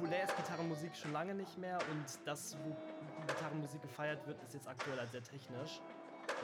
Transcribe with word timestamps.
populär 0.00 0.24
ist 0.24 0.34
Gitarrenmusik 0.34 0.96
schon 0.96 1.12
lange 1.12 1.34
nicht 1.34 1.58
mehr 1.58 1.78
und 1.90 2.04
das, 2.24 2.56
wo 2.64 2.74
Gitarrenmusik 3.26 3.82
gefeiert 3.82 4.26
wird, 4.26 4.42
ist 4.42 4.54
jetzt 4.54 4.66
aktuell 4.66 4.98
halt 4.98 5.10
sehr 5.10 5.22
technisch. 5.22 5.82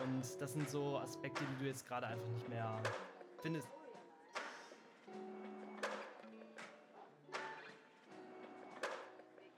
Und 0.05 0.23
das 0.41 0.53
sind 0.53 0.69
so 0.69 0.98
Aspekte, 0.98 1.43
die 1.45 1.62
du 1.62 1.66
jetzt 1.66 1.87
gerade 1.89 2.07
einfach 2.07 2.29
nicht 2.29 2.48
mehr 2.50 2.79
findest. 3.41 3.69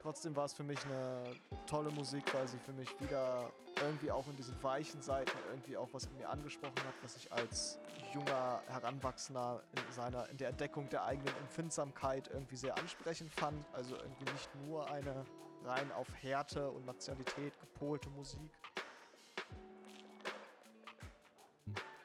Trotzdem 0.08 0.34
war 0.36 0.46
es 0.46 0.54
für 0.54 0.62
mich 0.62 0.82
eine 0.86 1.22
tolle 1.66 1.90
Musik, 1.90 2.32
weil 2.32 2.48
sie 2.48 2.56
für 2.56 2.72
mich 2.72 2.88
wieder 2.98 3.52
irgendwie 3.82 4.10
auch 4.10 4.26
in 4.26 4.36
diesen 4.36 4.54
weichen 4.62 5.02
Seiten 5.02 5.36
irgendwie 5.50 5.76
auch 5.76 5.90
was 5.92 6.06
in 6.06 6.16
mir 6.16 6.30
angesprochen 6.30 6.78
hat, 6.78 6.94
was 7.02 7.14
ich 7.16 7.30
als 7.30 7.78
junger 8.14 8.62
Heranwachsender 8.68 9.62
in 9.70 9.92
seiner 9.92 10.26
in 10.30 10.38
der 10.38 10.48
Entdeckung 10.48 10.88
der 10.88 11.04
eigenen 11.04 11.36
Empfindsamkeit 11.42 12.30
irgendwie 12.32 12.56
sehr 12.56 12.78
ansprechend 12.78 13.30
fand. 13.34 13.62
Also 13.74 13.96
irgendwie 13.96 14.32
nicht 14.32 14.48
nur 14.66 14.90
eine 14.90 15.26
rein 15.66 15.92
auf 15.92 16.06
Härte 16.22 16.70
und 16.70 16.86
Nationalität 16.86 17.52
gepolte 17.60 18.08
Musik. 18.08 18.50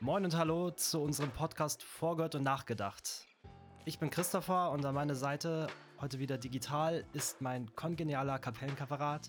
Moin 0.02 0.26
und 0.26 0.35
hallo 0.35 0.72
zu 0.72 1.02
unserem 1.02 1.32
Podcast 1.32 1.84
Vorgehört 1.84 2.35
und 2.35 2.44
Nachgedacht. 2.44 3.26
Ich 3.85 3.98
bin 3.98 4.10
Christopher 4.10 4.72
und 4.72 4.84
an 4.84 4.94
meiner 4.94 5.16
Seite 5.16 5.68
heute 6.03 6.20
wieder 6.20 6.38
digital 6.38 7.05
ist 7.13 7.39
mein 7.39 7.73
kongenialer 7.77 8.38
Kapellenkamerad 8.38 9.25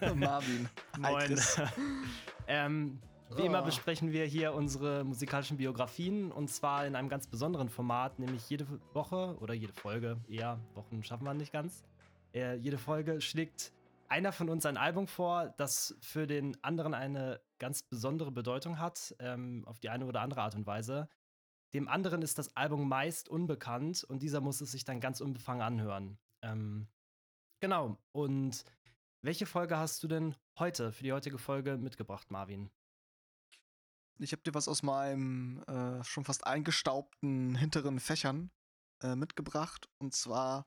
Marvin. 0.14 0.66
Moin. 0.98 1.38
ähm, 2.46 2.98
wie 3.36 3.42
oh. 3.42 3.44
immer 3.44 3.60
besprechen 3.60 4.10
wir 4.10 4.24
hier 4.24 4.54
unsere 4.54 5.04
musikalischen 5.04 5.58
Biografien 5.58 6.32
und 6.32 6.48
zwar 6.48 6.86
in 6.86 6.96
einem 6.96 7.10
ganz 7.10 7.26
besonderen 7.26 7.68
Format, 7.68 8.20
nämlich 8.20 8.48
jede 8.48 8.66
Woche 8.94 9.36
oder 9.38 9.52
jede 9.52 9.74
Folge, 9.74 10.16
eher 10.28 10.58
Wochen 10.72 11.04
schaffen 11.04 11.24
wir 11.24 11.34
nicht 11.34 11.52
ganz. 11.52 11.84
Äh, 12.32 12.54
jede 12.54 12.78
Folge 12.78 13.20
schlägt 13.20 13.74
einer 14.08 14.32
von 14.32 14.48
uns 14.48 14.64
ein 14.64 14.78
Album 14.78 15.06
vor, 15.06 15.52
das 15.58 15.94
für 16.00 16.26
den 16.26 16.56
anderen 16.64 16.94
eine 16.94 17.38
ganz 17.58 17.82
besondere 17.82 18.32
Bedeutung 18.32 18.78
hat, 18.78 19.14
ähm, 19.18 19.64
auf 19.66 19.78
die 19.78 19.90
eine 19.90 20.06
oder 20.06 20.22
andere 20.22 20.40
Art 20.40 20.54
und 20.54 20.66
Weise. 20.66 21.06
Dem 21.74 21.88
anderen 21.88 22.22
ist 22.22 22.38
das 22.38 22.54
Album 22.56 22.88
meist 22.88 23.28
unbekannt 23.28 24.04
und 24.04 24.22
dieser 24.22 24.40
muss 24.40 24.60
es 24.60 24.72
sich 24.72 24.84
dann 24.84 25.00
ganz 25.00 25.20
unbefangen 25.20 25.62
anhören. 25.62 26.18
Ähm, 26.42 26.88
genau. 27.60 27.98
Und 28.12 28.64
welche 29.22 29.46
Folge 29.46 29.78
hast 29.78 30.02
du 30.02 30.08
denn 30.08 30.34
heute, 30.58 30.92
für 30.92 31.04
die 31.04 31.12
heutige 31.12 31.38
Folge 31.38 31.78
mitgebracht, 31.78 32.30
Marvin? 32.30 32.70
Ich 34.18 34.32
habe 34.32 34.42
dir 34.42 34.54
was 34.54 34.68
aus 34.68 34.82
meinem 34.82 35.62
äh, 35.64 36.04
schon 36.04 36.24
fast 36.24 36.46
eingestaubten 36.46 37.54
hinteren 37.54 38.00
Fächern 38.00 38.50
äh, 39.02 39.16
mitgebracht. 39.16 39.88
Und 39.98 40.14
zwar 40.14 40.66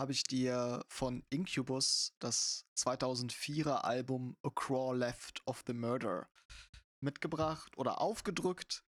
habe 0.00 0.12
ich 0.12 0.22
dir 0.22 0.84
von 0.88 1.24
Incubus 1.28 2.14
das 2.20 2.66
2004er 2.76 3.84
Album 3.84 4.36
A 4.42 4.50
Crawl 4.50 4.96
Left 4.96 5.42
of 5.46 5.62
the 5.66 5.74
Murder 5.74 6.28
mitgebracht 7.00 7.76
oder 7.76 8.00
aufgedrückt. 8.00 8.82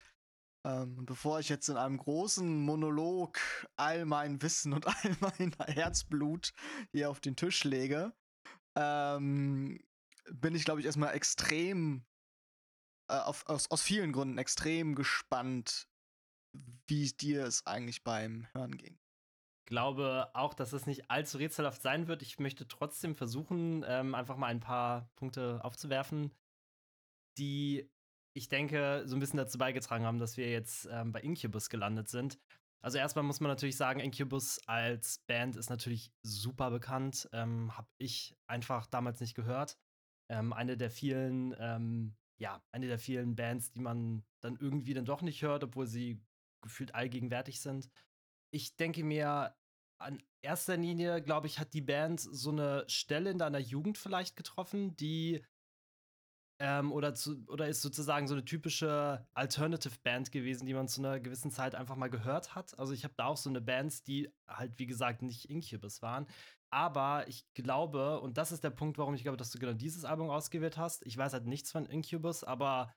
Ähm, 0.67 1.07
bevor 1.07 1.41
ich 1.41 1.49
jetzt 1.49 1.69
in 1.69 1.77
einem 1.77 1.97
großen 1.97 2.61
Monolog 2.61 3.39
all 3.77 4.05
mein 4.05 4.43
Wissen 4.43 4.73
und 4.73 4.87
all 4.87 5.17
mein 5.21 5.53
Herzblut 5.67 6.53
hier 6.93 7.11
auf 7.11 7.21
den 7.21 7.37
Tisch 7.37 7.65
lege, 7.65 8.13
ähm, 8.77 9.81
bin 10.31 10.55
ich, 10.55 10.65
glaube 10.65 10.81
ich, 10.81 10.87
erstmal 10.87 11.15
extrem, 11.15 12.05
äh, 13.11 13.19
auf, 13.19 13.47
aus, 13.47 13.71
aus 13.71 13.83
vielen 13.83 14.13
Gründen 14.13 14.39
extrem 14.39 14.95
gespannt, 14.95 15.89
wie 16.87 17.11
dir 17.13 17.45
es 17.45 17.67
eigentlich 17.67 18.05
beim 18.05 18.47
Hören 18.53 18.77
ging. 18.77 18.99
Ich 19.61 19.67
glaube 19.67 20.31
auch, 20.35 20.53
dass 20.53 20.73
es 20.73 20.87
nicht 20.87 21.11
allzu 21.11 21.39
rätselhaft 21.39 21.81
sein 21.81 22.07
wird. 22.07 22.23
Ich 22.23 22.39
möchte 22.39 22.67
trotzdem 22.67 23.15
versuchen, 23.15 23.85
ähm, 23.87 24.15
einfach 24.15 24.37
mal 24.37 24.49
ein 24.49 24.61
paar 24.61 25.09
Punkte 25.15 25.61
aufzuwerfen, 25.65 26.35
die 27.39 27.89
ich 28.33 28.49
denke, 28.49 29.03
so 29.07 29.17
ein 29.17 29.21
bisschen 29.21 29.39
dazu 29.39 29.59
beigetragen 29.59 30.05
haben, 30.05 30.19
dass 30.19 30.37
wir 30.37 30.51
jetzt 30.51 30.89
ähm, 30.91 31.13
bei 31.13 31.21
Incubus 31.21 31.69
gelandet 31.69 32.09
sind. 32.09 32.39
Also 32.83 32.97
erstmal 32.97 33.25
muss 33.25 33.41
man 33.41 33.51
natürlich 33.51 33.77
sagen, 33.77 34.01
Incubus 34.01 34.59
als 34.67 35.19
Band 35.27 35.57
ist 35.57 35.69
natürlich 35.69 36.13
super 36.23 36.71
bekannt. 36.71 37.29
Ähm, 37.33 37.77
hab 37.77 37.89
ich 37.99 38.37
einfach 38.47 38.87
damals 38.87 39.21
nicht 39.21 39.35
gehört. 39.35 39.77
Ähm, 40.31 40.53
eine 40.53 40.77
der 40.77 40.91
vielen, 40.91 41.55
ähm, 41.59 42.17
ja, 42.41 42.63
eine 42.73 42.87
der 42.87 42.99
vielen 42.99 43.37
Bands, 43.37 43.73
die 43.73 43.81
man 43.81 44.25
dann 44.41 44.57
irgendwie 44.57 44.95
dann 44.95 45.05
doch 45.05 45.21
nicht 45.21 45.43
hört, 45.43 45.65
obwohl 45.65 45.87
sie 45.87 46.23
gefühlt 46.63 46.95
allgegenwärtig 46.95 47.61
sind. 47.61 47.91
Ich 48.53 48.77
denke 48.77 49.05
mir, 49.05 49.55
an 50.01 50.23
erster 50.43 50.77
Linie, 50.77 51.23
glaube 51.23 51.47
ich, 51.47 51.59
hat 51.59 51.75
die 51.75 51.83
Band 51.83 52.21
so 52.21 52.51
eine 52.51 52.85
Stelle 52.89 53.31
in 53.31 53.39
deiner 53.39 53.59
Jugend 53.59 53.99
vielleicht 53.99 54.37
getroffen, 54.37 54.97
die 54.97 55.45
ähm, 56.61 56.93
oder, 56.93 57.15
zu, 57.15 57.43
oder 57.49 57.69
ist 57.69 57.81
sozusagen 57.81 58.29
so 58.29 58.35
eine 58.35 58.45
typische 58.45 59.27
Alternative 59.33 59.99
Band 60.05 60.31
gewesen, 60.31 60.67
die 60.67 60.75
man 60.75 60.89
zu 60.89 61.01
einer 61.01 61.19
gewissen 61.19 61.51
Zeit 61.51 61.75
einfach 61.75 61.97
mal 61.97 62.11
gehört 62.11 62.55
hat. 62.55 62.79
Also 62.79 62.93
ich 62.93 63.03
habe 63.03 63.15
da 63.17 63.25
auch 63.25 63.39
so 63.39 63.49
eine 63.49 63.63
Bands, 63.63 64.03
die 64.03 64.31
halt, 64.47 64.79
wie 64.79 64.87
gesagt, 64.87 65.23
nicht 65.23 65.49
Incubus 65.49 66.03
waren. 66.03 66.27
Aber 66.71 67.27
ich 67.29 67.47
glaube, 67.55 68.21
und 68.21 68.37
das 68.37 68.53
ist 68.53 68.63
der 68.63 68.71
Punkt, 68.71 68.99
warum 68.99 69.15
ich 69.15 69.23
glaube, 69.23 69.39
dass 69.39 69.51
du 69.51 69.59
genau 69.59 69.73
dieses 69.73 70.05
Album 70.05 70.29
ausgewählt 70.29 70.77
hast. 70.77 71.05
Ich 71.07 71.17
weiß 71.17 71.33
halt 71.33 71.47
nichts 71.47 71.73
von 71.73 71.87
Incubus, 71.87 72.45
aber 72.45 72.95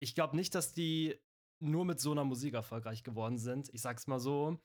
ich 0.00 0.14
glaube 0.14 0.36
nicht, 0.36 0.54
dass 0.54 0.74
die 0.74 1.18
nur 1.60 1.86
mit 1.86 2.00
so 2.00 2.12
einer 2.12 2.24
Musik 2.24 2.54
erfolgreich 2.54 3.02
geworden 3.02 3.38
sind. 3.38 3.70
Ich 3.72 3.80
sag's 3.80 4.06
mal 4.06 4.20
so. 4.20 4.60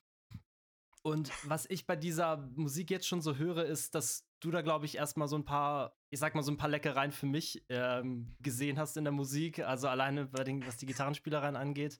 Und 1.02 1.32
was 1.50 1.66
ich 1.70 1.88
bei 1.88 1.96
dieser 1.96 2.38
Musik 2.56 2.92
jetzt 2.92 3.08
schon 3.08 3.22
so 3.22 3.38
höre, 3.38 3.66
ist, 3.66 3.96
dass 3.96 4.28
du 4.44 4.52
da, 4.52 4.62
glaube 4.62 4.86
ich, 4.86 4.98
erstmal 4.98 5.28
so 5.28 5.36
ein 5.36 5.46
paar, 5.46 5.96
ich 6.09 6.20
sag 6.20 6.36
mal, 6.36 6.44
so 6.44 6.52
ein 6.52 6.58
paar 6.58 6.70
Leckereien 6.70 7.12
für 7.12 7.26
mich 7.26 7.64
ähm, 7.70 8.36
gesehen 8.42 8.78
hast 8.78 8.98
in 8.98 9.04
der 9.04 9.14
Musik. 9.14 9.59
Also 9.59 9.88
alleine 9.88 10.26
bei 10.26 10.44
den, 10.44 10.66
was 10.66 10.78
die 10.78 10.86
Gitarrenspielereien 10.86 11.56
angeht. 11.56 12.00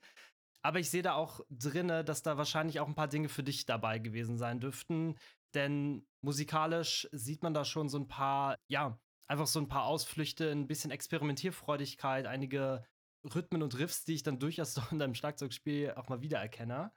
Aber 0.62 0.80
ich 0.80 0.90
sehe 0.90 1.02
da 1.02 1.14
auch 1.14 1.42
drinne, 1.50 2.04
dass 2.04 2.24
da 2.24 2.38
wahrscheinlich 2.38 2.80
auch 2.80 2.88
ein 2.88 2.96
paar 2.96 3.10
Dinge 3.10 3.30
für 3.30 3.44
dich 3.44 3.66
dabei 3.66 4.00
gewesen 4.00 4.38
sein 4.38 4.60
dürften. 4.60 5.16
Denn 5.54 6.06
musikalisch 6.22 7.08
sieht 7.12 7.44
man 7.44 7.54
da 7.54 7.66
schon 7.66 7.90
so 7.90 7.98
ein 8.00 8.08
paar, 8.08 8.58
ja, 8.68 8.98
einfach 9.28 9.48
so 9.48 9.60
ein 9.60 9.68
paar 9.68 9.86
Ausflüchte, 9.86 10.52
ein 10.52 10.68
bisschen 10.68 10.92
Experimentierfreudigkeit, 10.92 12.26
einige 12.28 12.86
Rhythmen 13.24 13.64
und 13.64 13.78
Riffs, 13.78 14.06
die 14.06 14.14
ich 14.14 14.24
dann 14.24 14.40
durchaus 14.40 14.74
so 14.74 14.82
in 14.92 15.00
deinem 15.00 15.16
Schlagzeugspiel 15.16 15.94
auch 15.96 16.10
mal 16.10 16.22
wiedererkenne. 16.22 16.92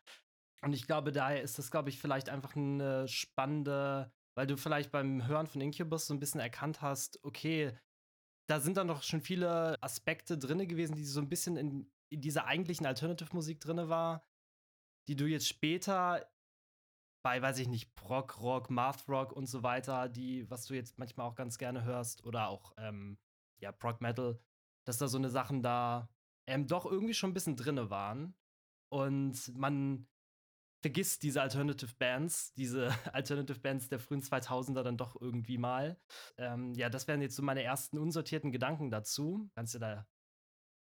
Und 0.62 0.72
ich 0.72 0.86
glaube, 0.86 1.12
daher 1.12 1.42
ist 1.42 1.58
das, 1.58 1.70
glaube 1.70 1.90
ich, 1.90 1.98
vielleicht 1.98 2.28
einfach 2.28 2.56
eine 2.56 3.06
spannende, 3.08 4.12
weil 4.36 4.46
du 4.46 4.56
vielleicht 4.56 4.92
beim 4.92 5.26
Hören 5.26 5.46
von 5.46 5.60
Incubus 5.60 6.06
so 6.06 6.14
ein 6.14 6.20
bisschen 6.20 6.40
erkannt 6.40 6.82
hast, 6.82 7.18
okay, 7.24 7.76
da 8.48 8.60
sind 8.60 8.76
dann 8.76 8.88
doch 8.88 9.02
schon 9.02 9.22
viele 9.22 9.82
Aspekte 9.82 10.38
drin 10.38 10.68
gewesen, 10.68 10.94
die 10.94 11.04
so 11.04 11.20
ein 11.20 11.28
bisschen 11.28 11.56
in, 11.56 11.90
in 12.10 12.20
dieser 12.20 12.46
eigentlichen 12.46 12.86
Alternative-Musik 12.86 13.60
drin 13.60 13.88
war, 13.88 14.22
die 15.08 15.16
du 15.16 15.26
jetzt 15.26 15.48
später 15.48 16.30
bei, 17.24 17.42
weiß 17.42 17.58
ich 17.58 17.68
nicht, 17.68 17.94
Prog, 17.96 18.40
Rock, 18.40 18.70
Math 18.70 19.08
Rock 19.08 19.32
und 19.32 19.46
so 19.46 19.64
weiter, 19.64 20.08
die, 20.08 20.48
was 20.48 20.66
du 20.66 20.74
jetzt 20.74 20.98
manchmal 20.98 21.26
auch 21.26 21.34
ganz 21.34 21.58
gerne 21.58 21.82
hörst, 21.82 22.22
oder 22.24 22.48
auch, 22.48 22.72
ähm, 22.76 23.18
ja, 23.60 23.72
Prog 23.72 24.00
Metal, 24.00 24.38
dass 24.86 24.98
da 24.98 25.08
so 25.08 25.18
eine 25.18 25.30
Sachen 25.30 25.62
da 25.62 26.08
ähm, 26.46 26.68
doch 26.68 26.86
irgendwie 26.86 27.14
schon 27.14 27.30
ein 27.30 27.34
bisschen 27.34 27.56
drin 27.56 27.90
waren. 27.90 28.36
Und 28.92 29.56
man 29.56 30.06
vergisst 30.86 31.24
diese 31.24 31.42
Alternative 31.42 31.92
Bands, 31.98 32.54
diese 32.54 32.90
Alternative 33.12 33.58
Bands 33.58 33.88
der 33.88 33.98
frühen 33.98 34.22
2000er 34.22 34.84
dann 34.84 34.96
doch 34.96 35.20
irgendwie 35.20 35.58
mal. 35.58 35.98
Ähm, 36.36 36.74
ja, 36.74 36.88
das 36.88 37.08
wären 37.08 37.20
jetzt 37.22 37.34
so 37.34 37.42
meine 37.42 37.64
ersten 37.64 37.98
unsortierten 37.98 38.52
Gedanken 38.52 38.88
dazu. 38.88 39.50
Kannst 39.56 39.74
du 39.74 39.80
da 39.80 40.06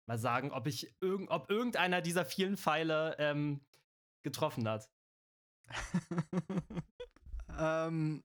mal 0.06 0.20
sagen, 0.20 0.52
ob 0.52 0.68
ich 0.68 0.96
irg 1.02 1.32
ob 1.32 1.50
irgendeiner 1.50 2.02
dieser 2.02 2.24
vielen 2.24 2.56
Pfeile 2.56 3.16
ähm, 3.18 3.62
getroffen 4.22 4.70
hat? 4.70 4.92
ähm, 7.58 8.24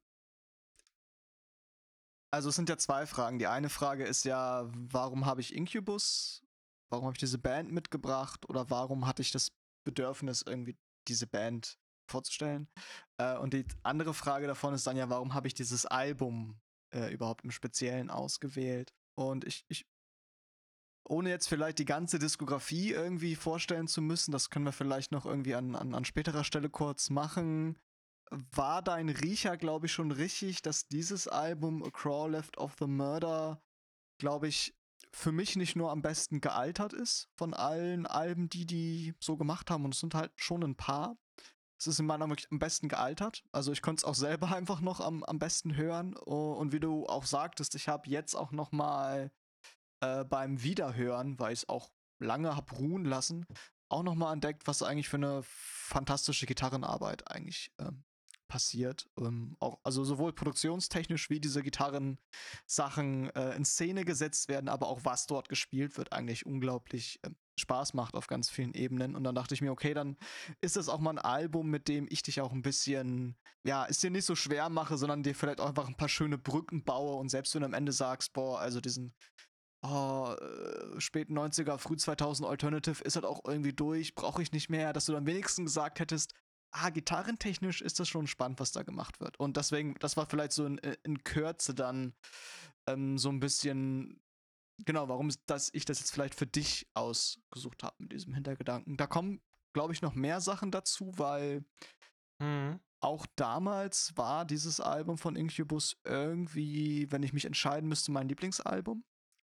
also 2.30 2.50
es 2.50 2.56
sind 2.56 2.68
ja 2.68 2.76
zwei 2.76 3.06
Fragen. 3.06 3.38
Die 3.38 3.46
eine 3.46 3.70
Frage 3.70 4.04
ist 4.04 4.26
ja, 4.26 4.68
warum 4.70 5.24
habe 5.24 5.40
ich 5.40 5.54
Incubus? 5.54 6.44
Warum 6.90 7.06
habe 7.06 7.14
ich 7.14 7.20
diese 7.20 7.38
Band 7.38 7.72
mitgebracht? 7.72 8.46
Oder 8.50 8.68
warum 8.68 9.06
hatte 9.06 9.22
ich 9.22 9.32
das 9.32 9.48
Bedürfnis, 9.84 10.42
irgendwie 10.42 10.76
diese 11.08 11.26
Band 11.26 11.78
vorzustellen. 12.10 12.68
Äh, 13.18 13.36
und 13.38 13.54
die 13.54 13.66
andere 13.82 14.14
Frage 14.14 14.46
davon 14.46 14.74
ist 14.74 14.86
dann 14.86 14.96
ja, 14.96 15.08
warum 15.08 15.34
habe 15.34 15.46
ich 15.46 15.54
dieses 15.54 15.86
Album 15.86 16.60
äh, 16.94 17.12
überhaupt 17.12 17.44
im 17.44 17.50
Speziellen 17.50 18.10
ausgewählt? 18.10 18.92
Und 19.16 19.44
ich, 19.44 19.64
ich, 19.68 19.86
ohne 21.08 21.30
jetzt 21.30 21.48
vielleicht 21.48 21.78
die 21.78 21.84
ganze 21.84 22.18
Diskografie 22.18 22.92
irgendwie 22.92 23.36
vorstellen 23.36 23.88
zu 23.88 24.02
müssen, 24.02 24.32
das 24.32 24.50
können 24.50 24.64
wir 24.64 24.72
vielleicht 24.72 25.12
noch 25.12 25.26
irgendwie 25.26 25.54
an, 25.54 25.74
an, 25.76 25.94
an 25.94 26.04
späterer 26.04 26.44
Stelle 26.44 26.70
kurz 26.70 27.10
machen. 27.10 27.78
War 28.30 28.82
dein 28.82 29.10
Riecher, 29.10 29.56
glaube 29.56 29.86
ich, 29.86 29.92
schon 29.92 30.10
richtig, 30.10 30.62
dass 30.62 30.88
dieses 30.88 31.28
Album 31.28 31.82
A 31.84 31.90
Crawl 31.90 32.32
Left 32.32 32.58
of 32.58 32.74
the 32.78 32.86
Murder, 32.86 33.62
glaube 34.18 34.48
ich, 34.48 34.74
für 35.14 35.32
mich 35.32 35.56
nicht 35.56 35.76
nur 35.76 35.90
am 35.90 36.02
besten 36.02 36.40
gealtert 36.40 36.92
ist 36.92 37.28
von 37.36 37.54
allen 37.54 38.06
Alben, 38.06 38.48
die 38.48 38.66
die 38.66 39.14
so 39.20 39.36
gemacht 39.36 39.70
haben, 39.70 39.84
und 39.84 39.94
es 39.94 40.00
sind 40.00 40.14
halt 40.14 40.32
schon 40.36 40.62
ein 40.62 40.76
paar, 40.76 41.16
es 41.78 41.86
ist 41.86 42.00
in 42.00 42.06
meiner 42.06 42.28
wirklich 42.28 42.50
am 42.50 42.58
besten 42.58 42.88
gealtert. 42.88 43.44
Also 43.52 43.72
ich 43.72 43.82
konnte 43.82 44.00
es 44.00 44.04
auch 44.04 44.14
selber 44.14 44.52
einfach 44.54 44.80
noch 44.80 45.00
am, 45.00 45.22
am 45.24 45.38
besten 45.38 45.76
hören. 45.76 46.16
Und 46.16 46.72
wie 46.72 46.80
du 46.80 47.06
auch 47.06 47.26
sagtest, 47.26 47.74
ich 47.74 47.88
habe 47.88 48.08
jetzt 48.08 48.34
auch 48.34 48.50
noch 48.52 48.72
mal 48.72 49.30
äh, 50.00 50.24
beim 50.24 50.62
Wiederhören, 50.62 51.38
weil 51.38 51.52
ich 51.52 51.60
es 51.60 51.68
auch 51.68 51.90
lange 52.18 52.56
habe 52.56 52.74
ruhen 52.74 53.04
lassen, 53.04 53.46
auch 53.88 54.02
noch 54.02 54.14
mal 54.14 54.32
entdeckt, 54.32 54.66
was 54.66 54.82
eigentlich 54.82 55.08
für 55.08 55.16
eine 55.16 55.42
fantastische 55.44 56.46
Gitarrenarbeit 56.46 57.30
eigentlich 57.30 57.72
ähm, 57.78 58.04
passiert. 58.54 59.08
Ähm, 59.18 59.56
auch, 59.58 59.80
also 59.82 60.04
sowohl 60.04 60.32
produktionstechnisch 60.32 61.28
wie 61.28 61.40
diese 61.40 61.60
Gitarrensachen 61.60 63.30
äh, 63.30 63.56
in 63.56 63.64
Szene 63.64 64.04
gesetzt 64.04 64.48
werden, 64.48 64.68
aber 64.68 64.86
auch 64.86 65.00
was 65.02 65.26
dort 65.26 65.48
gespielt 65.48 65.98
wird, 65.98 66.12
eigentlich 66.12 66.46
unglaublich 66.46 67.18
äh, 67.24 67.30
Spaß 67.58 67.94
macht 67.94 68.14
auf 68.14 68.28
ganz 68.28 68.50
vielen 68.50 68.72
Ebenen. 68.72 69.16
Und 69.16 69.24
dann 69.24 69.34
dachte 69.34 69.54
ich 69.54 69.60
mir, 69.60 69.72
okay, 69.72 69.92
dann 69.92 70.16
ist 70.60 70.76
das 70.76 70.88
auch 70.88 71.00
mal 71.00 71.10
ein 71.10 71.18
Album, 71.18 71.68
mit 71.68 71.88
dem 71.88 72.06
ich 72.08 72.22
dich 72.22 72.40
auch 72.40 72.52
ein 72.52 72.62
bisschen, 72.62 73.34
ja, 73.66 73.86
es 73.88 73.98
dir 73.98 74.10
nicht 74.10 74.24
so 74.24 74.36
schwer 74.36 74.68
mache, 74.68 74.98
sondern 74.98 75.24
dir 75.24 75.34
vielleicht 75.34 75.60
auch 75.60 75.70
einfach 75.70 75.88
ein 75.88 75.96
paar 75.96 76.08
schöne 76.08 76.38
Brücken 76.38 76.84
baue. 76.84 77.16
Und 77.16 77.30
selbst 77.30 77.56
wenn 77.56 77.62
du 77.62 77.66
am 77.66 77.74
Ende 77.74 77.90
sagst, 77.90 78.34
boah, 78.34 78.60
also 78.60 78.80
diesen 78.80 79.14
oh, 79.82 80.32
äh, 80.40 81.00
späten 81.00 81.36
90er, 81.36 81.76
früh 81.78 81.96
2000 81.96 82.48
Alternative 82.48 83.02
ist 83.02 83.16
halt 83.16 83.26
auch 83.26 83.40
irgendwie 83.44 83.72
durch, 83.72 84.14
brauche 84.14 84.42
ich 84.42 84.52
nicht 84.52 84.70
mehr, 84.70 84.92
dass 84.92 85.06
du 85.06 85.12
dann 85.12 85.26
wenigstens 85.26 85.70
gesagt 85.70 85.98
hättest, 85.98 86.34
ah, 86.74 86.90
gitarrentechnisch 86.90 87.80
ist 87.80 88.00
das 88.00 88.08
schon 88.08 88.26
spannend, 88.26 88.58
was 88.60 88.72
da 88.72 88.82
gemacht 88.82 89.20
wird. 89.20 89.38
Und 89.38 89.56
deswegen, 89.56 89.94
das 90.00 90.16
war 90.16 90.26
vielleicht 90.26 90.52
so 90.52 90.66
in, 90.66 90.78
in 91.04 91.22
Kürze 91.22 91.74
dann 91.74 92.14
ähm, 92.88 93.16
so 93.16 93.28
ein 93.28 93.40
bisschen, 93.40 94.20
genau, 94.84 95.08
warum 95.08 95.30
dass 95.46 95.70
ich 95.72 95.84
das 95.84 96.00
jetzt 96.00 96.12
vielleicht 96.12 96.34
für 96.34 96.46
dich 96.46 96.88
ausgesucht 96.94 97.84
habe 97.84 97.94
mit 97.98 98.12
diesem 98.12 98.34
Hintergedanken. 98.34 98.96
Da 98.96 99.06
kommen, 99.06 99.40
glaube 99.72 99.92
ich, 99.92 100.02
noch 100.02 100.14
mehr 100.14 100.40
Sachen 100.40 100.72
dazu, 100.72 101.12
weil 101.16 101.64
mhm. 102.40 102.80
auch 103.00 103.26
damals 103.36 104.16
war 104.16 104.44
dieses 104.44 104.80
Album 104.80 105.16
von 105.16 105.36
Incubus 105.36 105.96
irgendwie, 106.04 107.10
wenn 107.12 107.22
ich 107.22 107.32
mich 107.32 107.44
entscheiden 107.44 107.88
müsste, 107.88 108.10
mein 108.10 108.28
Lieblingsalbum. 108.28 109.04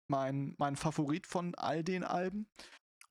Mein, 0.07 0.53
mein 0.59 0.75
Favorit 0.75 1.25
von 1.25 1.55
all 1.55 1.83
den 1.83 2.03
Alben. 2.03 2.47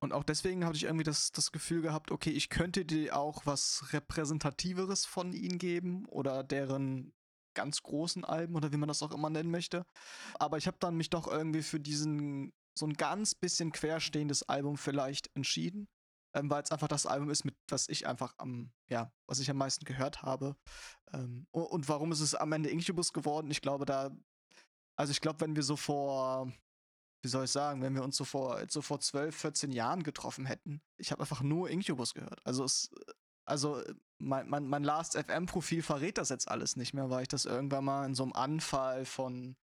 Und 0.05 0.13
auch 0.13 0.23
deswegen 0.23 0.67
habe 0.67 0.77
ich 0.77 0.85
irgendwie 0.85 1.05
das, 1.05 1.33
das 1.33 1.51
Gefühl 1.51 1.81
gehabt, 1.81 2.11
okay, 2.11 2.31
ich 2.31 2.51
könnte 2.51 2.85
dir 2.85 3.17
auch 3.17 3.47
was 3.47 3.93
Repräsentativeres 3.95 5.07
von 5.07 5.33
ihnen 5.33 5.59
geben 5.59 6.05
oder 6.07 6.45
deren 6.45 7.15
ganz 7.55 7.83
großen 7.83 8.23
Alben 8.23 8.55
oder 8.55 8.71
wie 8.71 8.77
man 8.77 8.89
das 8.89 9.03
auch 9.03 9.13
immer 9.13 9.31
nennen 9.31 9.51
möchte. 9.51 9.87
Aber 10.39 10.59
ich 10.59 10.67
habe 10.67 10.77
dann 10.79 10.97
mich 10.97 11.09
doch 11.09 11.27
irgendwie 11.27 11.63
für 11.63 11.81
diesen 11.81 12.53
so 12.77 12.87
ein 12.87 12.93
ganz 12.93 13.35
bisschen 13.35 13.73
querstehendes 13.73 14.43
Album 14.43 14.77
vielleicht 14.77 15.35
entschieden, 15.35 15.89
ähm, 16.35 16.51
weil 16.51 16.63
es 16.63 16.71
einfach 16.71 16.89
das 16.89 17.07
Album 17.07 17.31
ist, 17.31 17.45
mit 17.45 17.57
was 17.71 17.89
ich 17.89 18.07
einfach 18.07 18.35
am, 18.37 18.73
ja, 18.91 19.11
was 19.27 19.39
ich 19.39 19.49
am 19.49 19.57
meisten 19.57 19.87
gehört 19.87 20.21
habe. 20.23 20.55
Ähm, 21.15 21.47
und 21.51 21.89
warum 21.89 22.13
ist 22.13 22.21
es 22.21 22.35
am 22.35 22.53
Ende 22.53 22.69
Incubus 22.69 23.15
geworden? 23.15 23.51
Ich 23.51 23.63
glaube, 23.63 23.87
da, 23.87 24.11
also 24.97 25.13
ich 25.13 25.23
glaube, 25.23 25.41
wenn 25.41 25.57
wir 25.57 25.63
so 25.63 25.77
vor 25.77 26.53
wie 27.25 27.29
soll 27.29 27.45
ich 27.45 27.51
sagen, 27.51 27.83
wenn 27.83 27.95
wir 27.95 28.05
uns 28.05 28.17
so 28.17 28.25
vor, 28.25 28.63
so 28.69 28.83
vor 28.83 29.01
12, 29.01 29.35
14 29.35 29.73
Jahren 29.73 30.03
getroffen 30.03 30.47
hätten, 30.47 30.83
ich 30.99 31.11
habe 31.11 31.23
einfach 31.23 31.43
nur 31.43 31.71
Incubus 31.71 32.15
gehört. 32.15 32.41
Also 32.45 32.65
es, 32.65 32.91
also 33.47 33.83
mein, 34.19 34.49
mein, 34.49 34.67
mein 34.67 34.85
Last 34.85 35.17
FM-Profil 35.17 35.83
verrät 35.83 36.19
das 36.19 36.29
jetzt 36.29 36.49
alles 36.49 36.77
nicht 36.77 36.95
mehr, 36.95 37.11
weil 37.11 37.23
ich 37.23 37.29
das 37.29 37.45
irgendwann 37.45 37.85
mal 37.85 38.07
in 38.07 38.15
so 38.15 38.23
einem 38.23 38.33
Anfall 38.33 39.05
von 39.05 39.57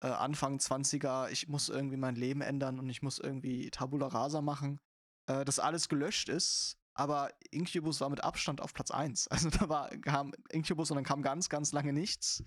äh, 0.00 0.08
Anfang 0.08 0.58
20er, 0.58 1.30
ich 1.30 1.48
muss 1.48 1.68
irgendwie 1.68 1.96
mein 1.96 2.14
Leben 2.14 2.40
ändern 2.40 2.78
und 2.78 2.88
ich 2.88 3.02
muss 3.02 3.18
irgendwie 3.18 3.70
Tabula 3.70 4.08
Rasa 4.08 4.42
machen, 4.42 4.80
äh, 5.26 5.44
das 5.44 5.58
alles 5.58 5.88
gelöscht 5.88 6.28
ist. 6.28 6.76
Aber 6.94 7.30
Incubus 7.50 8.00
war 8.00 8.10
mit 8.10 8.22
Abstand 8.22 8.60
auf 8.60 8.74
Platz 8.74 8.90
1. 8.90 9.28
Also 9.30 9.48
da 9.48 9.68
war, 9.68 9.88
kam 9.98 10.32
Incubus 10.50 10.90
und 10.90 10.96
dann 10.96 11.04
kam 11.04 11.22
ganz, 11.22 11.48
ganz 11.48 11.72
lange 11.72 11.92
nichts. 11.92 12.44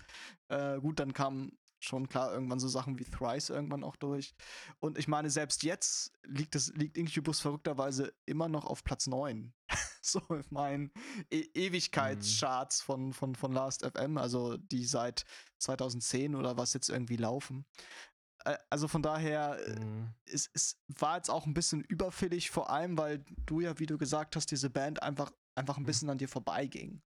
Äh, 0.50 0.80
gut, 0.80 1.00
dann 1.00 1.14
kam 1.14 1.54
schon 1.84 2.08
klar 2.08 2.34
irgendwann 2.34 2.60
so 2.60 2.68
Sachen 2.68 2.98
wie 3.00 3.04
Thrice 3.04 3.50
irgendwann 3.50 3.84
auch 3.84 3.96
durch. 3.96 4.34
Und 4.80 4.98
ich 4.98 5.08
meine, 5.08 5.30
selbst 5.30 5.64
jetzt 5.64 6.14
liegt, 6.24 6.56
es, 6.56 6.74
liegt 6.76 6.98
Incubus 6.98 7.40
verrückterweise 7.40 8.14
immer 8.26 8.48
noch 8.48 8.66
auf 8.66 8.84
Platz 8.84 9.08
9. 9.08 9.54
so 10.02 10.22
ich 10.40 10.52
meine 10.52 10.92
e 11.30 11.42
Ewigkeitscharts 11.54 12.82
mhm. 12.82 12.86
von, 12.86 13.14
von, 13.14 13.36
von 13.36 13.52
Last 13.52 13.86
FM, 13.86 14.18
also 14.18 14.58
die 14.58 14.86
seit 14.86 15.26
2010 15.60 16.36
oder 16.36 16.58
was 16.58 16.74
jetzt 16.74 16.90
irgendwie 16.90 17.18
laufen. 17.18 17.66
Also 18.70 18.90
von 18.90 19.02
daher, 19.02 19.58
äh, 19.66 19.80
mhm. 19.80 20.14
es, 20.26 20.50
es 20.54 20.78
war 20.88 21.18
jetzt 21.18 21.30
auch 21.30 21.46
ein 21.46 21.54
bisschen 21.54 21.82
überfällig, 21.82 22.52
vor 22.52 22.70
allem, 22.70 22.98
weil 22.98 23.24
du 23.46 23.62
ja, 23.62 23.80
wie 23.80 23.86
du 23.86 23.98
gesagt 23.98 24.36
hast, 24.36 24.52
diese 24.52 24.70
Band 24.70 25.02
einfach, 25.02 25.32
einfach 25.56 25.78
ein 25.78 25.84
mhm. 25.84 25.88
bisschen 25.88 26.10
an 26.10 26.18
dir 26.18 26.28
vorbeiging. 26.28 27.02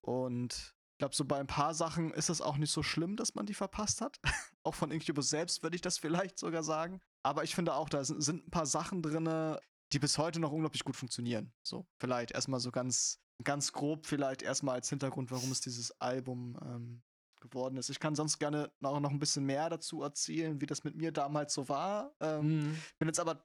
Und 0.00 0.75
ich 0.96 0.98
glaube, 0.98 1.14
so 1.14 1.26
bei 1.26 1.38
ein 1.38 1.46
paar 1.46 1.74
Sachen 1.74 2.10
ist 2.14 2.30
es 2.30 2.40
auch 2.40 2.56
nicht 2.56 2.70
so 2.70 2.82
schlimm, 2.82 3.16
dass 3.16 3.34
man 3.34 3.44
die 3.44 3.52
verpasst 3.52 4.00
hat. 4.00 4.18
auch 4.62 4.74
von 4.74 4.90
Incubus 4.90 5.28
selbst 5.28 5.62
würde 5.62 5.76
ich 5.76 5.82
das 5.82 5.98
vielleicht 5.98 6.38
sogar 6.38 6.62
sagen. 6.62 7.02
Aber 7.22 7.44
ich 7.44 7.54
finde 7.54 7.74
auch, 7.74 7.90
da 7.90 8.02
sind, 8.02 8.46
ein 8.46 8.50
paar 8.50 8.64
Sachen 8.64 9.02
drin, 9.02 9.58
die 9.92 9.98
bis 9.98 10.16
heute 10.16 10.40
noch 10.40 10.52
unglaublich 10.52 10.84
gut 10.84 10.96
funktionieren. 10.96 11.52
So, 11.62 11.86
vielleicht 11.98 12.30
erstmal 12.30 12.60
so 12.60 12.70
ganz, 12.70 13.20
ganz 13.44 13.72
grob, 13.72 14.06
vielleicht 14.06 14.40
erstmal 14.40 14.76
als 14.76 14.88
Hintergrund, 14.88 15.30
warum 15.30 15.52
es 15.52 15.60
dieses 15.60 16.00
Album 16.00 16.58
ähm, 16.62 17.02
geworden 17.40 17.76
ist. 17.76 17.90
Ich 17.90 18.00
kann 18.00 18.14
sonst 18.14 18.38
gerne 18.38 18.72
noch, 18.80 18.98
noch 18.98 19.10
ein 19.10 19.18
bisschen 19.18 19.44
mehr 19.44 19.68
dazu 19.68 20.00
erzählen, 20.00 20.62
wie 20.62 20.66
das 20.66 20.82
mit 20.82 20.96
mir 20.96 21.12
damals 21.12 21.52
so 21.52 21.68
war. 21.68 22.16
Ähm, 22.20 22.70
mhm. 22.70 22.78
Bin 22.98 23.08
jetzt 23.08 23.20
aber 23.20 23.44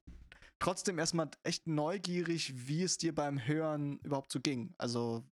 trotzdem 0.59 0.99
erstmal 0.99 1.29
echt 1.43 1.67
neugierig, 1.67 2.53
wie 2.65 2.83
es 2.83 2.97
dir 2.97 3.13
beim 3.13 3.45
Hören 3.45 3.99
überhaupt 4.03 4.31
so 4.31 4.39
ging. 4.39 4.73
Also, 4.77 5.25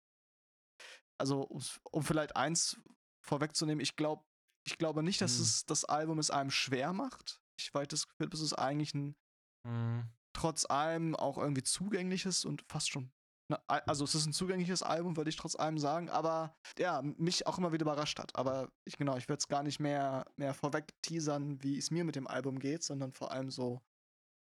also 1.17 1.49
um 1.91 2.03
vielleicht 2.03 2.35
eins 2.35 2.79
vorwegzunehmen, 3.21 3.81
ich 3.81 3.95
glaube, 3.95 4.23
ich 4.65 4.77
glaube 4.77 5.03
nicht, 5.03 5.21
dass 5.21 5.37
mhm. 5.37 5.43
es 5.43 5.65
das 5.65 5.85
Album 5.85 6.19
es 6.19 6.31
einem 6.31 6.51
schwer 6.51 6.93
macht. 6.93 7.41
Ich 7.59 7.73
weiß 7.73 7.87
das 7.87 8.07
Gefühl, 8.07 8.29
dass 8.29 8.41
es 8.41 8.53
eigentlich 8.53 8.93
ein 8.93 9.15
mhm. 9.63 10.09
trotz 10.33 10.65
allem 10.69 11.15
auch 11.15 11.37
irgendwie 11.37 11.63
zugängliches 11.63 12.45
und 12.45 12.63
fast 12.67 12.89
schon 12.89 13.11
na, 13.49 13.61
also 13.67 14.03
es 14.03 14.13
ist 14.13 14.25
ein 14.25 14.33
zugängliches 14.33 14.83
Album, 14.83 15.15
würde 15.15 15.29
ich 15.29 15.37
trotz 15.37 15.55
allem 15.55 15.77
sagen, 15.77 16.09
aber 16.09 16.53
ja, 16.77 17.01
mich 17.01 17.47
auch 17.47 17.57
immer 17.57 17.71
wieder 17.71 17.83
überrascht 17.83 18.19
hat. 18.19 18.35
Aber 18.35 18.69
ich 18.83 18.97
genau, 18.97 19.15
ich 19.15 19.29
würde 19.29 19.39
es 19.39 19.47
gar 19.47 19.63
nicht 19.63 19.79
mehr, 19.79 20.25
mehr 20.35 20.53
vorweg 20.53 20.93
teasern, 21.01 21.63
wie 21.63 21.77
es 21.77 21.89
mir 21.89 22.03
mit 22.03 22.15
dem 22.15 22.27
Album 22.27 22.59
geht, 22.59 22.83
sondern 22.83 23.13
vor 23.13 23.31
allem 23.31 23.49
so 23.49 23.81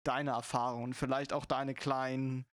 deine 0.04 0.32
Erfahrungen, 0.32 0.92
vielleicht 0.92 1.32
auch 1.32 1.46
deine 1.46 1.74
kleinen 1.74 2.44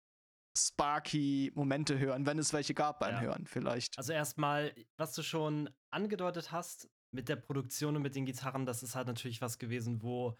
sparky 0.57 1.51
Momente 1.55 1.99
hören, 1.99 2.25
wenn 2.25 2.39
es 2.39 2.53
welche 2.53 2.73
gab 2.73 2.99
beim 2.99 3.15
ja. 3.15 3.21
Hören, 3.21 3.45
vielleicht. 3.45 3.97
Also 3.97 4.13
erstmal, 4.13 4.73
was 4.97 5.13
du 5.13 5.23
schon 5.23 5.69
angedeutet 5.91 6.51
hast 6.51 6.89
mit 7.11 7.29
der 7.29 7.37
Produktion 7.37 7.95
und 7.95 8.01
mit 8.01 8.15
den 8.15 8.25
Gitarren, 8.25 8.65
das 8.65 8.83
ist 8.83 8.95
halt 8.95 9.07
natürlich 9.07 9.41
was 9.41 9.57
gewesen, 9.57 10.01
wo 10.01 10.37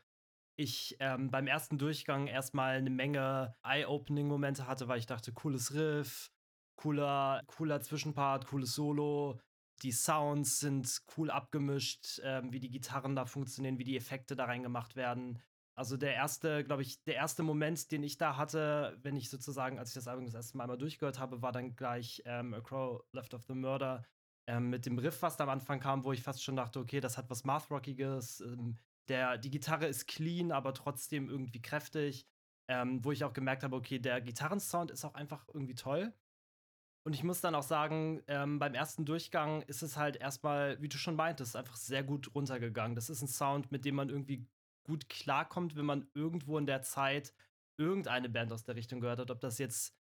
ich 0.55 0.97
ähm, 0.99 1.31
beim 1.31 1.47
ersten 1.47 1.77
Durchgang 1.77 2.27
erstmal 2.27 2.75
eine 2.75 2.89
Menge 2.89 3.55
Eye-Opening-Momente 3.63 4.67
hatte, 4.67 4.89
weil 4.89 4.99
ich 4.99 5.05
dachte, 5.05 5.31
cooles 5.31 5.73
Riff, 5.73 6.31
cooler, 6.75 7.41
cooler 7.47 7.81
Zwischenpart, 7.81 8.47
cooles 8.47 8.73
Solo. 8.73 9.39
Die 9.83 9.93
Sounds 9.93 10.59
sind 10.59 11.01
cool 11.15 11.31
abgemischt, 11.31 12.19
ähm, 12.23 12.51
wie 12.51 12.59
die 12.59 12.69
Gitarren 12.69 13.15
da 13.15 13.25
funktionieren, 13.25 13.79
wie 13.79 13.85
die 13.85 13.95
Effekte 13.95 14.35
da 14.35 14.45
reingemacht 14.45 14.97
werden. 14.97 15.41
Also 15.79 15.95
der 15.95 16.13
erste, 16.13 16.65
glaube 16.65 16.81
ich, 16.81 17.01
der 17.05 17.15
erste 17.15 17.41
Moment, 17.41 17.89
den 17.93 18.03
ich 18.03 18.17
da 18.17 18.35
hatte, 18.35 18.97
wenn 19.01 19.15
ich 19.15 19.29
sozusagen, 19.29 19.79
als 19.79 19.91
ich 19.91 19.93
das 19.93 20.09
Album 20.09 20.25
das 20.25 20.33
erste 20.33 20.57
Mal 20.57 20.65
einmal 20.65 20.77
durchgehört 20.77 21.19
habe, 21.19 21.41
war 21.41 21.53
dann 21.53 21.77
gleich 21.77 22.21
ähm, 22.25 22.53
A 22.53 22.59
Crow 22.59 23.01
Left 23.13 23.33
of 23.33 23.45
the 23.45 23.53
Murder 23.53 24.03
ähm, 24.45 24.69
mit 24.69 24.85
dem 24.85 24.99
Riff, 24.99 25.21
was 25.21 25.37
da 25.37 25.45
am 25.45 25.51
Anfang 25.51 25.79
kam, 25.79 26.03
wo 26.03 26.11
ich 26.11 26.21
fast 26.21 26.43
schon 26.43 26.57
dachte, 26.57 26.81
okay, 26.81 26.99
das 26.99 27.17
hat 27.17 27.29
was 27.29 27.45
Math-Rockiges. 27.45 28.41
Ähm, 28.41 28.77
der, 29.07 29.37
die 29.37 29.49
Gitarre 29.49 29.87
ist 29.87 30.05
clean, 30.05 30.51
aber 30.51 30.73
trotzdem 30.73 31.29
irgendwie 31.29 31.61
kräftig. 31.61 32.27
Ähm, 32.67 33.01
wo 33.05 33.13
ich 33.13 33.23
auch 33.23 33.31
gemerkt 33.31 33.63
habe, 33.63 33.77
okay, 33.77 33.99
der 33.99 34.19
Gitarrensound 34.19 34.91
ist 34.91 35.05
auch 35.05 35.13
einfach 35.13 35.47
irgendwie 35.53 35.75
toll. 35.75 36.13
Und 37.05 37.13
ich 37.13 37.23
muss 37.23 37.39
dann 37.39 37.55
auch 37.55 37.63
sagen, 37.63 38.21
ähm, 38.27 38.59
beim 38.59 38.73
ersten 38.73 39.05
Durchgang 39.05 39.61
ist 39.61 39.81
es 39.81 39.95
halt 39.95 40.17
erstmal, 40.17 40.81
wie 40.81 40.89
du 40.89 40.97
schon 40.97 41.15
meintest, 41.15 41.55
einfach 41.55 41.77
sehr 41.77 42.03
gut 42.03 42.35
runtergegangen. 42.35 42.95
Das 42.95 43.09
ist 43.09 43.21
ein 43.21 43.29
Sound, 43.29 43.71
mit 43.71 43.85
dem 43.85 43.95
man 43.95 44.09
irgendwie 44.09 44.45
gut 44.89 45.07
klarkommt, 45.07 45.75
wenn 45.75 45.85
man 45.85 46.09
irgendwo 46.15 46.57
in 46.57 46.65
der 46.65 46.81
Zeit 46.81 47.33
irgendeine 47.77 48.27
Band 48.27 48.51
aus 48.51 48.63
der 48.63 48.75
Richtung 48.75 48.99
gehört 48.99 49.19
hat. 49.19 49.29
Ob 49.29 49.39
das 49.39 49.59
jetzt, 49.59 49.95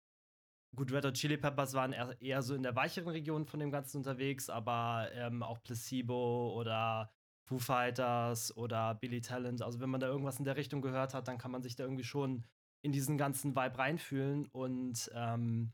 gut, 0.76 0.92
Red 0.92 1.06
Hot 1.06 1.16
Chili 1.16 1.38
Peppers 1.38 1.74
waren 1.74 1.92
eher, 1.92 2.16
eher 2.22 2.42
so 2.44 2.54
in 2.54 2.62
der 2.62 2.76
weicheren 2.76 3.10
Region 3.10 3.48
von 3.48 3.60
dem 3.60 3.72
Ganzen 3.72 3.98
unterwegs, 3.98 4.50
aber 4.50 5.10
ähm, 5.14 5.42
auch 5.42 5.62
Placebo 5.64 6.54
oder 6.56 7.12
Foo 7.48 7.58
Fighters 7.58 8.56
oder 8.56 8.94
Billy 8.96 9.22
Talent. 9.22 9.64
Also 9.64 9.80
wenn 9.80 9.90
man 9.90 10.00
da 10.00 10.08
irgendwas 10.08 10.38
in 10.38 10.46
der 10.46 10.56
Richtung 10.56 10.82
gehört 10.82 11.14
hat, 11.16 11.28
dann 11.28 11.40
kann 11.40 11.52
man 11.52 11.64
sich 11.64 11.76
da 11.76 11.84
irgendwie 11.84 12.04
schon 12.04 12.46
in 12.84 12.92
diesen 12.92 13.18
ganzen 13.18 13.56
Vibe 13.56 13.78
reinfühlen. 13.80 14.46
Und 14.52 15.10
ähm, 15.16 15.74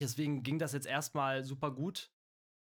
deswegen 0.00 0.42
ging 0.42 0.58
das 0.58 0.72
jetzt 0.72 0.86
erstmal 0.86 1.44
super 1.44 1.70
gut 1.70 2.10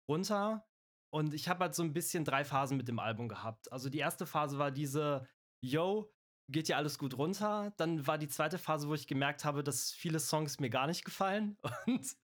runter. 0.08 0.66
Und 1.14 1.34
ich 1.34 1.48
habe 1.48 1.64
halt 1.64 1.74
so 1.74 1.82
ein 1.82 1.92
bisschen 1.92 2.24
drei 2.24 2.44
Phasen 2.44 2.76
mit 2.76 2.88
dem 2.88 2.98
Album 2.98 3.28
gehabt. 3.28 3.70
Also 3.70 3.88
die 3.88 3.98
erste 3.98 4.26
Phase 4.26 4.58
war 4.58 4.70
diese 4.70 5.26
yo, 5.62 6.12
geht 6.48 6.68
ja 6.68 6.76
alles 6.76 6.98
gut 6.98 7.16
runter. 7.16 7.72
Dann 7.76 8.06
war 8.06 8.18
die 8.18 8.28
zweite 8.28 8.58
Phase, 8.58 8.88
wo 8.88 8.94
ich 8.94 9.06
gemerkt 9.06 9.44
habe, 9.44 9.64
dass 9.64 9.92
viele 9.92 10.20
Songs 10.20 10.60
mir 10.60 10.70
gar 10.70 10.86
nicht 10.86 11.04
gefallen. 11.04 11.56
Und, 11.86 12.16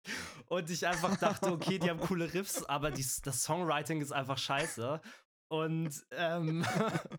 und 0.47 0.69
ich 0.69 0.85
einfach 0.85 1.17
dachte, 1.17 1.51
okay, 1.51 1.79
die 1.79 1.89
haben 1.89 1.99
coole 1.99 2.33
Riffs, 2.33 2.63
aber 2.63 2.91
die, 2.91 3.05
das 3.23 3.43
Songwriting 3.43 4.01
ist 4.01 4.11
einfach 4.11 4.37
scheiße. 4.37 5.01
Und, 5.49 6.05
ähm, 6.11 6.65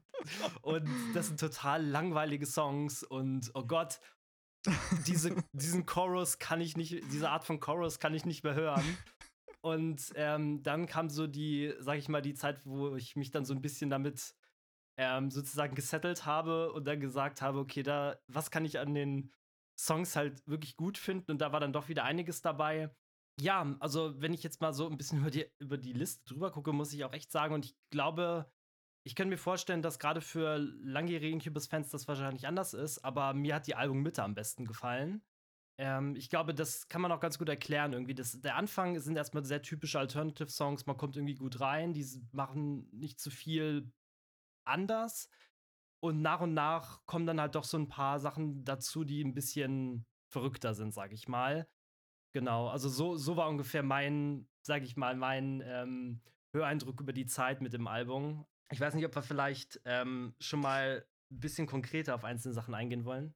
und 0.63 0.89
das 1.15 1.29
sind 1.29 1.41
total 1.41 1.85
langweilige 1.85 2.47
Songs. 2.47 3.03
Und 3.03 3.51
oh 3.55 3.65
Gott, 3.65 4.01
diese, 5.07 5.35
diesen 5.53 5.87
Chorus 5.87 6.39
kann 6.39 6.61
ich 6.61 6.77
nicht, 6.77 7.03
diese 7.13 7.31
Art 7.31 7.45
von 7.45 7.61
Chorus 7.61 7.99
kann 7.99 8.15
ich 8.15 8.25
nicht 8.25 8.45
mehr 8.45 8.55
hören. 8.55 8.99
Und 9.61 10.13
ähm, 10.15 10.63
dann 10.63 10.87
kam 10.87 11.11
so 11.11 11.27
die, 11.27 11.75
sag 11.81 11.99
ich 11.99 12.09
mal, 12.09 12.23
die 12.23 12.35
Zeit, 12.35 12.61
wo 12.65 12.95
ich 12.97 13.17
mich 13.17 13.31
dann 13.31 13.45
so 13.45 13.55
ein 13.55 13.63
bisschen 13.63 13.91
damit 13.91 14.35
ähm, 14.99 15.31
sozusagen 15.31 15.75
gesettelt 15.75 16.27
habe 16.27 16.73
und 16.73 16.85
dann 16.85 17.01
gesagt 17.01 17.41
habe, 17.41 17.61
okay, 17.61 17.83
da, 17.83 18.19
was 18.27 18.51
kann 18.51 18.65
ich 18.65 18.79
an 18.79 18.95
den 18.95 19.33
Songs 19.79 20.17
halt 20.17 20.47
wirklich 20.47 20.77
gut 20.77 20.99
finden? 20.99 21.31
Und 21.31 21.39
da 21.39 21.53
war 21.53 21.61
dann 21.61 21.73
doch 21.73 21.89
wieder 21.89 22.05
einiges 22.05 22.43
dabei. 22.43 22.91
Ja, 23.41 23.77
also 23.79 24.21
wenn 24.21 24.35
ich 24.35 24.43
jetzt 24.43 24.61
mal 24.61 24.73
so 24.73 24.89
ein 24.91 24.99
bisschen 24.99 25.19
über 25.21 25.31
die, 25.31 25.47
über 25.61 25.79
die 25.79 25.93
Liste 25.93 26.25
drüber 26.27 26.51
gucke, 26.51 26.73
muss 26.73 26.93
ich 26.93 27.05
auch 27.05 27.13
echt 27.13 27.31
sagen, 27.31 27.55
und 27.55 27.65
ich 27.65 27.77
glaube, 27.91 28.51
ich 29.07 29.15
könnte 29.15 29.31
mir 29.31 29.39
vorstellen, 29.39 29.83
dass 29.83 30.01
gerade 30.01 30.21
für 30.21 30.59
langjährige 30.59 31.33
Incubus-Fans 31.33 31.91
das 31.91 32.09
wahrscheinlich 32.09 32.49
anders 32.49 32.75
ist, 32.75 33.05
aber 33.05 33.33
mir 33.35 33.55
hat 33.55 33.69
die 33.69 33.77
Albummitte 33.77 34.25
am 34.25 34.35
besten 34.35 34.65
gefallen. 34.65 35.23
Ähm, 35.81 36.17
ich 36.17 36.29
glaube, 36.29 36.55
das 36.55 36.89
kann 36.89 37.01
man 37.01 37.13
auch 37.13 37.21
ganz 37.21 37.39
gut 37.39 37.49
erklären 37.49 37.93
irgendwie. 37.93 38.17
Das, 38.17 38.41
der 38.41 38.57
Anfang 38.57 38.99
sind 38.99 39.17
erstmal 39.17 39.45
sehr 39.45 39.63
typische 39.63 40.01
Alternative-Songs, 40.01 40.87
man 40.87 40.97
kommt 40.97 41.17
irgendwie 41.17 41.37
gut 41.37 41.61
rein, 41.61 41.93
die 41.93 42.05
machen 42.33 42.89
nicht 42.91 43.21
zu 43.21 43.31
viel 43.31 43.93
anders. 44.69 45.29
Und 46.01 46.23
nach 46.23 46.41
und 46.41 46.55
nach 46.55 47.05
kommen 47.07 47.27
dann 47.27 47.41
halt 47.41 47.55
doch 47.55 47.65
so 47.65 47.77
ein 47.77 47.89
paar 47.89 48.21
Sachen 48.21 48.65
dazu, 48.65 49.05
die 49.05 49.23
ein 49.23 49.35
bisschen 49.35 50.07
verrückter 50.31 50.75
sind, 50.75 50.95
sag 50.95 51.13
ich 51.13 51.27
mal. 51.27 51.67
Genau, 52.33 52.69
also 52.69 52.89
so, 52.89 53.17
so 53.17 53.37
war 53.37 53.49
ungefähr 53.49 53.83
mein, 53.83 54.49
sag 54.63 54.83
ich 54.83 54.97
mal, 54.97 55.17
mein 55.17 55.63
ähm, 55.65 56.21
Höreindruck 56.55 57.01
über 57.01 57.13
die 57.13 57.27
Zeit 57.27 57.61
mit 57.61 57.73
dem 57.73 57.87
Album. 57.87 58.47
Ich 58.71 58.81
weiß 58.81 58.95
nicht, 58.95 59.07
ob 59.07 59.15
wir 59.15 59.23
vielleicht 59.23 59.81
ähm, 59.85 60.35
schon 60.39 60.61
mal 60.61 61.07
ein 61.31 61.41
bisschen 61.41 61.67
konkreter 61.67 62.15
auf 62.15 62.25
einzelne 62.25 62.55
Sachen 62.55 62.75
eingehen 62.75 63.05
wollen. 63.05 63.35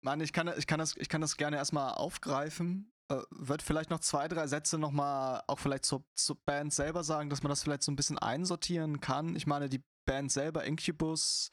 Mann, 0.00 0.20
ich 0.20 0.32
kann, 0.32 0.50
ich 0.56 0.66
kann, 0.66 0.78
das, 0.78 0.96
ich 0.96 1.08
kann 1.08 1.20
das 1.20 1.36
gerne 1.36 1.56
erstmal 1.56 1.94
aufgreifen. 1.94 2.92
Äh, 3.08 3.22
wird 3.30 3.62
vielleicht 3.62 3.90
noch 3.90 4.00
zwei, 4.00 4.28
drei 4.28 4.46
Sätze 4.46 4.78
nochmal 4.78 5.42
auch 5.46 5.58
vielleicht 5.58 5.84
zur, 5.84 6.04
zur 6.14 6.36
Band 6.44 6.72
selber 6.72 7.04
sagen, 7.04 7.30
dass 7.30 7.42
man 7.42 7.50
das 7.50 7.62
vielleicht 7.62 7.82
so 7.82 7.90
ein 7.92 7.96
bisschen 7.96 8.18
einsortieren 8.18 9.00
kann. 9.00 9.34
Ich 9.34 9.46
meine, 9.46 9.68
die 9.68 9.82
Band 10.04 10.30
selber, 10.30 10.64
Incubus, 10.64 11.50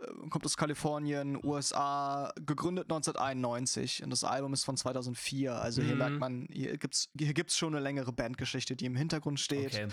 äh, 0.00 0.28
kommt 0.28 0.44
aus 0.44 0.56
Kalifornien, 0.56 1.38
USA, 1.42 2.32
gegründet 2.44 2.84
1991 2.90 4.02
und 4.02 4.10
das 4.10 4.24
Album 4.24 4.52
ist 4.52 4.64
von 4.64 4.76
2004. 4.76 5.54
Also 5.54 5.82
mhm. 5.82 5.86
hier 5.86 5.96
merkt 5.96 6.18
man, 6.18 6.48
hier 6.50 6.76
gibt's 6.78 7.08
hier 7.18 7.34
gibt's 7.34 7.56
schon 7.56 7.74
eine 7.74 7.82
längere 7.82 8.12
Bandgeschichte, 8.12 8.76
die 8.76 8.86
im 8.86 8.96
Hintergrund 8.96 9.40
steht. 9.40 9.74
Okay. 9.74 9.88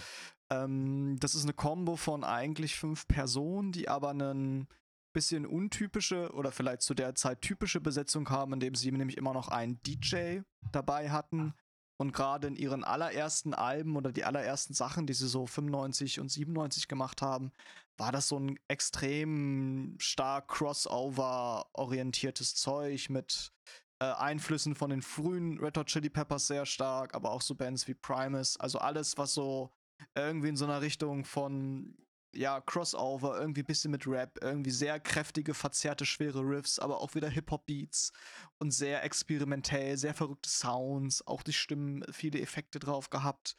Ähm, 0.50 1.18
das 1.20 1.36
ist 1.36 1.44
eine 1.44 1.54
Combo 1.54 1.96
von 1.96 2.24
eigentlich 2.24 2.76
fünf 2.76 3.08
Personen, 3.08 3.72
die 3.72 3.90
aber 3.90 4.10
einen 4.10 4.68
bisschen 5.14 5.46
untypische 5.46 6.32
oder 6.34 6.52
vielleicht 6.52 6.82
zu 6.82 6.96
der 6.96 7.14
Zeit 7.14 7.42
typische 7.42 7.80
Besetzung 7.80 8.30
haben, 8.30 8.54
indem 8.54 8.74
sie 8.74 8.92
nämlich 8.92 9.18
immer 9.18 9.34
noch 9.34 9.48
einen 9.48 9.80
DJ 9.84 10.40
dabei 10.72 11.12
hatten 11.12 11.54
und 11.98 12.14
gerade 12.14 12.48
in 12.48 12.56
ihren 12.56 12.84
allerersten 12.84 13.54
Alben 13.54 13.96
oder 13.96 14.12
die 14.12 14.26
allerersten 14.26 14.74
Sachen, 14.74 15.08
die 15.08 15.14
sie 15.14 15.28
so 15.28 15.46
95 15.46 16.20
und 16.20 16.30
97 16.30 16.88
gemacht 16.88 17.22
haben, 17.22 17.52
war 17.98 18.12
das 18.12 18.28
so 18.28 18.40
ein 18.40 18.60
extrem 18.68 19.96
stark 20.00 20.48
Crossover-orientiertes 20.48 22.56
Zeug 22.56 23.10
mit 23.10 23.52
äh, 24.00 24.06
Einflüssen 24.06 24.76
von 24.76 24.90
den 24.90 25.02
frühen 25.02 25.60
Red 25.60 25.78
Hot 25.78 25.88
Chili 25.88 26.10
Peppers 26.10 26.48
sehr 26.48 26.66
stark, 26.66 27.14
aber 27.14 27.32
auch 27.32 27.42
so 27.42 27.56
Bands 27.56 27.88
wie 27.88 27.94
Primus. 27.94 28.58
Also 28.58 28.80
alles, 28.80 29.18
was 29.18 29.34
so 29.34 29.72
irgendwie 30.16 30.50
in 30.50 30.58
so 30.58 30.66
einer 30.66 30.82
Richtung 30.82 31.26
von 31.26 31.96
ja, 32.36 32.62
Crossover, 32.62 33.40
irgendwie 33.40 33.62
ein 33.62 33.68
bisschen 33.68 33.92
mit 33.92 34.08
Rap, 34.08 34.40
irgendwie 34.42 34.72
sehr 34.72 35.00
kräftige, 35.00 35.54
verzerrte, 35.54 36.06
schwere 36.06 36.42
Riffs, 36.42 36.80
aber 36.80 37.02
auch 37.02 37.16
wieder 37.16 37.30
Hip-Hop-Beats 37.30 38.12
und 38.60 38.72
sehr 38.72 39.04
experimentell, 39.04 39.98
sehr 39.98 40.14
verrückte 40.14 40.50
Sounds, 40.50 41.26
auch 41.28 41.44
die 41.44 41.54
Stimmen, 41.54 42.04
viele 42.12 42.42
Effekte 42.42 42.80
drauf 42.80 43.10
gehabt. 43.10 43.56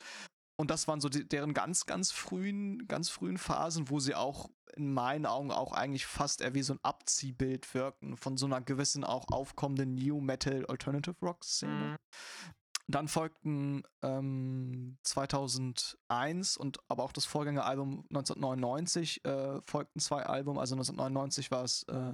Und 0.57 0.71
das 0.71 0.87
waren 0.87 1.01
so 1.01 1.09
die, 1.09 1.27
deren 1.27 1.53
ganz, 1.53 1.87
ganz 1.87 2.13
frühen, 2.13 2.87
ganz 2.87 3.09
frühen 3.09 3.39
Phasen, 3.39 3.91
wo 3.91 3.99
sie 3.99 4.15
auch 4.15 4.51
in 4.77 4.93
meinen 4.93 5.27
Augen 5.27 5.51
auch 5.51 5.73
eigentlich 5.73 6.07
fast 6.07 6.41
eher 6.41 6.55
wie 6.55 6.63
so 6.63 6.75
ein 6.75 6.81
Abziehbild 6.83 7.75
wirken 7.75 8.17
von 8.17 8.37
so 8.37 8.47
einer 8.47 8.61
gewissen 8.61 9.05
auch 9.05 9.27
aufkommenden 9.29 9.95
New 9.95 10.21
Metal 10.21 10.65
Alternative 10.67 11.17
Rock 11.23 11.45
Szene. 11.45 11.97
Dann 12.87 13.09
folgten 13.09 13.83
ähm, 14.03 14.99
2001 15.05 16.57
und 16.59 16.79
aber 16.89 17.03
auch 17.03 17.13
das 17.13 17.25
Vorgängeralbum 17.25 18.05
1999 18.11 19.25
äh, 19.25 19.61
folgten 19.63 20.01
zwei 20.01 20.25
Alben. 20.25 20.59
Also 20.59 20.75
1999 20.75 21.51
war 21.51 21.65
es 21.65 21.85
äh, 21.85 22.13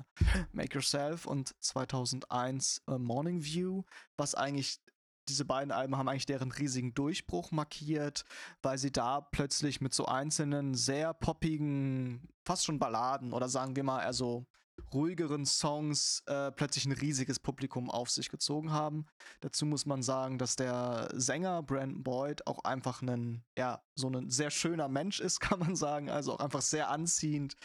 Make 0.52 0.74
Yourself 0.74 1.26
und 1.26 1.54
2001 1.60 2.82
äh, 2.86 2.98
Morning 2.98 3.42
View, 3.42 3.82
was 4.16 4.36
eigentlich 4.36 4.80
diese 5.28 5.44
beiden 5.44 5.72
Alben 5.72 5.96
haben 5.96 6.08
eigentlich 6.08 6.26
deren 6.26 6.52
riesigen 6.52 6.94
Durchbruch 6.94 7.50
markiert, 7.52 8.24
weil 8.62 8.78
sie 8.78 8.90
da 8.90 9.20
plötzlich 9.20 9.80
mit 9.80 9.94
so 9.94 10.06
einzelnen 10.06 10.74
sehr 10.74 11.14
poppigen, 11.14 12.28
fast 12.44 12.64
schon 12.64 12.78
Balladen 12.78 13.32
oder 13.32 13.48
sagen 13.48 13.76
wir 13.76 13.84
mal 13.84 14.02
eher 14.02 14.12
so 14.12 14.46
ruhigeren 14.92 15.46
Songs 15.46 16.22
äh, 16.26 16.50
plötzlich 16.52 16.86
ein 16.86 16.92
riesiges 16.92 17.38
Publikum 17.38 17.90
auf 17.90 18.10
sich 18.10 18.28
gezogen 18.28 18.72
haben. 18.72 19.06
Dazu 19.40 19.66
muss 19.66 19.86
man 19.86 20.02
sagen, 20.02 20.38
dass 20.38 20.56
der 20.56 21.08
Sänger 21.14 21.62
Brandon 21.62 22.02
Boyd 22.02 22.46
auch 22.46 22.64
einfach 22.64 23.02
ein, 23.02 23.42
ja, 23.56 23.82
so 24.00 24.08
ein 24.08 24.30
sehr 24.30 24.50
schöner 24.50 24.88
Mensch 24.88 25.20
ist, 25.20 25.40
kann 25.40 25.60
man 25.60 25.76
sagen. 25.76 26.10
Also 26.10 26.34
auch 26.34 26.40
einfach 26.40 26.62
sehr 26.62 26.90
anziehend 26.90 27.56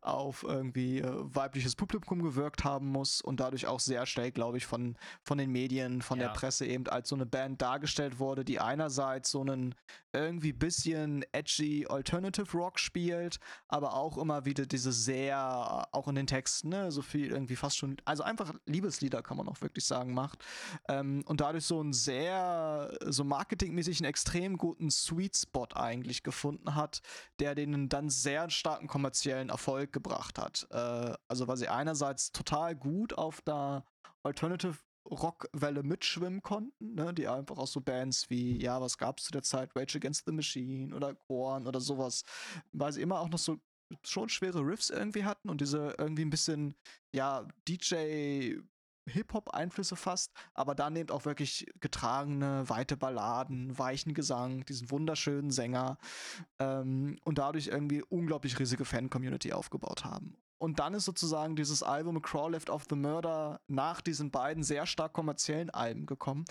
auf 0.00 0.42
irgendwie 0.42 0.98
äh, 0.98 1.10
weibliches 1.10 1.76
Publikum 1.76 2.22
gewirkt 2.22 2.64
haben 2.64 2.88
muss 2.88 3.20
und 3.20 3.40
dadurch 3.40 3.66
auch 3.66 3.80
sehr 3.80 4.06
schnell, 4.06 4.30
glaube 4.30 4.58
ich, 4.58 4.66
von, 4.66 4.96
von 5.22 5.38
den 5.38 5.50
Medien, 5.50 6.02
von 6.02 6.18
ja. 6.18 6.26
der 6.26 6.34
Presse 6.34 6.66
eben 6.66 6.86
als 6.88 7.08
so 7.08 7.14
eine 7.14 7.26
Band 7.26 7.62
dargestellt 7.62 8.18
wurde, 8.18 8.44
die 8.44 8.60
einerseits 8.60 9.30
so 9.30 9.40
einen 9.40 9.74
irgendwie 10.12 10.52
bisschen 10.52 11.24
edgy 11.32 11.86
Alternative 11.88 12.56
Rock 12.56 12.78
spielt, 12.78 13.38
aber 13.68 13.94
auch 13.94 14.16
immer 14.16 14.44
wieder 14.44 14.64
diese 14.64 14.92
sehr, 14.92 15.86
auch 15.92 16.08
in 16.08 16.14
den 16.14 16.26
Texten, 16.26 16.68
ne, 16.68 16.92
so 16.92 17.02
viel 17.02 17.30
irgendwie 17.30 17.56
fast 17.56 17.76
schon, 17.76 17.96
also 18.04 18.22
einfach 18.22 18.54
Liebeslieder 18.66 19.22
kann 19.22 19.36
man 19.36 19.48
auch 19.48 19.60
wirklich 19.60 19.84
sagen, 19.84 20.14
macht. 20.14 20.44
Ähm, 20.88 21.22
und 21.26 21.40
dadurch 21.40 21.64
so 21.64 21.80
einen 21.80 21.92
sehr, 21.92 22.96
so 23.06 23.24
marketingmäßig 23.24 24.00
einen 24.00 24.08
extrem 24.08 24.56
guten 24.56 24.90
Sweet 24.90 25.36
Spot 25.36 25.68
eigentlich 25.84 26.22
gefunden 26.22 26.74
hat, 26.74 27.00
der 27.38 27.54
denen 27.54 27.88
dann 27.88 28.10
sehr 28.10 28.50
starken 28.50 28.86
kommerziellen 28.86 29.50
Erfolg 29.50 29.92
gebracht 29.92 30.38
hat. 30.38 30.66
Äh, 30.70 31.14
also 31.28 31.48
weil 31.48 31.56
sie 31.56 31.68
einerseits 31.68 32.32
total 32.32 32.74
gut 32.74 33.14
auf 33.14 33.40
der 33.42 33.84
Alternative 34.22 34.78
Rockwelle 35.10 35.82
mitschwimmen 35.82 36.42
konnten, 36.42 36.94
ne? 36.94 37.12
die 37.12 37.28
einfach 37.28 37.58
auch 37.58 37.66
so 37.66 37.80
Bands 37.80 38.30
wie, 38.30 38.60
ja, 38.62 38.80
was 38.80 38.96
gab 38.96 39.18
es 39.18 39.24
zu 39.24 39.32
der 39.32 39.42
Zeit, 39.42 39.76
Rage 39.76 39.98
Against 39.98 40.24
the 40.26 40.32
Machine 40.32 40.94
oder 40.94 41.14
Korn 41.14 41.66
oder 41.66 41.80
sowas, 41.80 42.24
weil 42.72 42.92
sie 42.92 43.02
immer 43.02 43.20
auch 43.20 43.28
noch 43.28 43.38
so 43.38 43.58
schon 44.02 44.30
schwere 44.30 44.60
Riffs 44.60 44.88
irgendwie 44.90 45.24
hatten 45.24 45.50
und 45.50 45.60
diese 45.60 45.94
irgendwie 45.98 46.24
ein 46.24 46.30
bisschen, 46.30 46.74
ja, 47.14 47.46
DJ 47.68 48.56
Hip-Hop-Einflüsse 49.06 49.96
fast, 49.96 50.32
aber 50.54 50.74
dann 50.74 50.96
eben 50.96 51.10
auch 51.10 51.24
wirklich 51.24 51.66
getragene, 51.80 52.68
weite 52.68 52.96
Balladen, 52.96 53.78
weichen 53.78 54.14
Gesang, 54.14 54.64
diesen 54.66 54.90
wunderschönen 54.90 55.50
Sänger 55.50 55.98
ähm, 56.58 57.18
und 57.24 57.38
dadurch 57.38 57.68
irgendwie 57.68 58.02
unglaublich 58.02 58.58
riesige 58.58 58.84
Fan-Community 58.84 59.52
aufgebaut 59.52 60.04
haben. 60.04 60.36
Und 60.58 60.78
dann 60.78 60.94
ist 60.94 61.04
sozusagen 61.04 61.56
dieses 61.56 61.82
Album 61.82 62.22
Crawl 62.22 62.52
Left 62.52 62.70
of 62.70 62.86
the 62.88 62.96
Murder 62.96 63.60
nach 63.66 64.00
diesen 64.00 64.30
beiden 64.30 64.62
sehr 64.62 64.86
stark 64.86 65.12
kommerziellen 65.12 65.70
Alben 65.70 66.06
gekommen. 66.06 66.44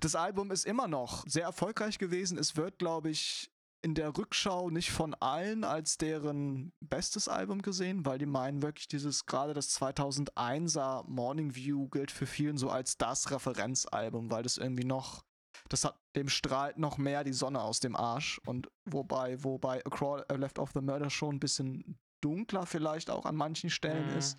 Das 0.00 0.14
Album 0.16 0.50
ist 0.50 0.66
immer 0.66 0.88
noch 0.88 1.24
sehr 1.26 1.44
erfolgreich 1.44 1.98
gewesen. 1.98 2.36
Es 2.36 2.56
wird, 2.56 2.78
glaube 2.78 3.10
ich, 3.10 3.50
in 3.84 3.94
der 3.94 4.16
Rückschau 4.16 4.70
nicht 4.70 4.90
von 4.90 5.12
allen 5.12 5.62
als 5.62 5.98
deren 5.98 6.72
bestes 6.80 7.28
Album 7.28 7.60
gesehen, 7.60 8.06
weil 8.06 8.16
die 8.16 8.24
meinen 8.24 8.62
wirklich 8.62 8.88
dieses, 8.88 9.26
gerade 9.26 9.52
das 9.52 9.78
2001er 9.78 11.04
Morning 11.06 11.54
View 11.54 11.88
gilt 11.90 12.10
für 12.10 12.24
vielen 12.24 12.56
so 12.56 12.70
als 12.70 12.96
das 12.96 13.30
Referenzalbum, 13.30 14.30
weil 14.30 14.42
das 14.42 14.56
irgendwie 14.56 14.86
noch, 14.86 15.22
das 15.68 15.84
hat, 15.84 16.00
dem 16.16 16.30
strahlt 16.30 16.78
noch 16.78 16.96
mehr 16.96 17.24
die 17.24 17.34
Sonne 17.34 17.60
aus 17.60 17.78
dem 17.78 17.94
Arsch 17.94 18.40
und 18.46 18.70
wobei, 18.86 19.44
wobei 19.44 19.84
A 19.84 19.90
Crawl 19.90 20.24
Left 20.30 20.58
of 20.58 20.70
the 20.72 20.80
Murder 20.80 21.10
schon 21.10 21.36
ein 21.36 21.40
bisschen 21.40 22.00
dunkler 22.22 22.64
vielleicht 22.64 23.10
auch 23.10 23.26
an 23.26 23.36
manchen 23.36 23.68
Stellen 23.68 24.12
mhm. 24.12 24.16
ist. 24.16 24.38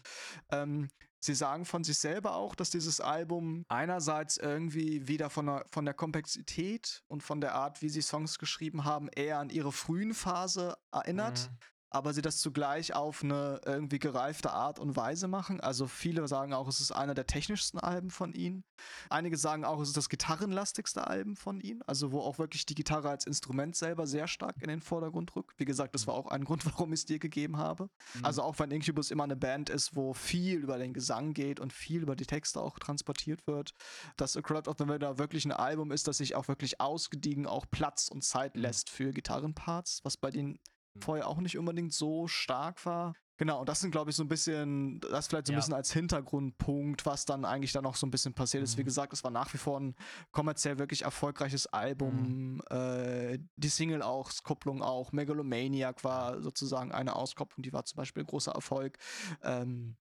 Ähm, 0.49 0.89
Sie 1.19 1.33
sagen 1.33 1.65
von 1.65 1.83
sich 1.83 1.97
selber 1.97 2.35
auch, 2.35 2.55
dass 2.55 2.69
dieses 2.69 3.01
Album 3.01 3.65
einerseits 3.67 4.37
irgendwie 4.37 5.07
wieder 5.07 5.29
von 5.29 5.47
der, 5.47 5.65
von 5.71 5.85
der 5.85 5.93
Komplexität 5.93 7.03
und 7.07 7.23
von 7.23 7.41
der 7.41 7.55
Art, 7.55 7.81
wie 7.81 7.89
sie 7.89 8.01
Songs 8.01 8.37
geschrieben 8.37 8.85
haben, 8.85 9.09
eher 9.09 9.39
an 9.39 9.49
ihre 9.49 9.71
frühen 9.71 10.13
Phase 10.13 10.77
erinnert. 10.91 11.49
Mhm. 11.49 11.57
Aber 11.95 12.13
sie 12.13 12.21
das 12.21 12.39
zugleich 12.39 12.93
auf 12.93 13.23
eine 13.23 13.61
irgendwie 13.65 13.99
gereifte 13.99 14.51
Art 14.51 14.79
und 14.79 14.97
Weise 14.97 15.29
machen. 15.29 15.61
Also 15.61 15.87
viele 15.87 16.27
sagen 16.27 16.51
auch, 16.51 16.67
es 16.67 16.81
ist 16.81 16.91
einer 16.91 17.13
der 17.13 17.25
technischsten 17.25 17.79
Alben 17.79 18.09
von 18.09 18.33
ihnen. 18.33 18.65
Einige 19.09 19.37
sagen 19.37 19.63
auch, 19.63 19.79
es 19.79 19.87
ist 19.87 19.97
das 19.97 20.09
gitarrenlastigste 20.09 21.07
Album 21.07 21.37
von 21.37 21.61
ihnen, 21.61 21.81
also 21.87 22.11
wo 22.11 22.19
auch 22.19 22.37
wirklich 22.37 22.65
die 22.65 22.75
Gitarre 22.75 23.09
als 23.09 23.25
Instrument 23.25 23.77
selber 23.77 24.07
sehr 24.07 24.27
stark 24.27 24.61
in 24.61 24.67
den 24.67 24.81
Vordergrund 24.81 25.33
rückt. 25.37 25.57
Wie 25.57 25.63
gesagt, 25.63 25.95
das 25.95 26.05
war 26.05 26.15
auch 26.15 26.27
ein 26.27 26.43
Grund, 26.43 26.65
warum 26.77 26.91
ich 26.91 26.99
es 26.99 27.05
dir 27.05 27.17
gegeben 27.17 27.57
habe. 27.57 27.89
Mhm. 28.15 28.25
Also 28.25 28.41
auch 28.41 28.59
wenn 28.59 28.71
Incubus 28.71 29.09
immer 29.09 29.23
eine 29.23 29.37
Band 29.37 29.69
ist, 29.69 29.95
wo 29.95 30.13
viel 30.13 30.57
über 30.57 30.77
den 30.77 30.93
Gesang 30.93 31.33
geht 31.33 31.61
und 31.61 31.71
viel 31.71 32.01
über 32.01 32.17
die 32.17 32.25
Texte 32.25 32.59
auch 32.59 32.77
transportiert 32.77 33.47
wird, 33.47 33.73
dass 34.17 34.35
A 34.35 34.41
Crowd 34.41 34.69
of 34.69 34.75
the 34.77 34.87
Weather 34.89 35.17
wirklich 35.17 35.45
ein 35.45 35.53
Album 35.53 35.91
ist, 35.91 36.09
das 36.09 36.17
sich 36.17 36.35
auch 36.35 36.49
wirklich 36.49 36.81
ausgediegen 36.81 37.47
auch 37.47 37.65
Platz 37.71 38.09
und 38.09 38.21
Zeit 38.25 38.55
mhm. 38.55 38.63
lässt 38.63 38.89
für 38.89 39.11
Gitarrenparts, 39.11 40.01
was 40.03 40.17
bei 40.17 40.29
den. 40.29 40.59
Vorher 40.99 41.27
auch 41.27 41.39
nicht 41.39 41.57
unbedingt 41.57 41.93
so 41.93 42.27
stark 42.27 42.85
war. 42.85 43.13
Genau, 43.37 43.59
und 43.59 43.67
das 43.67 43.81
sind, 43.81 43.91
glaube 43.91 44.11
ich, 44.11 44.15
so 44.15 44.23
ein 44.23 44.29
bisschen, 44.29 45.01
das 45.01 45.27
vielleicht 45.27 45.47
so 45.47 45.51
ein 45.51 45.55
ja. 45.55 45.59
bisschen 45.59 45.73
als 45.73 45.91
Hintergrundpunkt, 45.91 47.05
was 47.05 47.25
dann 47.25 47.43
eigentlich 47.43 47.73
dann 47.73 47.85
auch 47.85 47.95
so 47.95 48.07
ein 48.07 48.11
bisschen 48.11 48.33
passiert 48.33 48.61
mhm. 48.61 48.65
ist. 48.65 48.77
Wie 48.77 48.81
mhm. 48.81 48.85
gesagt, 48.85 49.11
es 49.11 49.25
war 49.25 49.31
nach 49.31 49.53
wie 49.53 49.57
vor 49.57 49.79
ein 49.79 49.95
kommerziell 50.31 50.79
wirklich 50.79 51.01
erfolgreiches 51.01 51.67
Album. 51.67 52.55
Mhm. 52.55 52.61
Äh, 52.69 53.39
die 53.57 53.67
Single-Auskopplung 53.67 54.81
auch, 54.81 55.11
Megalomaniac 55.11 56.03
war 56.05 56.41
sozusagen 56.41 56.93
eine 56.93 57.15
Auskopplung, 57.15 57.61
die 57.61 57.73
war 57.73 57.83
zum 57.83 57.97
Beispiel 57.97 58.23
ein 58.23 58.27
großer 58.27 58.53
Erfolg. 58.53 58.97
Ähm, 59.43 59.97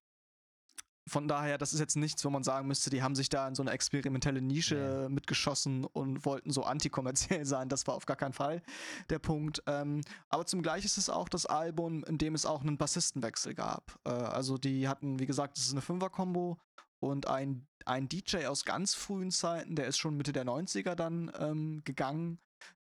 von 1.06 1.28
daher, 1.28 1.58
das 1.58 1.73
ist 1.75 1.80
jetzt 1.80 1.96
nichts, 1.96 2.25
wo 2.25 2.30
man 2.30 2.42
sagen 2.42 2.66
müsste, 2.66 2.88
die 2.88 3.02
haben 3.02 3.14
sich 3.14 3.28
da 3.28 3.46
in 3.46 3.54
so 3.54 3.62
eine 3.62 3.73
experimentelle 3.73 4.40
Nische 4.40 5.02
ja. 5.02 5.08
mitgeschossen 5.08 5.84
und 5.84 6.25
wollten 6.25 6.50
so 6.50 6.62
antikommerziell 6.62 7.44
sein. 7.44 7.68
Das 7.68 7.87
war 7.87 7.94
auf 7.94 8.06
gar 8.06 8.16
keinen 8.16 8.32
Fall 8.32 8.62
der 9.11 9.18
Punkt. 9.18 9.62
Ähm, 9.66 10.00
aber 10.28 10.46
zum 10.46 10.62
Gleichen 10.62 10.87
ist 10.87 10.96
es 10.96 11.11
auch 11.11 11.28
das 11.28 11.46
Album, 11.46 12.04
in 12.04 12.18
dem 12.18 12.34
es 12.34 12.46
auch 12.46 12.62
einen 12.62 12.78
Bassistenwechsel 12.78 13.54
gab. 13.54 13.99
Äh, 14.04 14.11
also 14.11 14.56
die 14.56 14.88
hatten, 14.88 15.18
wie 15.18 15.26
gesagt, 15.26 15.58
das 15.58 15.66
ist 15.66 15.73
eine 15.73 15.82
Fünfer-Kombo 15.82 16.58
und 17.00 17.28
ein, 17.28 17.66
ein 17.84 18.08
DJ 18.08 18.46
aus 18.46 18.64
ganz 18.64 18.94
frühen 18.94 19.30
Zeiten, 19.30 19.76
der 19.76 19.87
ist 19.87 19.99
schon 19.99 20.16
Mitte 20.16 20.32
der 20.32 20.46
90er 20.46 20.94
dann 20.94 21.30
ähm, 21.38 21.82
gegangen 21.84 22.38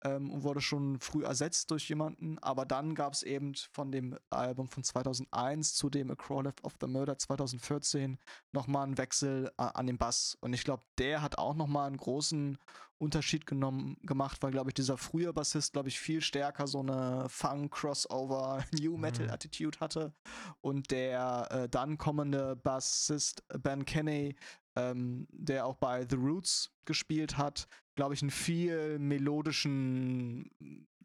ähm, 0.03 0.31
und 0.31 0.43
wurde 0.43 0.61
schon 0.61 0.99
früh 0.99 1.23
ersetzt 1.23 1.71
durch 1.71 1.89
jemanden. 1.89 2.37
Aber 2.39 2.65
dann 2.65 2.95
gab 2.95 3.13
es 3.13 3.23
eben 3.23 3.53
von 3.71 3.91
dem 3.91 4.17
Album 4.29 4.67
von 4.67 4.83
2001 4.83 5.75
zu 5.75 5.89
dem 5.89 6.11
A 6.11 6.15
Crawl 6.15 6.53
of 6.63 6.75
the 6.79 6.87
Murder 6.87 7.17
2014 7.17 8.17
nochmal 8.51 8.83
einen 8.83 8.97
Wechsel 8.97 9.51
äh, 9.57 9.63
an 9.73 9.87
den 9.87 9.97
Bass. 9.97 10.37
Und 10.41 10.53
ich 10.53 10.63
glaube, 10.63 10.83
der 10.97 11.21
hat 11.21 11.37
auch 11.37 11.55
nochmal 11.55 11.87
einen 11.87 11.97
großen 11.97 12.57
Unterschied 12.99 13.45
genommen, 13.45 13.97
gemacht, 14.01 14.41
weil, 14.41 14.51
glaube 14.51 14.71
ich, 14.71 14.73
dieser 14.73 14.97
frühe 14.97 15.31
Bassist, 15.31 15.73
glaube 15.73 15.89
ich, 15.89 15.99
viel 15.99 16.21
stärker 16.21 16.65
so 16.65 16.79
eine 16.79 17.27
Funk-Crossover, 17.29 18.65
New 18.79 18.97
Metal-Attitude 18.97 19.77
mhm. 19.77 19.81
hatte. 19.81 20.13
Und 20.61 20.89
der 20.91 21.47
äh, 21.51 21.69
dann 21.69 21.97
kommende 21.97 22.55
Bassist 22.55 23.43
Ben 23.59 23.85
Kenney 23.85 24.35
ähm, 24.77 25.27
der 25.31 25.65
auch 25.65 25.75
bei 25.75 26.05
The 26.07 26.15
Roots 26.15 26.71
gespielt 26.85 27.37
hat, 27.37 27.67
glaube 27.97 28.13
ich, 28.13 28.21
einen 28.21 28.31
viel 28.31 28.97
melodischen, 28.99 30.49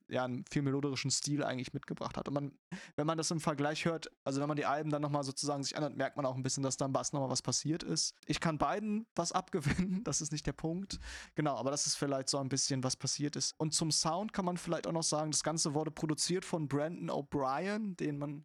ja, 0.08 0.25
einen 0.25 0.44
viel 0.50 0.62
melodischen 0.62 1.11
Stil 1.11 1.42
eigentlich 1.42 1.72
mitgebracht 1.72 2.16
hat. 2.16 2.28
Und 2.28 2.34
man, 2.34 2.52
wenn 2.96 3.06
man 3.06 3.16
das 3.18 3.30
im 3.30 3.40
Vergleich 3.40 3.87
hört, 3.87 4.11
also 4.25 4.40
wenn 4.40 4.46
man 4.46 4.58
die 4.58 4.66
Alben 4.66 4.90
dann 4.90 5.02
nochmal 5.02 5.25
sozusagen 5.25 5.64
sich 5.64 5.76
anhört, 5.76 5.96
merkt 5.96 6.16
man 6.16 6.26
auch 6.26 6.37
ein 6.37 6.42
bisschen, 6.42 6.62
dass 6.62 6.76
da 6.76 6.84
im 6.84 6.92
Bass 6.92 7.12
nochmal 7.12 7.30
was 7.30 7.42
passiert 7.42 7.82
ist. 7.82 8.14
Ich 8.26 8.38
kann 8.38 8.58
beiden 8.58 9.06
was 9.16 9.32
abgewinnen, 9.32 10.04
das 10.04 10.20
ist 10.20 10.30
nicht 10.30 10.46
der 10.46 10.52
Punkt. 10.52 11.00
Genau, 11.34 11.56
aber 11.56 11.70
das 11.70 11.87
ist 11.87 11.96
vielleicht 11.96 12.28
so 12.28 12.38
ein 12.38 12.50
bisschen, 12.50 12.84
was 12.84 12.94
passiert 12.94 13.34
ist. 13.34 13.54
Und 13.58 13.72
zum 13.72 13.90
Sound 13.90 14.32
kann 14.34 14.44
man 14.44 14.58
vielleicht 14.58 14.87
auch 14.87 14.92
noch 14.92 15.02
sagen, 15.02 15.32
das 15.32 15.42
Ganze 15.42 15.75
wurde 15.75 15.90
produziert 15.90 16.44
von 16.44 16.68
Brandon 16.68 17.11
O'Brien, 17.11 17.96
den 17.96 18.18
man 18.18 18.44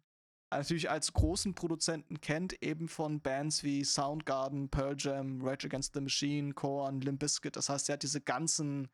natürlich 0.50 0.90
als 0.90 1.12
großen 1.12 1.54
Produzenten 1.54 2.20
kennt, 2.20 2.62
eben 2.62 2.88
von 2.88 3.20
Bands 3.20 3.62
wie 3.62 3.84
Soundgarden, 3.84 4.68
Pearl 4.70 4.94
Jam, 4.98 5.40
Rage 5.42 5.66
Against 5.66 5.94
the 5.94 6.00
Machine, 6.00 6.54
Korn, 6.54 7.00
Limp 7.00 7.20
Bizkit. 7.20 7.56
Das 7.56 7.68
heißt, 7.68 7.88
er 7.88 7.94
hat 7.94 8.02
diese 8.02 8.20
ganzen 8.20 8.88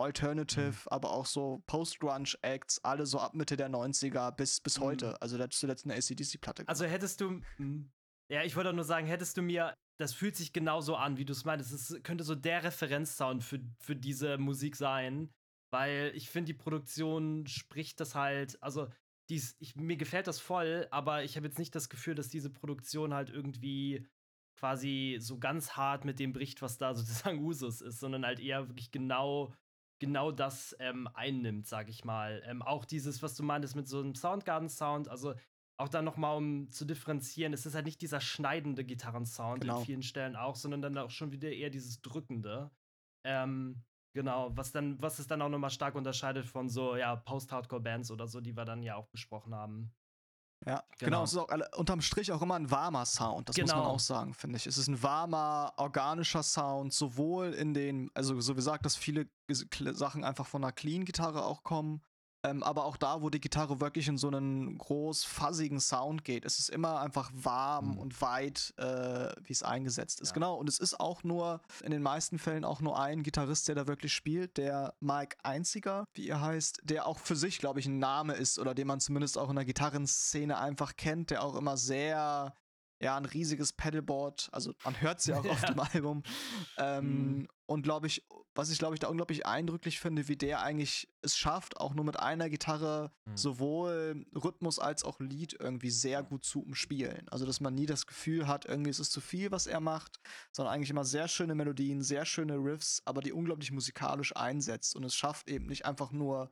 Alternative, 0.00 0.70
mhm. 0.70 0.88
aber 0.88 1.10
auch 1.10 1.26
so 1.26 1.62
Post-Grunge-Acts, 1.66 2.84
alle 2.84 3.06
so 3.06 3.18
ab 3.18 3.34
Mitte 3.34 3.56
der 3.56 3.68
90er 3.68 4.30
bis, 4.32 4.60
bis 4.60 4.78
mhm. 4.78 4.84
heute. 4.84 5.22
Also 5.22 5.36
der 5.36 5.44
hat 5.44 5.52
zuletzt 5.52 5.84
eine 5.84 5.94
ACDC-Platte 5.94 6.64
Also 6.66 6.84
hättest 6.84 7.20
du, 7.20 7.40
ja, 8.30 8.42
ich 8.44 8.56
wollte 8.56 8.72
nur 8.72 8.84
sagen, 8.84 9.06
hättest 9.06 9.36
du 9.36 9.42
mir, 9.42 9.74
das 9.98 10.14
fühlt 10.14 10.36
sich 10.36 10.52
genauso 10.52 10.96
an, 10.96 11.16
wie 11.16 11.24
du 11.24 11.32
es 11.32 11.44
meinst. 11.44 11.72
Es 11.72 12.00
könnte 12.02 12.24
so 12.24 12.34
der 12.34 12.64
Referenzsound 12.64 13.42
für, 13.42 13.60
für 13.80 13.96
diese 13.96 14.38
Musik 14.38 14.76
sein, 14.76 15.30
weil 15.72 16.12
ich 16.14 16.30
finde, 16.30 16.52
die 16.52 16.58
Produktion 16.58 17.46
spricht 17.46 17.98
das 18.00 18.14
halt, 18.14 18.62
also 18.62 18.88
dies, 19.28 19.56
ich, 19.58 19.76
mir 19.76 19.96
gefällt 19.96 20.26
das 20.26 20.40
voll, 20.40 20.86
aber 20.90 21.24
ich 21.24 21.36
habe 21.36 21.46
jetzt 21.46 21.58
nicht 21.58 21.74
das 21.74 21.88
Gefühl, 21.88 22.14
dass 22.14 22.28
diese 22.28 22.50
Produktion 22.50 23.14
halt 23.14 23.30
irgendwie 23.30 24.06
quasi 24.58 25.18
so 25.20 25.38
ganz 25.38 25.72
hart 25.72 26.04
mit 26.04 26.18
dem 26.18 26.32
bricht, 26.32 26.62
was 26.62 26.78
da 26.78 26.94
sozusagen 26.94 27.44
Usus 27.44 27.80
ist, 27.80 28.00
sondern 28.00 28.24
halt 28.24 28.40
eher 28.40 28.68
wirklich 28.68 28.90
genau, 28.90 29.52
genau 30.00 30.32
das 30.32 30.76
ähm, 30.80 31.08
einnimmt, 31.14 31.66
sag 31.66 31.88
ich 31.88 32.04
mal. 32.04 32.42
Ähm, 32.46 32.62
auch 32.62 32.84
dieses, 32.84 33.22
was 33.22 33.34
du 33.34 33.42
meintest 33.42 33.76
mit 33.76 33.88
so 33.88 34.00
einem 34.00 34.14
Soundgarden-Sound, 34.14 35.08
also 35.08 35.34
auch 35.76 35.88
dann 35.88 36.04
nochmal, 36.04 36.36
um 36.36 36.70
zu 36.72 36.84
differenzieren, 36.84 37.52
es 37.52 37.64
ist 37.64 37.74
halt 37.74 37.86
nicht 37.86 38.00
dieser 38.02 38.20
schneidende 38.20 38.84
Gitarrensound 38.84 39.60
genau. 39.60 39.78
in 39.78 39.84
vielen 39.84 40.02
Stellen 40.02 40.34
auch, 40.34 40.56
sondern 40.56 40.82
dann 40.82 40.98
auch 40.98 41.10
schon 41.10 41.30
wieder 41.30 41.52
eher 41.52 41.70
dieses 41.70 42.02
drückende. 42.02 42.72
Ähm, 43.24 43.84
Genau, 44.18 44.50
was 44.56 44.72
dann, 44.72 45.00
was 45.00 45.20
es 45.20 45.28
dann 45.28 45.40
auch 45.42 45.48
nochmal 45.48 45.70
stark 45.70 45.94
unterscheidet 45.94 46.44
von 46.44 46.68
so, 46.68 46.96
ja, 46.96 47.14
Post-Hardcore-Bands 47.14 48.10
oder 48.10 48.26
so, 48.26 48.40
die 48.40 48.56
wir 48.56 48.64
dann 48.64 48.82
ja 48.82 48.96
auch 48.96 49.06
besprochen 49.06 49.54
haben. 49.54 49.92
Ja, 50.66 50.82
genau. 50.98 51.22
genau. 51.22 51.22
Es 51.22 51.32
ist 51.34 51.38
auch 51.38 51.78
unterm 51.78 52.00
Strich 52.00 52.32
auch 52.32 52.42
immer 52.42 52.56
ein 52.56 52.68
warmer 52.68 53.06
Sound, 53.06 53.48
das 53.48 53.54
genau. 53.54 53.66
muss 53.66 53.72
man 53.74 53.82
genau. 53.82 53.94
auch 53.94 54.00
sagen, 54.00 54.34
finde 54.34 54.56
ich. 54.56 54.66
Es 54.66 54.76
ist 54.76 54.88
ein 54.88 55.00
warmer, 55.04 55.72
organischer 55.76 56.42
Sound, 56.42 56.92
sowohl 56.92 57.52
in 57.54 57.74
den, 57.74 58.10
also 58.12 58.40
so 58.40 58.54
wie 58.54 58.56
gesagt, 58.56 58.84
dass 58.84 58.96
viele 58.96 59.28
Sachen 59.46 60.24
einfach 60.24 60.48
von 60.48 60.64
einer 60.64 60.72
Clean-Gitarre 60.72 61.44
auch 61.44 61.62
kommen, 61.62 62.02
ähm, 62.48 62.62
aber 62.62 62.84
auch 62.84 62.96
da, 62.96 63.22
wo 63.22 63.30
die 63.30 63.40
Gitarre 63.40 63.80
wirklich 63.80 64.08
in 64.08 64.18
so 64.18 64.28
einen 64.28 64.78
groß 64.78 65.24
fuzzigen 65.24 65.80
Sound 65.80 66.24
geht, 66.24 66.44
ist 66.44 66.58
es 66.58 66.68
immer 66.68 67.00
einfach 67.00 67.30
warm 67.34 67.92
mhm. 67.92 67.98
und 67.98 68.22
weit, 68.22 68.74
äh, 68.76 69.32
wie 69.42 69.52
es 69.52 69.62
eingesetzt 69.62 70.20
ist. 70.20 70.30
Ja. 70.30 70.34
Genau. 70.34 70.56
Und 70.56 70.68
es 70.68 70.78
ist 70.78 70.98
auch 70.98 71.24
nur, 71.24 71.60
in 71.82 71.90
den 71.90 72.02
meisten 72.02 72.38
Fällen 72.38 72.64
auch 72.64 72.80
nur 72.80 72.98
ein 72.98 73.22
Gitarrist, 73.22 73.68
der 73.68 73.74
da 73.74 73.86
wirklich 73.86 74.12
spielt, 74.12 74.56
der 74.56 74.94
Mike 75.00 75.36
Einziger, 75.42 76.06
wie 76.14 76.28
er 76.28 76.40
heißt, 76.40 76.80
der 76.84 77.06
auch 77.06 77.18
für 77.18 77.36
sich, 77.36 77.58
glaube 77.58 77.80
ich, 77.80 77.86
ein 77.86 77.98
Name 77.98 78.34
ist 78.34 78.58
oder 78.58 78.74
den 78.74 78.86
man 78.86 79.00
zumindest 79.00 79.38
auch 79.38 79.50
in 79.50 79.56
der 79.56 79.64
Gitarrenszene 79.64 80.58
einfach 80.58 80.96
kennt, 80.96 81.30
der 81.30 81.42
auch 81.42 81.54
immer 81.56 81.76
sehr 81.76 82.54
ja, 83.00 83.16
ein 83.16 83.24
riesiges 83.24 83.72
Pedalboard, 83.72 84.48
also 84.52 84.74
man 84.84 85.00
hört 85.00 85.20
sie 85.20 85.32
auch 85.32 85.44
ja. 85.44 85.52
auf 85.52 85.64
dem 85.64 85.78
Album. 85.80 86.22
Ähm, 86.76 87.38
mhm. 87.38 87.48
Und 87.66 87.82
glaube 87.82 88.06
ich, 88.06 88.26
was 88.54 88.70
ich 88.70 88.78
glaube 88.78 88.94
ich 88.94 89.00
da 89.00 89.08
unglaublich 89.08 89.46
eindrücklich 89.46 90.00
finde, 90.00 90.26
wie 90.26 90.36
der 90.36 90.62
eigentlich 90.62 91.08
es 91.22 91.36
schafft, 91.36 91.76
auch 91.76 91.94
nur 91.94 92.04
mit 92.04 92.18
einer 92.18 92.48
Gitarre 92.48 93.12
mhm. 93.26 93.36
sowohl 93.36 94.26
Rhythmus 94.34 94.78
als 94.78 95.04
auch 95.04 95.20
Lied 95.20 95.56
irgendwie 95.60 95.90
sehr 95.90 96.22
gut 96.22 96.44
zu 96.44 96.62
umspielen. 96.62 97.28
Also 97.28 97.46
dass 97.46 97.60
man 97.60 97.74
nie 97.74 97.86
das 97.86 98.06
Gefühl 98.06 98.46
hat, 98.48 98.64
irgendwie 98.64 98.90
ist 98.90 99.00
es 99.00 99.10
zu 99.10 99.20
viel, 99.20 99.50
was 99.50 99.66
er 99.66 99.80
macht, 99.80 100.18
sondern 100.50 100.74
eigentlich 100.74 100.90
immer 100.90 101.04
sehr 101.04 101.28
schöne 101.28 101.54
Melodien, 101.54 102.02
sehr 102.02 102.24
schöne 102.24 102.56
Riffs, 102.56 103.02
aber 103.04 103.20
die 103.20 103.32
unglaublich 103.32 103.70
musikalisch 103.70 104.34
einsetzt 104.34 104.96
und 104.96 105.04
es 105.04 105.14
schafft 105.14 105.48
eben 105.48 105.66
nicht 105.66 105.84
einfach 105.84 106.10
nur 106.10 106.50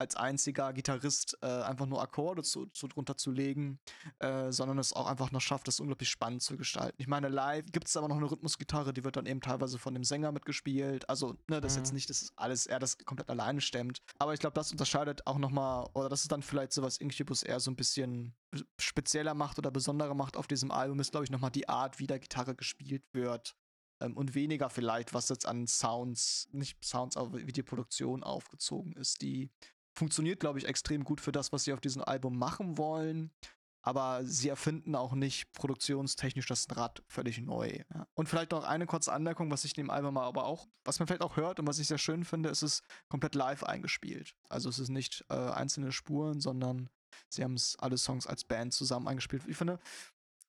als 0.00 0.16
einziger 0.16 0.72
Gitarrist 0.72 1.36
äh, 1.42 1.46
einfach 1.46 1.84
nur 1.84 2.00
Akkorde 2.00 2.42
zu, 2.42 2.66
zu, 2.66 2.88
drunter 2.88 3.18
zu 3.18 3.30
legen, 3.30 3.78
äh, 4.18 4.50
sondern 4.50 4.78
es 4.78 4.94
auch 4.94 5.06
einfach 5.06 5.30
noch 5.30 5.42
schafft, 5.42 5.68
das 5.68 5.78
unglaublich 5.78 6.08
spannend 6.08 6.42
zu 6.42 6.56
gestalten. 6.56 6.96
Ich 6.98 7.06
meine, 7.06 7.28
live 7.28 7.66
gibt 7.70 7.86
es 7.86 7.96
aber 7.96 8.08
noch 8.08 8.16
eine 8.16 8.30
Rhythmusgitarre, 8.30 8.94
die 8.94 9.04
wird 9.04 9.16
dann 9.16 9.26
eben 9.26 9.42
teilweise 9.42 9.78
von 9.78 9.92
dem 9.92 10.02
Sänger 10.02 10.32
mitgespielt. 10.32 11.08
Also, 11.10 11.36
ne, 11.48 11.60
das 11.60 11.60
mhm. 11.60 11.66
ist 11.66 11.76
jetzt 11.76 11.90
mhm. 11.90 11.94
nicht, 11.96 12.10
dass 12.10 12.32
alles 12.36 12.66
er 12.66 12.78
das 12.78 12.96
komplett 12.98 13.28
alleine 13.28 13.60
stemmt. 13.60 14.00
Aber 14.18 14.32
ich 14.32 14.40
glaube, 14.40 14.54
das 14.54 14.72
unterscheidet 14.72 15.26
auch 15.26 15.38
nochmal, 15.38 15.86
oder 15.92 16.08
das 16.08 16.22
ist 16.22 16.32
dann 16.32 16.42
vielleicht 16.42 16.72
so, 16.72 16.82
was 16.82 16.96
Incubus 16.96 17.42
eher 17.42 17.60
so 17.60 17.70
ein 17.70 17.76
bisschen 17.76 18.34
spezieller 18.78 19.34
macht 19.34 19.58
oder 19.58 19.70
besonderer 19.70 20.14
macht 20.14 20.38
auf 20.38 20.46
diesem 20.46 20.70
Album, 20.70 20.98
ist, 21.00 21.10
glaube 21.10 21.24
ich, 21.24 21.30
nochmal 21.30 21.50
die 21.50 21.68
Art, 21.68 21.98
wie 21.98 22.06
der 22.06 22.20
Gitarre 22.20 22.54
gespielt 22.54 23.04
wird 23.12 23.54
ähm, 24.00 24.16
und 24.16 24.34
weniger 24.34 24.70
vielleicht, 24.70 25.14
was 25.14 25.28
jetzt 25.28 25.46
an 25.46 25.66
Sounds, 25.66 26.48
nicht 26.52 26.82
Sounds, 26.84 27.16
aber 27.16 27.46
wie 27.46 27.52
die 27.52 27.62
Produktion 27.62 28.22
aufgezogen 28.22 28.94
ist. 28.94 29.22
Die 29.22 29.50
funktioniert, 29.94 30.40
glaube 30.40 30.58
ich, 30.58 30.66
extrem 30.66 31.04
gut 31.04 31.20
für 31.20 31.32
das, 31.32 31.52
was 31.52 31.64
sie 31.64 31.72
auf 31.72 31.80
diesem 31.80 32.02
Album 32.02 32.38
machen 32.38 32.78
wollen. 32.78 33.30
Aber 33.82 34.24
sie 34.24 34.50
erfinden 34.50 34.94
auch 34.94 35.14
nicht 35.14 35.52
produktionstechnisch 35.52 36.46
das 36.46 36.66
Rad 36.70 37.02
völlig 37.06 37.40
neu. 37.40 37.78
Ja. 37.94 38.06
Und 38.14 38.28
vielleicht 38.28 38.50
noch 38.50 38.64
eine 38.64 38.86
kurze 38.86 39.12
Anmerkung, 39.12 39.50
was 39.50 39.64
ich 39.64 39.76
in 39.76 39.84
dem 39.84 39.90
Album 39.90 40.18
aber 40.18 40.44
auch, 40.44 40.68
was 40.84 40.98
man 40.98 41.06
vielleicht 41.06 41.22
auch 41.22 41.36
hört 41.36 41.58
und 41.60 41.66
was 41.66 41.78
ich 41.78 41.88
sehr 41.88 41.98
schön 41.98 42.24
finde, 42.24 42.50
ist 42.50 42.62
es 42.62 42.82
komplett 43.08 43.34
live 43.34 43.64
eingespielt. 43.64 44.34
Also 44.50 44.68
es 44.68 44.78
ist 44.78 44.90
nicht 44.90 45.24
äh, 45.30 45.34
einzelne 45.34 45.92
Spuren, 45.92 46.40
sondern 46.40 46.90
sie 47.30 47.42
haben 47.42 47.54
es 47.54 47.76
alle 47.78 47.96
Songs 47.96 48.26
als 48.26 48.44
Band 48.44 48.74
zusammen 48.74 49.08
eingespielt. 49.08 49.44
Ich 49.46 49.56
finde, 49.56 49.78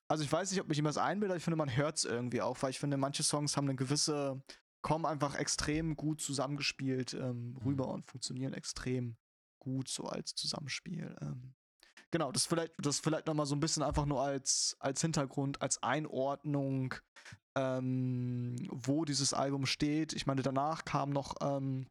also 0.10 0.26
ich 0.26 0.32
weiß 0.32 0.52
nicht, 0.52 0.60
ob 0.60 0.68
mich 0.68 0.78
jemand 0.78 0.98
einbildet, 0.98 1.38
ich 1.38 1.44
finde, 1.44 1.56
man 1.56 1.74
hört 1.74 1.98
es 1.98 2.04
irgendwie 2.04 2.42
auch, 2.42 2.62
weil 2.62 2.72
ich 2.72 2.80
finde, 2.80 2.98
manche 2.98 3.24
Songs 3.24 3.56
haben 3.56 3.70
eine 3.70 3.78
gewisse, 3.78 4.44
kommen 4.82 5.06
einfach 5.06 5.36
extrem 5.36 5.96
gut 5.96 6.20
zusammengespielt 6.20 7.14
ähm, 7.14 7.56
rüber 7.64 7.88
und 7.88 8.06
funktionieren 8.06 8.54
extrem 8.54 9.16
gut 9.62 9.88
so 9.88 10.04
als 10.04 10.36
Zusammenspiel. 10.36 11.16
Ähm, 11.22 11.54
genau, 12.10 12.32
das 12.32 12.46
vielleicht, 12.46 12.74
das 12.78 13.00
vielleicht 13.00 13.28
nochmal 13.28 13.46
so 13.46 13.56
ein 13.56 13.62
bisschen 13.62 13.84
einfach 13.84 14.06
nur 14.06 14.22
als, 14.22 14.76
als 14.80 15.02
Hintergrund, 15.02 15.62
als 15.62 15.82
Einordnung, 15.82 16.96
ähm, 17.56 18.56
wo 18.70 19.06
dieses 19.06 19.34
Album 19.34 19.66
steht. 19.66 20.14
Ich 20.14 20.26
meine, 20.26 20.42
danach 20.42 20.84
kam 20.84 21.12
noch 21.12 21.36
ähm, 21.42 21.88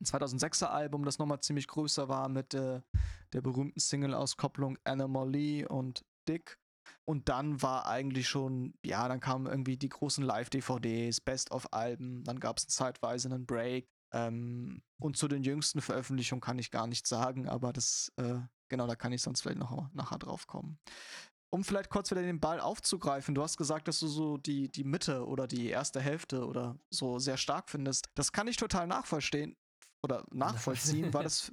ein 0.00 0.04
2006er 0.04 0.66
Album, 0.66 1.04
das 1.04 1.18
nochmal 1.18 1.40
ziemlich 1.40 1.68
größer 1.68 2.08
war 2.08 2.28
mit 2.28 2.54
äh, 2.54 2.80
der 3.32 3.40
berühmten 3.40 3.80
Single-Auskopplung 3.80 4.78
Anomaly 4.84 5.66
und 5.66 6.04
Dick. 6.28 6.58
Und 7.04 7.28
dann 7.28 7.60
war 7.62 7.86
eigentlich 7.86 8.28
schon, 8.28 8.74
ja, 8.84 9.08
dann 9.08 9.20
kamen 9.20 9.46
irgendwie 9.46 9.76
die 9.76 9.88
großen 9.88 10.24
Live-DVDs, 10.24 11.20
Best-of-Alben, 11.20 12.24
dann 12.24 12.40
gab 12.40 12.58
es 12.58 12.66
zeitweise 12.66 13.28
einen 13.28 13.46
Break. 13.46 13.88
Ähm, 14.12 14.82
und 15.00 15.16
zu 15.16 15.28
den 15.28 15.42
jüngsten 15.42 15.80
Veröffentlichungen 15.80 16.40
kann 16.40 16.58
ich 16.58 16.70
gar 16.70 16.86
nichts 16.86 17.08
sagen, 17.08 17.48
aber 17.48 17.72
das, 17.72 18.12
äh, 18.16 18.38
genau, 18.68 18.86
da 18.86 18.96
kann 18.96 19.12
ich 19.12 19.22
sonst 19.22 19.42
vielleicht 19.42 19.58
noch 19.58 19.92
nachher 19.92 20.18
drauf 20.18 20.46
kommen. 20.46 20.78
Um 21.50 21.64
vielleicht 21.64 21.88
kurz 21.88 22.10
wieder 22.10 22.22
den 22.22 22.40
Ball 22.40 22.60
aufzugreifen, 22.60 23.34
du 23.34 23.42
hast 23.42 23.56
gesagt, 23.56 23.88
dass 23.88 24.00
du 24.00 24.06
so 24.06 24.36
die, 24.36 24.68
die 24.68 24.84
Mitte 24.84 25.26
oder 25.26 25.46
die 25.46 25.68
erste 25.68 26.00
Hälfte 26.00 26.46
oder 26.46 26.78
so 26.90 27.18
sehr 27.18 27.38
stark 27.38 27.70
findest. 27.70 28.06
Das 28.14 28.32
kann 28.32 28.48
ich 28.48 28.56
total 28.56 28.86
nachvollziehen 28.86 29.56
oder 30.02 30.24
nachvollziehen, 30.30 31.12
weil 31.14 31.24
das, 31.24 31.52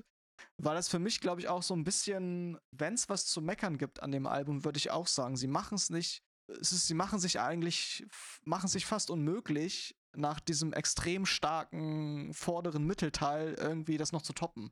weil 0.57 0.75
das 0.75 0.89
für 0.89 0.99
mich, 0.99 1.21
glaube 1.21 1.41
ich, 1.41 1.47
auch 1.47 1.63
so 1.63 1.73
ein 1.73 1.83
bisschen, 1.83 2.57
wenn 2.71 2.93
es 2.93 3.09
was 3.09 3.25
zu 3.25 3.41
meckern 3.41 3.77
gibt 3.77 4.01
an 4.03 4.11
dem 4.11 4.27
Album, 4.27 4.65
würde 4.65 4.77
ich 4.77 4.91
auch 4.91 5.07
sagen, 5.07 5.37
sie 5.37 5.47
machen 5.47 5.75
es 5.75 5.89
nicht, 5.89 6.23
sie 6.59 6.93
machen 6.93 7.19
sich 7.19 7.39
eigentlich, 7.39 8.05
machen 8.43 8.67
sich 8.67 8.85
fast 8.85 9.09
unmöglich, 9.09 9.95
nach 10.17 10.39
diesem 10.39 10.73
extrem 10.73 11.25
starken 11.25 12.33
vorderen 12.33 12.85
Mittelteil 12.85 13.55
irgendwie 13.59 13.97
das 13.97 14.11
noch 14.11 14.21
zu 14.21 14.33
toppen. 14.33 14.71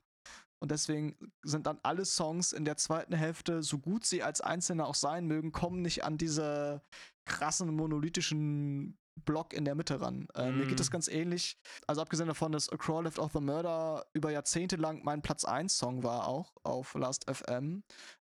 Und 0.61 0.71
deswegen 0.71 1.17
sind 1.43 1.67
dann 1.67 1.79
alle 1.83 2.05
Songs 2.05 2.53
in 2.53 2.63
der 2.63 2.77
zweiten 2.77 3.13
Hälfte, 3.13 3.63
so 3.63 3.79
gut 3.79 4.05
sie 4.05 4.23
als 4.23 4.39
Einzelne 4.39 4.85
auch 4.85 4.95
sein 4.95 5.27
mögen, 5.27 5.51
kommen 5.51 5.81
nicht 5.81 6.05
an 6.05 6.17
diese 6.17 6.81
krassen 7.25 7.75
monolithischen 7.75 8.97
Block 9.25 9.53
in 9.53 9.65
der 9.65 9.75
Mitte 9.75 9.99
ran. 10.01 10.27
Äh, 10.35 10.51
mm. 10.51 10.57
Mir 10.57 10.65
geht 10.67 10.79
das 10.79 10.87
mhm. 10.87 10.93
ganz 10.93 11.07
ähnlich. 11.07 11.57
Also 11.85 12.01
abgesehen 12.01 12.27
davon, 12.27 12.51
dass 12.51 12.69
A 12.69 12.77
Crawl 12.77 13.03
Left 13.03 13.19
of 13.19 13.33
the 13.33 13.41
Murder 13.41 14.05
über 14.13 14.31
Jahrzehnte 14.31 14.77
lang 14.77 15.03
mein 15.03 15.21
Platz 15.21 15.43
1 15.43 15.77
Song 15.77 16.03
war, 16.03 16.27
auch 16.27 16.55
auf 16.63 16.93
Last 16.95 17.29
FM, 17.29 17.83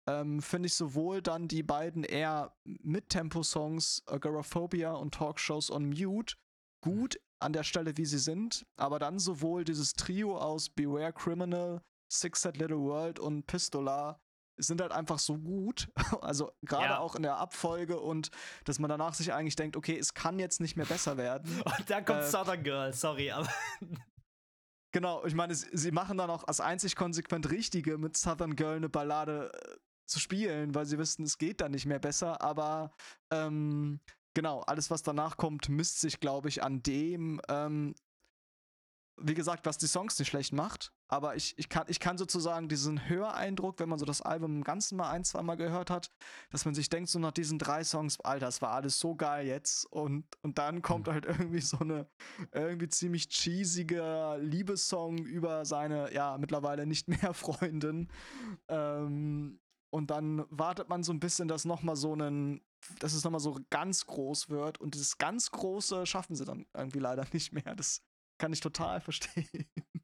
ähm, 0.07 0.41
finde 0.41 0.67
ich 0.67 0.75
sowohl 0.75 1.23
dann 1.23 1.49
die 1.49 1.63
beiden 1.63 2.05
eher 2.05 2.55
Mid-Tempo-Songs 2.65 4.03
Agoraphobia 4.07 4.93
und 4.93 5.15
Talkshows 5.15 5.71
on 5.71 5.89
Mute 5.89 6.37
gut 6.87 7.21
an 7.43 7.53
der 7.53 7.65
Stelle, 7.65 7.97
wie 7.97 8.07
sie 8.07 8.19
sind, 8.19 8.65
aber 8.77 8.99
dann 8.99 9.19
sowohl 9.19 9.65
dieses 9.65 9.93
Trio 9.93 10.39
aus 10.39 10.71
Beware 10.71 11.13
Criminal, 11.13 11.83
Six 12.11 12.43
Set 12.43 12.57
Little 12.57 12.79
World 12.79 13.19
und 13.19 13.47
Pistola 13.47 14.21
sind 14.59 14.81
halt 14.81 14.93
einfach 14.93 15.19
so 15.19 15.37
gut. 15.37 15.89
Also 16.23 16.51
gerade 16.63 16.95
ja. 16.95 16.99
auch 16.99 17.15
in 17.15 17.23
der 17.23 17.37
Abfolge 17.37 18.01
und 18.01 18.31
dass 18.65 18.79
man 18.79 18.89
danach 18.89 19.15
sich 19.15 19.33
eigentlich 19.33 19.57
denkt, 19.57 19.77
okay, 19.77 19.99
es 19.99 20.15
kann 20.15 20.39
jetzt 20.39 20.61
nicht 20.61 20.77
mehr 20.77 20.87
besser 20.87 21.17
werden. 21.17 21.61
Und 21.79 21.91
da 21.91 22.01
kommt 22.01 22.21
äh, 22.21 22.31
Southern 22.31 22.63
Girl, 22.63 22.93
sorry, 22.93 23.31
aber. 23.31 23.49
Genau, 24.93 25.27
ich 25.27 25.35
meine, 25.35 25.55
sie 25.55 25.91
machen 25.91 26.17
dann 26.17 26.31
auch 26.31 26.45
als 26.45 26.59
einzig 26.59 26.97
konsequent 26.97 27.51
Richtige 27.51 27.99
mit 27.99 28.17
Southern 28.17 28.57
Girl 28.57 28.77
eine 28.77 28.89
Ballade 28.89 29.53
äh, 29.53 29.77
zu 30.07 30.19
spielen, 30.19 30.75
weil 30.75 30.87
sie 30.87 30.97
wissen, 30.97 31.25
es 31.25 31.37
geht 31.37 31.61
dann 31.61 31.73
nicht 31.73 31.85
mehr 31.85 31.99
besser, 31.99 32.41
aber 32.41 32.93
ähm, 33.31 34.01
genau, 34.37 34.61
alles, 34.61 34.91
was 34.91 35.03
danach 35.03 35.39
kommt, 35.39 35.71
misst 35.71 36.01
sich, 36.01 36.21
glaube 36.21 36.51
ich, 36.51 36.63
an 36.63 36.83
dem, 36.83 37.41
ähm, 37.49 37.95
wie 39.19 39.33
gesagt, 39.33 39.65
was 39.65 39.79
die 39.79 39.87
Songs 39.87 40.19
nicht 40.19 40.29
schlecht 40.29 40.53
macht. 40.53 40.93
Aber 41.09 41.37
ich, 41.37 41.59
ich, 41.59 41.71
kann, 41.71 41.87
ich 41.89 42.01
kann 42.01 42.19
sozusagen 42.19 42.69
diesen 42.69 43.09
Höreindruck, 43.09 43.79
wenn 43.79 43.89
man 43.89 43.99
so 43.99 44.05
das 44.05 44.21
Album 44.21 44.57
im 44.57 44.63
Ganzen 44.63 44.99
mal 44.99 45.09
ein, 45.09 45.25
zwei 45.25 45.43
Mal 45.43 45.55
gehört 45.55 45.89
hat, 45.89 46.11
dass 46.51 46.67
man 46.67 46.75
sich 46.75 46.91
denkt, 46.91 47.09
so 47.09 47.19
nach 47.19 47.33
diesen 47.33 47.59
drei 47.59 47.83
Songs, 47.83 48.21
Alter, 48.21 48.45
das 48.45 48.61
war 48.61 48.73
alles 48.73 49.01
so 49.01 49.15
geil 49.15 49.47
jetzt. 49.47 49.87
Und, 49.91 50.27
und 50.43 50.59
dann 50.59 50.83
kommt 50.83 51.07
mhm. 51.07 51.13
halt 51.13 51.25
irgendwie 51.27 51.63
so 51.63 51.79
eine 51.79 52.07
irgendwie 52.53 52.89
ziemlich 52.89 53.29
cheesige 53.31 54.37
Liebessong 54.39 55.17
über 55.25 55.65
seine, 55.65 56.13
ja, 56.13 56.37
mittlerweile 56.37 56.85
nicht 56.85 57.09
mehr 57.09 57.33
Freundin. 57.33 58.11
Ähm, 58.69 59.61
und 59.97 60.11
dann 60.11 60.45
wartet 60.51 60.91
man 60.91 61.03
so 61.03 61.11
ein 61.11 61.21
bisschen, 61.21 61.49
dass 61.49 61.65
nochmal 61.65 61.97
so 61.97 62.13
einen, 62.13 62.61
dass 62.99 63.15
es 63.15 63.25
nochmal 63.25 63.41
so 63.41 63.59
ganz 63.71 64.05
groß 64.05 64.51
wird. 64.51 64.79
Und 64.79 64.93
dieses 64.93 65.17
ganz 65.17 65.51
Große 65.51 66.05
schaffen 66.05 66.37
sie 66.37 66.45
dann 66.45 66.67
irgendwie 66.75 66.99
leider 66.99 67.25
nicht 67.33 67.55
mehr. 67.55 67.75
Das 67.75 68.03
kann 68.37 68.53
ich 68.53 68.61
total 68.61 69.01
verstehen. 69.01 69.49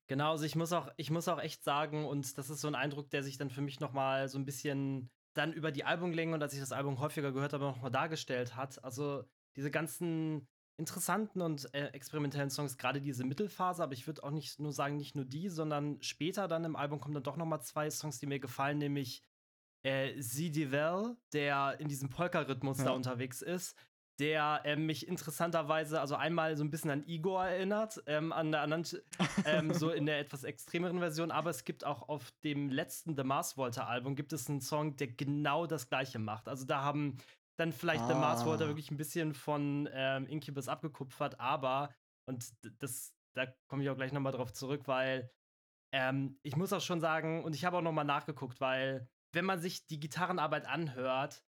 Genau, 0.06 0.30
also 0.30 0.44
ich 0.44 0.56
muss 0.56 0.72
auch, 0.72 0.88
ich 0.96 1.10
muss 1.10 1.28
auch 1.28 1.38
echt 1.38 1.62
sagen, 1.62 2.06
und 2.06 2.38
das 2.38 2.48
ist 2.48 2.62
so 2.62 2.68
ein 2.68 2.74
Eindruck, 2.74 3.10
der 3.10 3.22
sich 3.22 3.36
dann 3.36 3.50
für 3.50 3.60
mich 3.60 3.80
nochmal 3.80 4.30
so 4.30 4.38
ein 4.38 4.46
bisschen 4.46 5.10
dann 5.34 5.52
über 5.52 5.70
die 5.72 5.84
Albumlänge 5.84 6.34
und 6.34 6.42
als 6.42 6.54
ich 6.54 6.60
das 6.60 6.72
Album 6.72 6.98
häufiger 6.98 7.32
gehört 7.32 7.52
habe, 7.52 7.64
nochmal 7.64 7.90
dargestellt 7.90 8.56
hat. 8.56 8.82
Also 8.82 9.24
diese 9.56 9.70
ganzen 9.70 10.48
interessanten 10.78 11.42
und 11.42 11.72
äh, 11.74 11.88
experimentellen 11.88 12.48
Songs, 12.48 12.78
gerade 12.78 13.02
diese 13.02 13.24
Mittelphase, 13.24 13.82
aber 13.82 13.92
ich 13.92 14.06
würde 14.06 14.24
auch 14.24 14.30
nicht 14.30 14.58
nur 14.58 14.72
sagen, 14.72 14.96
nicht 14.96 15.14
nur 15.14 15.26
die, 15.26 15.50
sondern 15.50 16.00
später 16.02 16.48
dann 16.48 16.64
im 16.64 16.76
Album 16.76 16.98
kommen 16.98 17.14
dann 17.14 17.22
doch 17.22 17.36
nochmal 17.36 17.60
zwei 17.60 17.90
Songs, 17.90 18.18
die 18.18 18.26
mir 18.26 18.40
gefallen, 18.40 18.78
nämlich 18.78 19.22
äh, 19.82 20.18
Zidivel, 20.20 21.16
der 21.32 21.76
in 21.80 21.88
diesem 21.88 22.08
Polka-Rhythmus 22.08 22.78
ja. 22.78 22.84
da 22.86 22.90
unterwegs 22.92 23.42
ist, 23.42 23.76
der 24.18 24.60
äh, 24.64 24.76
mich 24.76 25.08
interessanterweise, 25.08 26.00
also 26.00 26.14
einmal 26.14 26.56
so 26.56 26.64
ein 26.64 26.70
bisschen 26.70 26.90
an 26.90 27.04
Igor 27.06 27.44
erinnert, 27.44 28.02
ähm, 28.06 28.32
an 28.32 28.52
der 28.52 28.60
anderen, 28.60 28.86
ähm, 29.46 29.72
so 29.72 29.90
in 29.90 30.06
der 30.06 30.20
etwas 30.20 30.44
extremeren 30.44 30.98
Version, 30.98 31.30
aber 31.30 31.50
es 31.50 31.64
gibt 31.64 31.84
auch 31.84 32.08
auf 32.08 32.30
dem 32.44 32.68
letzten 32.68 33.16
The 33.16 33.24
Mars 33.24 33.56
Volta 33.56 33.86
Album 33.86 34.14
gibt 34.14 34.32
es 34.32 34.48
einen 34.48 34.60
Song, 34.60 34.96
der 34.96 35.08
genau 35.08 35.66
das 35.66 35.88
gleiche 35.88 36.18
macht. 36.18 36.48
Also 36.48 36.66
da 36.66 36.82
haben 36.82 37.18
dann 37.56 37.72
vielleicht 37.72 38.04
ah. 38.04 38.08
The 38.08 38.14
Mars 38.14 38.44
Volta 38.44 38.66
wirklich 38.66 38.90
ein 38.90 38.96
bisschen 38.96 39.34
von 39.34 39.88
ähm, 39.92 40.26
Incubus 40.26 40.68
abgekupfert, 40.68 41.40
aber, 41.40 41.92
und 42.26 42.52
das, 42.80 43.14
da 43.34 43.46
komme 43.66 43.82
ich 43.82 43.90
auch 43.90 43.96
gleich 43.96 44.12
nochmal 44.12 44.32
drauf 44.32 44.52
zurück, 44.52 44.82
weil 44.86 45.30
ähm, 45.94 46.38
ich 46.42 46.56
muss 46.56 46.72
auch 46.72 46.80
schon 46.80 47.00
sagen, 47.00 47.44
und 47.44 47.54
ich 47.54 47.64
habe 47.64 47.78
auch 47.78 47.82
nochmal 47.82 48.04
nachgeguckt, 48.04 48.60
weil 48.60 49.08
wenn 49.32 49.44
man 49.44 49.60
sich 49.60 49.86
die 49.86 50.00
Gitarrenarbeit 50.00 50.66
anhört, 50.66 51.44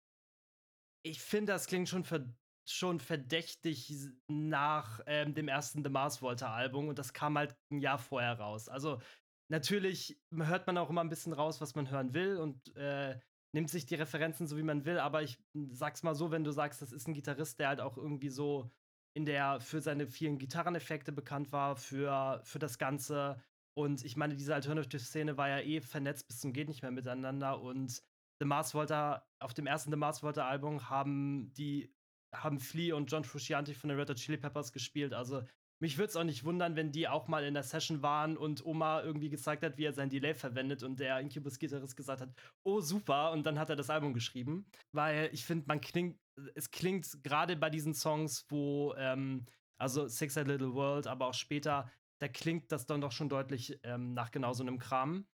ich 1.05 1.21
finde, 1.21 1.53
das 1.53 1.67
klingt 1.67 1.89
schon 1.89 2.03
für 2.03 2.33
schon 2.65 3.01
verdächtig 3.01 3.93
nach 4.27 5.01
ähm, 5.05 5.33
dem 5.33 5.49
ersten 5.49 5.83
The 5.83 5.89
Mars 5.89 6.21
Volta 6.21 6.53
Album 6.53 6.87
und 6.87 6.97
das 6.97 7.11
kam 7.11 7.37
halt 7.37 7.57
ein 7.69 7.79
Jahr 7.79 7.97
vorher 7.97 8.39
raus. 8.39 8.69
Also 8.69 9.01
natürlich 9.49 10.17
hört 10.33 10.65
man 10.65 10.77
auch 10.77 10.89
immer 10.89 11.01
ein 11.01 11.09
bisschen 11.09 11.33
raus, 11.33 11.59
was 11.59 11.75
man 11.75 11.91
hören 11.91 12.13
will 12.13 12.37
und 12.37 12.73
äh, 12.77 13.19
nimmt 13.53 13.69
sich 13.69 13.85
die 13.85 13.95
Referenzen 13.95 14.47
so 14.47 14.57
wie 14.57 14.63
man 14.63 14.85
will, 14.85 14.97
aber 14.97 15.21
ich 15.21 15.37
sag's 15.71 16.03
mal 16.03 16.15
so, 16.15 16.31
wenn 16.31 16.43
du 16.43 16.51
sagst, 16.51 16.81
das 16.81 16.91
ist 16.91 17.07
ein 17.07 17.13
Gitarrist, 17.13 17.59
der 17.59 17.67
halt 17.67 17.81
auch 17.81 17.97
irgendwie 17.97 18.29
so 18.29 18.71
in 19.15 19.25
der 19.25 19.59
für 19.59 19.81
seine 19.81 20.07
vielen 20.07 20.39
Gitarreneffekte 20.39 21.11
bekannt 21.11 21.51
war, 21.51 21.75
für, 21.75 22.41
für 22.43 22.59
das 22.59 22.77
Ganze. 22.77 23.39
Und 23.75 24.05
ich 24.05 24.15
meine, 24.15 24.35
diese 24.35 24.53
Alternative-Szene 24.53 25.37
war 25.37 25.49
ja 25.49 25.59
eh 25.59 25.81
vernetzt 25.81 26.27
bis 26.27 26.39
zum 26.39 26.53
Geht 26.53 26.67
nicht 26.67 26.81
mehr 26.81 26.91
miteinander. 26.91 27.61
Und 27.61 28.01
The 28.39 28.45
Mars 28.45 28.73
Volta, 28.73 29.25
auf 29.39 29.53
dem 29.53 29.67
ersten 29.67 29.91
The 29.91 29.97
Mars 29.97 30.21
Volta 30.21 30.47
Album 30.47 30.89
haben 30.89 31.53
die 31.53 31.93
haben 32.33 32.59
Flea 32.59 32.93
und 32.93 33.11
John 33.11 33.23
Frusciante 33.23 33.73
von 33.73 33.89
den 33.89 33.99
Red 33.99 34.09
Hot 34.09 34.17
Chili 34.17 34.37
Peppers 34.37 34.71
gespielt. 34.71 35.13
Also 35.13 35.43
mich 35.79 35.97
würde 35.97 36.09
es 36.09 36.15
auch 36.15 36.23
nicht 36.23 36.45
wundern, 36.45 36.75
wenn 36.75 36.91
die 36.91 37.07
auch 37.07 37.27
mal 37.27 37.43
in 37.43 37.53
der 37.53 37.63
Session 37.63 38.01
waren 38.01 38.37
und 38.37 38.65
Oma 38.65 39.01
irgendwie 39.01 39.29
gezeigt 39.29 39.63
hat, 39.63 39.77
wie 39.77 39.85
er 39.85 39.93
sein 39.93 40.09
Delay 40.09 40.33
verwendet 40.33 40.81
und 40.81 40.99
der 40.99 41.19
Incubus-Gitarrist 41.19 41.97
gesagt 41.97 42.21
hat, 42.21 42.33
oh 42.63 42.79
super, 42.79 43.31
und 43.31 43.45
dann 43.45 43.59
hat 43.59 43.69
er 43.69 43.75
das 43.75 43.89
Album 43.89 44.13
geschrieben. 44.13 44.65
Weil 44.93 45.29
ich 45.33 45.45
finde, 45.45 45.65
man 45.67 45.81
klingt, 45.81 46.17
es 46.55 46.71
klingt 46.71 47.21
gerade 47.23 47.55
bei 47.55 47.69
diesen 47.69 47.93
Songs, 47.93 48.45
wo, 48.49 48.93
ähm, 48.97 49.45
also 49.77 50.07
Six 50.07 50.37
A 50.37 50.41
Little 50.41 50.73
World, 50.73 51.05
aber 51.05 51.27
auch 51.27 51.33
später, 51.33 51.91
da 52.19 52.27
klingt 52.27 52.71
das 52.71 52.85
dann 52.85 53.01
doch 53.01 53.11
schon 53.11 53.29
deutlich 53.29 53.79
ähm, 53.83 54.13
nach 54.13 54.31
genau 54.31 54.53
so 54.53 54.63
einem 54.63 54.79
Kram. 54.79 55.27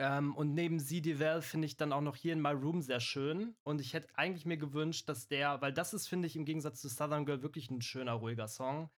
Ähm, 0.00 0.34
und 0.34 0.54
neben 0.54 0.80
Sie 0.80 1.02
Devel 1.02 1.40
finde 1.40 1.66
ich 1.66 1.76
dann 1.76 1.92
auch 1.92 2.00
noch 2.00 2.16
hier 2.16 2.32
in 2.32 2.42
My 2.42 2.50
Room 2.50 2.82
sehr 2.82 3.00
schön. 3.00 3.56
Und 3.62 3.80
ich 3.80 3.94
hätte 3.94 4.08
eigentlich 4.14 4.44
mir 4.44 4.56
gewünscht, 4.56 5.08
dass 5.08 5.28
der, 5.28 5.60
weil 5.60 5.72
das 5.72 5.94
ist, 5.94 6.08
finde 6.08 6.26
ich, 6.26 6.36
im 6.36 6.44
Gegensatz 6.44 6.80
zu 6.80 6.88
Southern 6.88 7.26
Girl 7.26 7.42
wirklich 7.42 7.70
ein 7.70 7.80
schöner, 7.80 8.14
ruhiger 8.14 8.48
Song, 8.48 8.90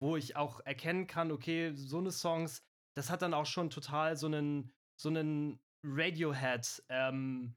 wo 0.00 0.16
ich 0.16 0.36
auch 0.36 0.60
erkennen 0.60 1.06
kann, 1.06 1.30
okay, 1.30 1.72
so 1.74 1.98
eine 1.98 2.10
Songs, 2.10 2.62
das 2.96 3.10
hat 3.10 3.22
dann 3.22 3.34
auch 3.34 3.46
schon 3.46 3.70
total 3.70 4.16
so 4.16 4.26
einen, 4.26 4.72
so 5.00 5.08
einen 5.08 5.60
Radiohead, 5.84 6.82
ähm, 6.88 7.54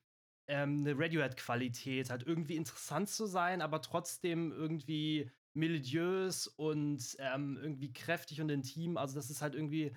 ähm, 0.48 0.80
eine 0.82 0.98
Radiohead-Qualität, 0.98 2.10
halt 2.10 2.24
irgendwie 2.24 2.58
interessant 2.58 3.10
zu 3.10 3.26
sein, 3.26 3.62
aber 3.62 3.82
trotzdem 3.82 4.52
irgendwie 4.52 5.32
miliös 5.54 6.48
und 6.48 7.16
ähm, 7.20 7.58
irgendwie 7.62 7.94
kräftig 7.94 8.42
und 8.42 8.50
intim. 8.50 8.98
Also 8.98 9.16
das 9.16 9.30
ist 9.30 9.42
halt 9.42 9.56
irgendwie 9.56 9.96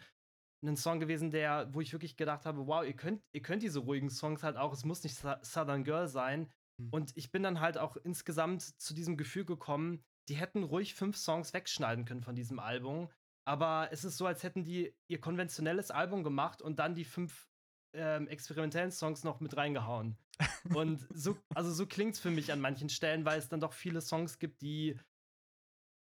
ein 0.62 0.77
Song 0.77 1.01
gewesen, 1.01 1.31
der, 1.31 1.69
wo 1.73 1.81
ich 1.81 1.92
wirklich 1.92 2.16
gedacht 2.16 2.47
habe, 2.47 2.66
wow, 2.66 2.85
ihr 2.85 2.95
könnt, 2.95 3.23
ihr 3.33 3.42
könnt 3.42 3.62
diese 3.62 3.81
ruhigen 3.81 4.11
Songs 4.11 4.42
halt 4.42 4.57
auch, 4.57 4.73
es 4.73 4.85
muss 4.85 5.03
nicht 5.03 5.16
Southern 5.42 5.85
Girl 5.85 6.09
sein. 6.09 6.51
Mhm. 6.79 6.88
Und 6.90 7.16
ich 7.16 7.31
bin 7.31 7.42
dann 7.42 7.61
halt 7.61 7.79
auch 7.79 7.97
insgesamt 7.97 8.62
zu 8.62 8.95
diesem 8.95 9.16
Gefühl 9.16 9.45
gekommen, 9.45 10.05
die 10.29 10.37
hätten 10.37 10.64
ruhig 10.64 10.95
fünf 10.95 11.16
Songs 11.16 11.53
wegschneiden 11.53 12.05
können 12.05 12.23
von 12.23 12.35
diesem 12.35 12.59
Album. 12.59 13.09
Aber 13.47 13.88
es 13.92 14.05
ist 14.05 14.16
so, 14.16 14.27
als 14.27 14.42
hätten 14.42 14.64
die 14.64 14.92
ihr 15.09 15.21
konventionelles 15.21 15.92
Album 15.92 16.25
gemacht 16.25 16.62
und 16.62 16.81
dann 16.81 16.95
die 16.97 17.05
fünf 17.05 17.49
ähm, 17.95 18.27
experimentellen 18.27 18.90
Songs 18.90 19.23
noch 19.23 19.40
mit 19.40 19.57
reingehauen. 19.57 20.19
Und 20.75 21.07
so, 21.14 21.38
also 21.55 21.73
so 21.73 21.87
klingt 21.87 22.14
es 22.14 22.21
für 22.21 22.31
mich 22.31 22.53
an 22.53 22.61
manchen 22.61 22.88
Stellen, 22.88 23.25
weil 23.25 23.38
es 23.38 23.49
dann 23.49 23.61
doch 23.61 23.73
viele 23.73 24.01
Songs 24.01 24.38
gibt, 24.38 24.61
die 24.61 24.99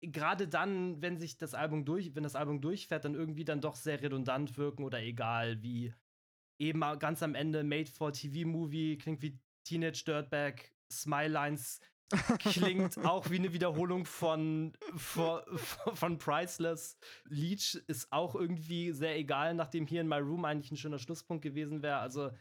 gerade 0.02 0.48
dann, 0.48 1.02
wenn 1.02 1.18
sich 1.18 1.38
das 1.38 1.54
Album 1.54 1.86
durch, 1.86 2.16
wenn 2.16 2.24
das 2.24 2.36
Album 2.36 2.62
durchfährt, 2.62 3.06
dann 3.06 3.16
irgendwie 3.16 3.46
dann 3.46 3.62
doch 3.62 3.76
sehr 3.76 4.02
redundant 4.02 4.58
wirken 4.58 4.84
oder 4.84 5.02
egal, 5.02 5.62
wie 5.62 5.94
eben 6.60 6.82
ganz 7.00 7.24
am 7.24 7.36
Ende 7.36 7.64
Made 7.64 7.90
for 7.92 8.12
TV 8.12 8.48
Movie 8.48 8.98
klingt 8.98 9.22
wie 9.22 9.40
Teenage 9.64 10.04
Dirtbag, 10.06 10.72
Smile 10.92 11.30
Lines 11.30 11.80
klingt 12.40 12.98
auch 13.06 13.30
wie 13.30 13.38
eine 13.38 13.54
Wiederholung 13.54 14.06
von, 14.06 14.74
von, 14.96 15.42
von 15.94 16.18
Priceless. 16.18 16.98
Leech 17.26 17.76
ist 17.88 18.12
auch 18.12 18.36
irgendwie 18.36 18.92
sehr 18.92 19.18
egal, 19.18 19.54
nachdem 19.54 19.86
hier 19.86 20.02
in 20.02 20.08
My 20.08 20.18
Room 20.18 20.46
eigentlich 20.46 20.72
ein 20.72 20.78
schöner 20.78 21.00
Schlusspunkt 21.00 21.44
gewesen 21.44 21.84
wäre. 21.84 21.98
Also, 21.98 22.32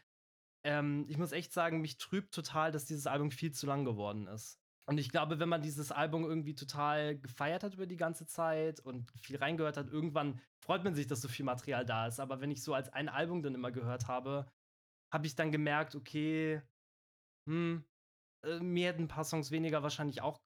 ähm, 0.64 1.06
ich 1.08 1.18
muss 1.18 1.32
echt 1.32 1.52
sagen, 1.52 1.80
mich 1.80 1.98
trübt 1.98 2.34
total, 2.34 2.72
dass 2.72 2.86
dieses 2.86 3.06
Album 3.06 3.30
viel 3.30 3.52
zu 3.52 3.66
lang 3.66 3.84
geworden 3.84 4.26
ist. 4.26 4.58
Und 4.88 4.96
ich 4.96 5.10
glaube, 5.10 5.38
wenn 5.38 5.50
man 5.50 5.60
dieses 5.60 5.92
Album 5.92 6.24
irgendwie 6.24 6.54
total 6.54 7.18
gefeiert 7.18 7.62
hat 7.62 7.74
über 7.74 7.86
die 7.86 7.98
ganze 7.98 8.24
Zeit 8.24 8.80
und 8.80 9.10
viel 9.20 9.36
reingehört 9.36 9.76
hat, 9.76 9.88
irgendwann 9.90 10.40
freut 10.64 10.82
man 10.82 10.94
sich, 10.94 11.06
dass 11.06 11.20
so 11.20 11.28
viel 11.28 11.44
Material 11.44 11.84
da 11.84 12.06
ist. 12.06 12.20
Aber 12.20 12.40
wenn 12.40 12.50
ich 12.50 12.62
so 12.62 12.72
als 12.72 12.88
ein 12.94 13.10
Album 13.10 13.42
dann 13.42 13.54
immer 13.54 13.70
gehört 13.70 14.08
habe, 14.08 14.50
habe 15.12 15.26
ich 15.26 15.34
dann 15.34 15.52
gemerkt, 15.52 15.94
okay, 15.94 16.62
hm, 17.46 17.84
äh, 18.46 18.60
mir 18.60 18.88
hätten 18.88 19.02
ein 19.02 19.08
paar 19.08 19.24
Songs 19.24 19.50
weniger 19.50 19.82
wahrscheinlich 19.82 20.22
auch 20.22 20.40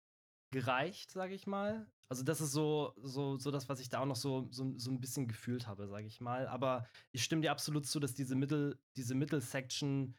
gereicht, 0.50 1.12
sage 1.12 1.34
ich 1.34 1.46
mal. 1.46 1.86
Also 2.08 2.24
das 2.24 2.40
ist 2.40 2.50
so, 2.50 2.94
so, 2.96 3.38
so 3.38 3.52
das, 3.52 3.68
was 3.68 3.78
ich 3.78 3.90
da 3.90 4.00
auch 4.00 4.06
noch 4.06 4.16
so, 4.16 4.48
so, 4.50 4.76
so 4.76 4.90
ein 4.90 5.00
bisschen 5.00 5.28
gefühlt 5.28 5.68
habe, 5.68 5.86
sage 5.86 6.08
ich 6.08 6.20
mal. 6.20 6.48
Aber 6.48 6.84
ich 7.12 7.22
stimme 7.22 7.42
dir 7.42 7.52
absolut 7.52 7.86
zu, 7.86 8.00
dass 8.00 8.14
diese 8.14 8.34
Mittel, 8.34 8.76
diese 8.96 9.14
Mittelsection 9.14 10.16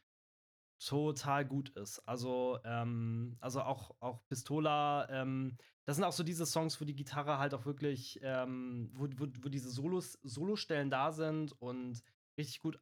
total 0.84 1.44
gut 1.44 1.70
ist. 1.70 2.00
Also, 2.00 2.58
ähm, 2.64 3.36
also 3.40 3.62
auch, 3.62 3.94
auch 4.00 4.26
Pistola, 4.28 5.08
ähm, 5.10 5.56
das 5.84 5.96
sind 5.96 6.04
auch 6.04 6.12
so 6.12 6.22
diese 6.22 6.46
Songs, 6.46 6.80
wo 6.80 6.84
die 6.84 6.94
Gitarre 6.94 7.38
halt 7.38 7.54
auch 7.54 7.64
wirklich, 7.64 8.18
ähm, 8.22 8.90
wo, 8.94 9.06
wo, 9.16 9.26
wo 9.42 9.48
diese 9.48 9.70
Solos, 9.70 10.18
Solostellen 10.22 10.90
da 10.90 11.12
sind 11.12 11.52
und 11.60 12.02
richtig 12.38 12.60
gut, 12.60 12.78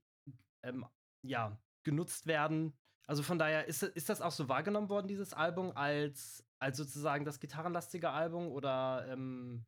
ähm, 0.62 0.86
ja, 1.22 1.58
genutzt 1.84 2.26
werden. 2.26 2.76
Also 3.06 3.22
von 3.22 3.38
daher, 3.38 3.66
ist, 3.66 3.82
ist 3.82 4.08
das 4.08 4.20
auch 4.20 4.30
so 4.30 4.48
wahrgenommen 4.48 4.88
worden, 4.88 5.08
dieses 5.08 5.32
Album, 5.32 5.72
als, 5.76 6.44
als 6.58 6.76
sozusagen 6.76 7.24
das 7.24 7.40
gitarrenlastige 7.40 8.10
Album 8.10 8.48
oder 8.48 9.06
ähm 9.08 9.66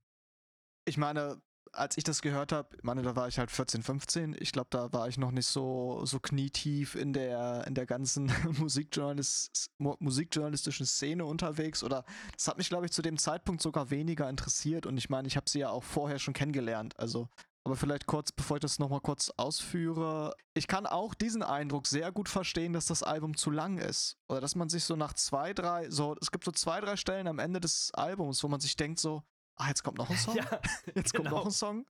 ich 0.87 0.99
meine, 0.99 1.41
als 1.77 1.97
ich 1.97 2.05
das 2.05 2.23
gehört 2.23 2.53
habe, 2.53 2.69
meine, 2.83 3.03
da 3.03 3.17
war 3.17 3.29
ich 3.29 3.39
halt 3.39 3.51
14, 3.51 3.83
15. 3.83 4.37
Ich 4.39 4.53
glaube, 4.53 4.69
da 4.71 4.93
war 4.93 5.09
ich 5.09 5.19
noch 5.19 5.31
nicht 5.31 5.47
so, 5.47 6.05
so 6.05 6.19
knietief 6.21 6.95
in 6.95 7.13
der, 7.13 7.67
in 7.67 7.75
der 7.75 7.87
ganzen 7.87 8.33
Musikjournalist, 8.59 9.71
musikjournalistischen 9.79 10.87
Szene 10.87 11.25
unterwegs. 11.25 11.83
Oder 11.83 12.05
das 12.37 12.49
hat 12.49 12.59
mich, 12.59 12.69
glaube 12.69 12.87
ich, 12.87 12.93
zu 12.93 13.03
dem 13.03 13.19
Zeitpunkt 13.19 13.63
sogar 13.63 13.91
weniger 13.91 14.29
interessiert. 14.29 14.87
Und 14.87 14.97
ich 14.97 15.11
meine, 15.11 15.29
ich 15.29 15.37
habe 15.37 15.49
sie 15.49 15.61
ja 15.61 15.71
auch 15.71 15.85
vorher 15.85 16.19
schon 16.19 16.35
kennengelernt. 16.35 16.99
Also, 16.99 17.29
aber 17.65 17.77
vielleicht 17.77 18.07
kurz, 18.07 18.31
bevor 18.31 18.59
ich 18.59 18.61
das 18.61 18.79
nochmal 18.79 19.01
kurz 19.01 19.31
ausführe. 19.37 20.35
Ich 20.53 20.67
kann 20.67 20.87
auch 20.87 21.15
diesen 21.15 21.43
Eindruck 21.43 21.87
sehr 21.87 22.13
gut 22.13 22.29
verstehen, 22.29 22.75
dass 22.75 22.87
das 22.87 23.03
Album 23.03 23.37
zu 23.37 23.51
lang 23.51 23.79
ist. 23.79 24.19
Oder 24.29 24.43
dass 24.43 24.55
man 24.55 24.69
sich 24.69 24.85
so 24.85 24.97
nach 24.97 25.15
zwei, 25.15 25.55
drei, 25.55 25.89
so, 25.91 26.15
es 26.21 26.31
gibt 26.31 26.45
so 26.45 26.53
zwei, 26.53 26.81
drei 26.81 26.97
Stellen 26.97 27.27
am 27.27 27.39
Ende 27.39 27.61
des 27.61 27.91
Albums, 27.95 28.43
wo 28.45 28.49
man 28.49 28.61
sich 28.61 28.77
denkt 28.77 29.01
so, 29.01 29.23
ah, 29.57 29.69
jetzt 29.69 29.83
kommt 29.83 29.99
noch 29.99 30.11
ein 30.11 30.17
Song. 30.17 30.37
Ja, 30.37 30.61
jetzt 30.95 31.15
kommt 31.15 31.29
genau. 31.29 31.39
noch 31.39 31.47
ein 31.47 31.51
Song. 31.51 31.87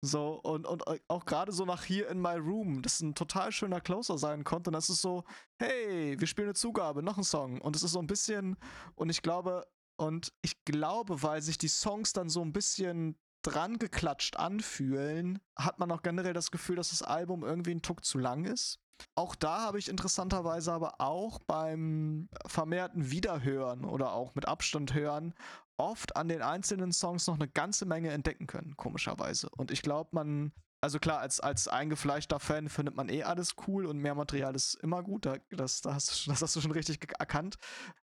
So, 0.00 0.40
und, 0.42 0.66
und 0.66 0.84
auch 1.08 1.24
gerade 1.24 1.52
so 1.52 1.64
nach 1.64 1.84
hier 1.84 2.08
in 2.08 2.20
my 2.20 2.36
room, 2.36 2.82
das 2.82 3.00
ein 3.00 3.14
total 3.14 3.52
schöner 3.52 3.80
Closer 3.80 4.18
sein 4.18 4.44
konnte. 4.44 4.70
Und 4.70 4.74
das 4.74 4.88
ist 4.88 5.02
so, 5.02 5.24
hey, 5.58 6.18
wir 6.18 6.26
spielen 6.26 6.48
eine 6.48 6.54
Zugabe, 6.54 7.02
noch 7.02 7.18
ein 7.18 7.24
Song. 7.24 7.60
Und 7.60 7.76
es 7.76 7.82
ist 7.82 7.92
so 7.92 8.00
ein 8.00 8.06
bisschen, 8.06 8.56
und 8.94 9.10
ich 9.10 9.22
glaube, 9.22 9.66
und 9.96 10.32
ich 10.42 10.64
glaube, 10.64 11.22
weil 11.22 11.42
sich 11.42 11.58
die 11.58 11.68
Songs 11.68 12.12
dann 12.12 12.28
so 12.28 12.40
ein 12.42 12.52
bisschen 12.52 13.16
dran 13.42 13.78
geklatscht 13.78 14.36
anfühlen, 14.36 15.40
hat 15.56 15.78
man 15.78 15.90
auch 15.90 16.02
generell 16.02 16.32
das 16.32 16.50
Gefühl, 16.50 16.76
dass 16.76 16.90
das 16.90 17.02
Album 17.02 17.44
irgendwie 17.44 17.72
ein 17.72 17.82
Tuck 17.82 18.04
zu 18.04 18.18
lang 18.18 18.44
ist. 18.44 18.80
Auch 19.14 19.34
da 19.36 19.60
habe 19.62 19.78
ich 19.78 19.88
interessanterweise 19.88 20.72
aber 20.72 21.00
auch 21.00 21.38
beim 21.40 22.28
vermehrten 22.46 23.10
Wiederhören 23.10 23.84
oder 23.84 24.12
auch 24.12 24.34
mit 24.34 24.46
Abstand 24.46 24.92
hören 24.92 25.34
oft 25.78 26.16
an 26.16 26.28
den 26.28 26.42
einzelnen 26.42 26.92
Songs 26.92 27.26
noch 27.26 27.36
eine 27.36 27.48
ganze 27.48 27.86
Menge 27.86 28.10
entdecken 28.10 28.46
können, 28.46 28.76
komischerweise. 28.76 29.48
Und 29.56 29.70
ich 29.70 29.82
glaube, 29.82 30.10
man 30.12 30.52
also 30.80 30.98
klar, 30.98 31.18
als, 31.18 31.40
als 31.40 31.66
eingefleischter 31.66 32.38
Fan 32.38 32.68
findet 32.68 32.94
man 32.94 33.08
eh 33.08 33.24
alles 33.24 33.54
cool 33.66 33.86
und 33.86 33.98
mehr 33.98 34.14
Material 34.14 34.54
ist 34.54 34.74
immer 34.74 35.02
gut. 35.02 35.26
Da, 35.26 35.36
das, 35.50 35.80
das, 35.80 35.94
hast, 35.94 36.28
das 36.28 36.42
hast 36.42 36.56
du 36.56 36.60
schon 36.60 36.70
richtig 36.70 36.98
erkannt. 37.18 37.56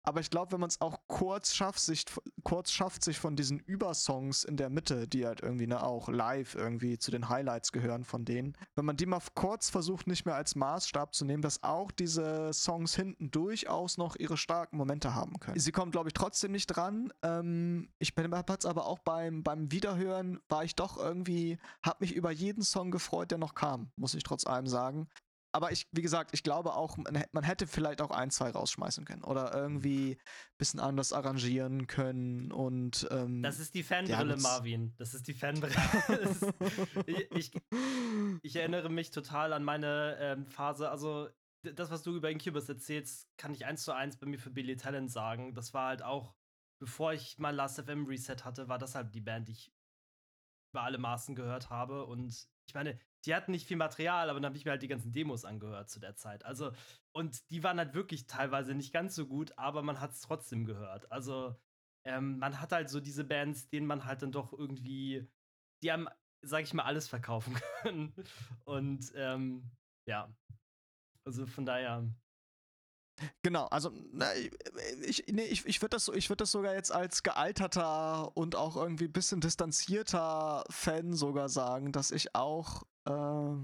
Aber 0.03 0.19
ich 0.19 0.29
glaube, 0.29 0.51
wenn 0.51 0.59
man 0.59 0.69
es 0.69 0.81
auch 0.81 0.99
kurz 1.07 1.53
schafft, 1.53 1.79
sich, 1.79 2.05
kurz 2.43 2.71
schafft, 2.71 3.03
sich 3.03 3.19
von 3.19 3.35
diesen 3.35 3.59
Übersongs 3.59 4.43
in 4.43 4.57
der 4.57 4.69
Mitte, 4.69 5.07
die 5.07 5.25
halt 5.25 5.41
irgendwie 5.41 5.67
ne, 5.67 5.83
auch 5.83 6.09
live 6.09 6.55
irgendwie 6.55 6.97
zu 6.97 7.11
den 7.11 7.29
Highlights 7.29 7.71
gehören 7.71 8.03
von 8.03 8.25
denen, 8.25 8.57
wenn 8.75 8.85
man 8.85 8.97
die 8.97 9.05
mal 9.05 9.21
kurz 9.35 9.69
versucht, 9.69 10.07
nicht 10.07 10.25
mehr 10.25 10.35
als 10.35 10.55
Maßstab 10.55 11.13
zu 11.13 11.25
nehmen, 11.25 11.41
dass 11.41 11.63
auch 11.63 11.91
diese 11.91 12.51
Songs 12.53 12.95
hinten 12.95 13.31
durchaus 13.31 13.97
noch 13.97 14.15
ihre 14.15 14.35
starken 14.35 14.77
Momente 14.77 15.13
haben 15.13 15.39
können. 15.39 15.59
Sie 15.59 15.71
kommen, 15.71 15.91
glaube 15.91 16.09
ich, 16.09 16.13
trotzdem 16.13 16.51
nicht 16.51 16.67
dran. 16.67 17.13
Ähm, 17.21 17.89
ich 17.99 18.15
bin 18.15 18.33
aber 18.33 18.85
auch 18.85 18.99
beim, 18.99 19.43
beim 19.43 19.71
Wiederhören, 19.71 20.39
war 20.49 20.63
ich 20.63 20.75
doch 20.75 20.97
irgendwie, 20.97 21.59
hab 21.81 22.01
mich 22.01 22.13
über 22.13 22.31
jeden 22.31 22.62
jeden 22.63 22.65
Song 22.65 22.91
gefreut, 22.91 23.31
der 23.31 23.37
noch 23.37 23.53
kam, 23.53 23.91
muss 23.95 24.13
ich 24.13 24.23
trotz 24.23 24.45
allem 24.45 24.67
sagen. 24.67 25.07
Aber 25.55 25.71
ich, 25.71 25.85
wie 25.91 26.01
gesagt, 26.01 26.31
ich 26.33 26.41
glaube 26.41 26.73
auch, 26.73 26.97
man 26.97 27.43
hätte 27.43 27.67
vielleicht 27.67 28.01
auch 28.01 28.09
ein, 28.09 28.31
zwei 28.31 28.49
rausschmeißen 28.49 29.05
können 29.05 29.23
oder 29.23 29.53
irgendwie 29.53 30.13
ein 30.13 30.57
bisschen 30.57 30.79
anders 30.79 31.13
arrangieren 31.13 31.85
können 31.85 32.51
und. 32.51 33.07
Ähm, 33.11 33.43
das 33.43 33.59
ist 33.59 33.75
die 33.75 33.83
Fanbrille, 33.83 34.37
Marvin. 34.37 34.95
Das 34.97 35.13
ist 35.13 35.27
die 35.27 35.35
Fanbrille. 35.35 35.75
ich, 37.05 37.31
ich, 37.31 37.51
ich, 38.41 38.55
erinnere 38.55 38.89
mich 38.89 39.11
total 39.11 39.53
an 39.53 39.63
meine 39.63 40.17
ähm, 40.19 40.47
Phase. 40.47 40.89
Also, 40.89 41.29
das, 41.61 41.91
was 41.91 42.01
du 42.01 42.15
über 42.15 42.31
Incubus 42.31 42.67
erzählst, 42.67 43.27
kann 43.37 43.53
ich 43.53 43.67
eins 43.67 43.83
zu 43.83 43.91
eins 43.91 44.17
bei 44.17 44.25
mir 44.25 44.39
für 44.39 44.49
Billy 44.49 44.75
Talent 44.75 45.11
sagen. 45.11 45.53
Das 45.53 45.71
war 45.75 45.89
halt 45.89 46.01
auch, 46.01 46.33
bevor 46.81 47.13
ich 47.13 47.37
mein 47.37 47.53
Last 47.53 47.79
FM 47.79 48.07
Reset 48.07 48.37
hatte, 48.43 48.69
war 48.69 48.79
das 48.79 48.95
halt 48.95 49.13
die 49.13 49.21
Band, 49.21 49.49
die 49.49 49.51
ich 49.51 49.71
über 50.73 50.81
alle 50.81 50.97
Maßen 50.97 51.35
gehört 51.35 51.69
habe. 51.69 52.05
Und 52.07 52.47
ich 52.67 52.73
meine, 52.73 52.99
die 53.25 53.33
hatten 53.35 53.51
nicht 53.51 53.67
viel 53.67 53.77
Material, 53.77 54.29
aber 54.29 54.39
dann 54.39 54.47
habe 54.47 54.57
ich 54.57 54.65
mir 54.65 54.71
halt 54.71 54.81
die 54.81 54.87
ganzen 54.87 55.11
Demos 55.11 55.45
angehört 55.45 55.89
zu 55.89 55.99
der 55.99 56.15
Zeit. 56.15 56.45
Also, 56.45 56.71
und 57.13 57.49
die 57.51 57.63
waren 57.63 57.77
halt 57.77 57.93
wirklich 57.93 58.27
teilweise 58.27 58.73
nicht 58.75 58.93
ganz 58.93 59.15
so 59.15 59.27
gut, 59.27 59.57
aber 59.57 59.81
man 59.81 59.99
hat 59.99 60.11
es 60.11 60.21
trotzdem 60.21 60.65
gehört. 60.65 61.11
Also, 61.11 61.55
ähm, 62.05 62.37
man 62.39 62.59
hat 62.59 62.71
halt 62.71 62.89
so 62.89 62.99
diese 62.99 63.23
Bands, 63.23 63.69
denen 63.69 63.87
man 63.87 64.05
halt 64.05 64.21
dann 64.21 64.31
doch 64.31 64.53
irgendwie, 64.53 65.29
die 65.83 65.91
haben, 65.91 66.07
sag 66.41 66.63
ich 66.63 66.73
mal, 66.73 66.83
alles 66.83 67.07
verkaufen 67.07 67.55
können. 67.81 68.13
Und 68.65 69.11
ähm, 69.15 69.71
ja. 70.07 70.35
Also 71.25 71.45
von 71.45 71.65
daher, 71.65 72.05
Genau, 73.43 73.65
also 73.67 73.91
na, 74.11 74.33
ich, 75.01 75.25
nee, 75.27 75.43
ich, 75.43 75.65
ich 75.65 75.81
würde 75.81 75.95
das, 75.95 76.07
würd 76.07 76.41
das 76.41 76.51
sogar 76.51 76.73
jetzt 76.73 76.91
als 76.91 77.23
gealterter 77.23 78.35
und 78.35 78.55
auch 78.55 78.75
irgendwie 78.75 79.05
ein 79.05 79.13
bisschen 79.13 79.39
distanzierter 79.39 80.63
Fan 80.69 81.13
sogar 81.13 81.49
sagen, 81.49 81.91
dass 81.91 82.11
ich 82.11 82.35
auch 82.35 82.83
äh, 83.05 83.55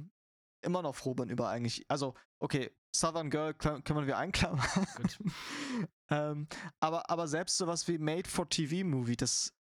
immer 0.62 0.82
noch 0.82 0.96
froh 0.96 1.14
bin 1.14 1.30
über 1.30 1.50
eigentlich, 1.50 1.86
also 1.90 2.14
okay, 2.40 2.72
Southern 2.96 3.30
Girl 3.30 3.54
können 3.54 4.08
wir 4.08 4.18
einklammern. 4.18 4.66
ähm, 6.10 6.48
aber, 6.80 7.10
aber 7.10 7.28
selbst 7.28 7.58
sowas 7.58 7.88
wie 7.88 7.98
Made 7.98 8.30
for 8.30 8.50
TV 8.50 8.86
Movie, 8.86 9.18
das 9.18 9.54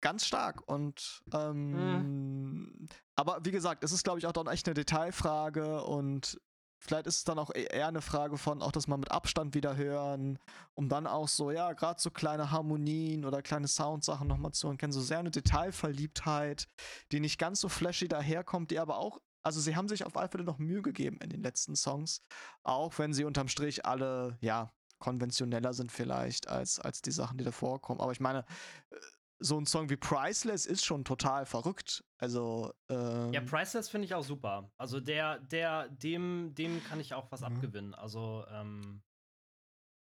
ganz 0.00 0.24
stark 0.26 0.62
und 0.68 1.24
ähm, 1.32 1.70
mhm. 1.72 2.88
aber 3.16 3.44
wie 3.44 3.50
gesagt, 3.50 3.82
es 3.82 3.90
ist 3.90 4.04
glaube 4.04 4.20
ich 4.20 4.26
auch 4.26 4.32
dann 4.32 4.46
echt 4.46 4.68
eine 4.68 4.74
Detailfrage 4.74 5.82
und 5.82 6.40
Vielleicht 6.80 7.06
ist 7.06 7.16
es 7.16 7.24
dann 7.24 7.38
auch 7.38 7.50
e-, 7.54 7.64
eher 7.64 7.88
eine 7.88 8.00
Frage 8.00 8.38
von, 8.38 8.62
auch 8.62 8.72
das 8.72 8.86
mal 8.86 8.96
mit 8.96 9.10
Abstand 9.10 9.54
wieder 9.54 9.76
hören, 9.76 10.38
um 10.74 10.88
dann 10.88 11.06
auch 11.06 11.28
so, 11.28 11.50
ja, 11.50 11.72
gerade 11.72 12.00
so 12.00 12.10
kleine 12.10 12.50
Harmonien 12.50 13.24
oder 13.24 13.42
kleine 13.42 13.68
Soundsachen 13.68 14.28
nochmal 14.28 14.52
zu 14.52 14.68
erkennen. 14.68 14.92
So 14.92 15.00
sehr 15.00 15.18
eine 15.18 15.30
Detailverliebtheit, 15.30 16.68
die 17.12 17.20
nicht 17.20 17.38
ganz 17.38 17.60
so 17.60 17.68
flashy 17.68 18.08
daherkommt, 18.08 18.70
die 18.70 18.78
aber 18.78 18.98
auch, 18.98 19.20
also 19.42 19.60
sie 19.60 19.76
haben 19.76 19.88
sich 19.88 20.04
auf 20.04 20.16
alle 20.16 20.28
Fälle 20.28 20.44
noch 20.44 20.58
Mühe 20.58 20.82
gegeben 20.82 21.18
in 21.20 21.30
den 21.30 21.42
letzten 21.42 21.76
Songs, 21.76 22.22
auch 22.62 22.98
wenn 22.98 23.12
sie 23.12 23.24
unterm 23.24 23.48
Strich 23.48 23.84
alle, 23.84 24.38
ja, 24.40 24.70
konventioneller 24.98 25.72
sind 25.74 25.92
vielleicht 25.92 26.48
als, 26.48 26.80
als 26.80 27.02
die 27.02 27.12
Sachen, 27.12 27.38
die 27.38 27.44
davor 27.44 27.80
kommen. 27.80 28.00
Aber 28.00 28.12
ich 28.12 28.20
meine, 28.20 28.44
äh, 28.90 28.96
so 29.40 29.58
ein 29.58 29.66
Song 29.66 29.88
wie 29.90 29.96
Priceless 29.96 30.66
ist 30.66 30.84
schon 30.84 31.04
total 31.04 31.46
verrückt. 31.46 32.04
Also 32.18 32.72
ähm, 32.88 33.32
ja, 33.32 33.40
Priceless 33.40 33.88
finde 33.88 34.06
ich 34.06 34.14
auch 34.14 34.24
super. 34.24 34.70
Also 34.76 35.00
der, 35.00 35.38
der, 35.38 35.88
dem, 35.88 36.54
dem 36.54 36.82
kann 36.84 37.00
ich 37.00 37.14
auch 37.14 37.30
was 37.30 37.40
mhm. 37.40 37.46
abgewinnen. 37.46 37.94
Also 37.94 38.44
ähm, 38.50 39.02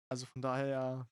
also 0.08 0.26
von 0.26 0.42
daher 0.42 1.08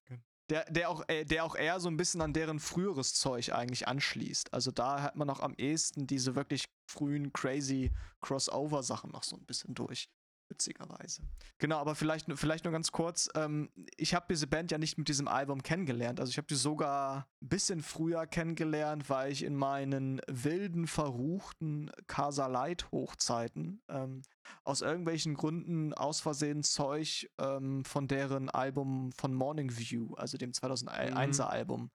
der, 0.51 0.65
der, 0.71 0.89
auch, 0.89 1.05
äh, 1.09 1.25
der 1.25 1.45
auch 1.45 1.55
eher 1.55 1.79
so 1.79 1.89
ein 1.89 1.97
bisschen 1.97 2.21
an 2.21 2.33
deren 2.33 2.59
früheres 2.59 3.15
Zeug 3.15 3.53
eigentlich 3.53 3.87
anschließt. 3.87 4.53
Also 4.53 4.71
da 4.71 5.03
hat 5.03 5.17
man 5.17 5.27
noch 5.27 5.41
am 5.41 5.55
ehesten 5.55 6.07
diese 6.07 6.35
wirklich 6.35 6.65
frühen 6.91 7.33
crazy 7.33 7.93
Crossover-Sachen 8.21 9.11
noch 9.11 9.23
so 9.23 9.37
ein 9.37 9.45
bisschen 9.45 9.75
durch 9.75 10.09
witzigerweise. 10.49 11.23
Genau, 11.59 11.79
aber 11.79 11.95
vielleicht, 11.95 12.27
vielleicht 12.35 12.65
nur 12.65 12.73
ganz 12.73 12.93
kurz. 12.93 13.29
Ähm, 13.35 13.71
ich 13.97 14.15
habe 14.15 14.27
diese 14.29 14.47
Band 14.47 14.71
ja 14.71 14.79
nicht 14.79 14.99
mit 14.99 15.09
diesem 15.09 15.29
Album 15.29 15.63
kennengelernt. 15.63 16.21
Also 16.21 16.31
ich 16.31 16.39
habe 16.39 16.47
die 16.47 16.55
sogar 16.55 17.29
ein 17.43 17.49
bisschen 17.49 17.83
früher 17.83 18.27
kennengelernt, 18.27 19.09
weil 19.11 19.33
ich 19.33 19.43
in 19.43 19.55
meinen 19.55 20.21
wilden, 20.27 20.87
verruchten 20.87 21.91
Casa 22.07 22.47
Light 22.47 22.91
Hochzeiten 22.93 23.83
ähm, 23.89 24.23
aus 24.65 24.81
irgendwelchen 24.81 25.35
Gründen 25.35 25.93
aus 25.95 26.21
Versehen 26.21 26.63
Zeug 26.63 27.31
ähm, 27.39 27.85
von 27.85 28.09
deren 28.09 28.49
Album 28.49 29.13
von 29.13 29.35
Morning 29.35 29.77
View, 29.77 30.15
also 30.15 30.39
dem 30.39 30.53
2001er 30.53 31.35
mhm. 31.35 31.41
Album, 31.41 31.91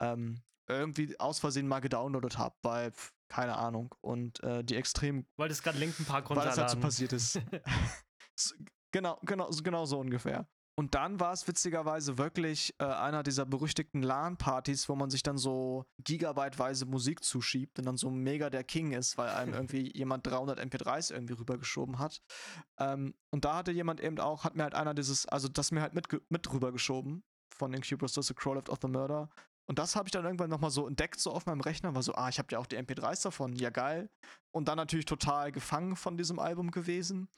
ähm, 0.00 0.42
irgendwie 0.68 1.18
aus 1.18 1.38
Versehen 1.38 1.68
mal 1.68 1.80
gedownloadet 1.80 2.38
habe, 2.38 2.54
weil 2.62 2.92
keine 3.32 3.56
Ahnung. 3.56 3.94
Und 4.02 4.42
äh, 4.42 4.62
die 4.62 4.76
extrem. 4.76 5.26
Wolltest 5.38 5.64
gerade 5.64 5.78
Linken 5.78 6.04
Park 6.04 6.28
runterladen. 6.28 6.56
Weil 6.58 6.64
das 6.64 6.72
halt 6.74 6.82
so 6.82 6.86
passiert 6.86 7.12
ist. 7.14 7.40
genau, 8.92 9.18
genau, 9.22 9.48
genau 9.62 9.86
so 9.86 9.98
ungefähr. 9.98 10.46
Und 10.74 10.94
dann 10.94 11.20
war 11.20 11.32
es 11.32 11.46
witzigerweise 11.46 12.16
wirklich 12.18 12.74
äh, 12.78 12.84
einer 12.84 13.22
dieser 13.22 13.44
berüchtigten 13.44 14.02
LAN-Partys, 14.02 14.88
wo 14.88 14.96
man 14.96 15.10
sich 15.10 15.22
dann 15.22 15.36
so 15.36 15.84
gigabyteweise 15.98 16.86
Musik 16.86 17.22
zuschiebt 17.24 17.78
und 17.78 17.86
dann 17.86 17.96
so 17.96 18.10
mega 18.10 18.48
der 18.50 18.64
King 18.64 18.92
ist, 18.92 19.16
weil 19.18 19.30
einem 19.30 19.54
irgendwie 19.54 19.92
jemand 19.96 20.26
300 20.26 20.60
MP3s 20.60 21.12
irgendwie 21.12 21.34
rübergeschoben 21.34 21.98
hat. 21.98 22.22
Ähm, 22.78 23.14
und 23.30 23.44
da 23.44 23.56
hatte 23.56 23.72
jemand 23.72 24.00
eben 24.00 24.18
auch, 24.18 24.44
hat 24.44 24.56
mir 24.56 24.64
halt 24.64 24.74
einer 24.74 24.94
dieses, 24.94 25.26
also 25.26 25.48
das 25.48 25.72
mir 25.72 25.82
halt 25.82 25.94
mit, 25.94 26.06
mit 26.30 26.52
rübergeschoben 26.52 27.22
von 27.54 27.72
Incubus, 27.74 28.12
das 28.12 28.26
The 28.26 28.34
Crow 28.34 28.54
Left 28.54 28.70
of 28.70 28.78
the 28.82 28.88
Murder. 28.88 29.28
Und 29.66 29.78
das 29.78 29.96
habe 29.96 30.08
ich 30.08 30.12
dann 30.12 30.24
irgendwann 30.24 30.50
nochmal 30.50 30.70
so 30.70 30.86
entdeckt, 30.88 31.20
so 31.20 31.32
auf 31.32 31.46
meinem 31.46 31.60
Rechner, 31.60 31.94
war 31.94 32.02
so, 32.02 32.14
ah, 32.14 32.28
ich 32.28 32.38
habe 32.38 32.48
ja 32.52 32.58
auch 32.58 32.66
die 32.66 32.76
MP3s 32.76 33.22
davon, 33.22 33.54
ja 33.54 33.70
geil. 33.70 34.10
Und 34.50 34.68
dann 34.68 34.76
natürlich 34.76 35.06
total 35.06 35.52
gefangen 35.52 35.96
von 35.96 36.16
diesem 36.16 36.38
Album 36.38 36.70
gewesen. 36.70 37.28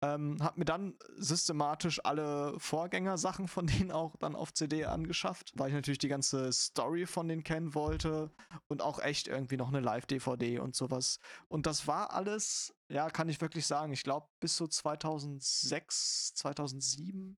Ähm, 0.00 0.36
hab 0.40 0.56
mir 0.56 0.64
dann 0.64 0.96
systematisch 1.16 2.04
alle 2.04 2.54
Vorgängersachen 2.58 3.48
von 3.48 3.66
denen 3.66 3.90
auch 3.90 4.16
dann 4.16 4.36
auf 4.36 4.52
CD 4.52 4.84
angeschafft, 4.84 5.52
weil 5.56 5.68
ich 5.68 5.74
natürlich 5.74 5.98
die 5.98 6.08
ganze 6.08 6.52
Story 6.52 7.06
von 7.06 7.26
denen 7.26 7.42
kennen 7.42 7.74
wollte 7.74 8.30
und 8.68 8.80
auch 8.80 9.00
echt 9.00 9.26
irgendwie 9.26 9.56
noch 9.56 9.68
eine 9.68 9.80
Live-DVD 9.80 10.60
und 10.60 10.76
sowas. 10.76 11.18
Und 11.48 11.66
das 11.66 11.88
war 11.88 12.12
alles, 12.12 12.74
ja, 12.88 13.10
kann 13.10 13.28
ich 13.28 13.40
wirklich 13.40 13.66
sagen, 13.66 13.92
ich 13.92 14.04
glaube 14.04 14.28
bis 14.40 14.56
so 14.56 14.68
2006, 14.68 16.34
2007 16.34 17.36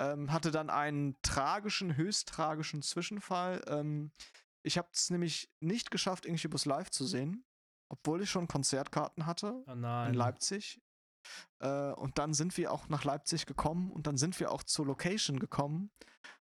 ähm, 0.00 0.32
hatte 0.32 0.50
dann 0.50 0.70
einen 0.70 1.16
tragischen, 1.22 1.96
höchst 1.96 2.28
tragischen 2.28 2.82
Zwischenfall. 2.82 3.62
Ähm, 3.68 4.10
ich 4.64 4.76
habe 4.76 4.88
es 4.92 5.10
nämlich 5.10 5.50
nicht 5.60 5.92
geschafft, 5.92 6.26
Incubus 6.26 6.64
live 6.64 6.90
zu 6.90 7.04
sehen, 7.04 7.44
obwohl 7.88 8.22
ich 8.22 8.30
schon 8.30 8.48
Konzertkarten 8.48 9.26
hatte 9.26 9.62
oh 9.66 9.72
in 9.72 10.14
Leipzig. 10.14 10.80
Äh, 11.60 11.92
und 11.92 12.18
dann 12.18 12.34
sind 12.34 12.56
wir 12.56 12.72
auch 12.72 12.88
nach 12.88 13.04
Leipzig 13.04 13.46
gekommen 13.46 13.90
und 13.90 14.06
dann 14.06 14.16
sind 14.16 14.38
wir 14.40 14.52
auch 14.52 14.62
zur 14.62 14.86
Location 14.86 15.38
gekommen. 15.38 15.90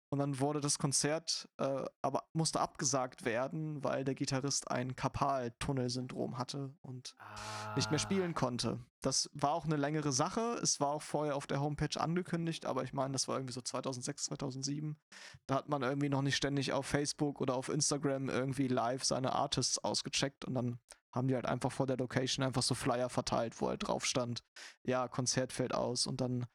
Und 0.10 0.20
dann 0.20 0.40
wurde 0.40 0.62
das 0.62 0.80
Konzert 0.80 1.50
äh, 1.58 1.84
aber 2.02 2.24
musste 2.32 2.62
abgesagt 2.62 3.26
werden, 3.26 3.84
weil 3.84 4.06
der 4.06 4.16
Gitarrist 4.16 4.72
ein 4.72 4.96
Karpaltunnelsyndrom 4.96 6.38
hatte 6.38 6.74
und 6.82 7.14
ah. 7.20 7.76
nicht 7.76 7.92
mehr 7.92 8.00
spielen 8.00 8.32
ah. 8.32 8.40
konnte. 8.40 8.80
Das 9.02 9.30
war 9.34 9.52
auch 9.52 9.66
eine 9.66 9.76
längere 9.76 10.14
Sache. 10.14 10.60
Es 10.64 10.80
war 10.80 10.90
auch 10.90 11.02
vorher 11.02 11.36
auf 11.36 11.46
der 11.46 11.60
Homepage 11.60 12.00
angekündigt, 12.00 12.66
aber 12.66 12.84
ich 12.84 12.94
meine, 12.94 13.14
das 13.14 13.28
war 13.28 13.36
irgendwie 13.36 13.54
so 13.54 13.62
2006, 13.62 14.26
2007. 14.26 14.98
Da 15.46 15.56
hat 15.56 15.68
man 15.68 15.82
irgendwie 15.82 16.10
noch 16.10 16.22
nicht 16.22 16.38
ständig 16.38 16.72
auf 16.72 16.86
Facebook 16.86 17.42
oder 17.42 17.56
auf 17.56 17.68
Instagram 17.68 18.30
irgendwie 18.30 18.70
live 18.70 19.04
seine 19.04 19.34
Artists 19.34 19.78
ausgecheckt 19.78 20.46
und 20.46 20.54
dann 20.54 20.80
haben 21.12 21.28
die 21.28 21.36
halt 21.36 21.46
einfach 21.46 21.72
vor 21.72 21.88
der 21.88 21.98
Location 21.98 22.46
einfach 22.46 22.64
so 22.64 22.76
Flyer 22.76 23.10
verteilt, 23.10 23.60
wo 23.62 23.70
halt 23.70 23.88
drauf 23.88 24.06
stand, 24.06 24.44
ja, 24.84 25.08
Konzert 25.08 25.54
fällt 25.54 25.74
aus 25.74 26.08
und 26.08 26.22
dann 26.22 26.46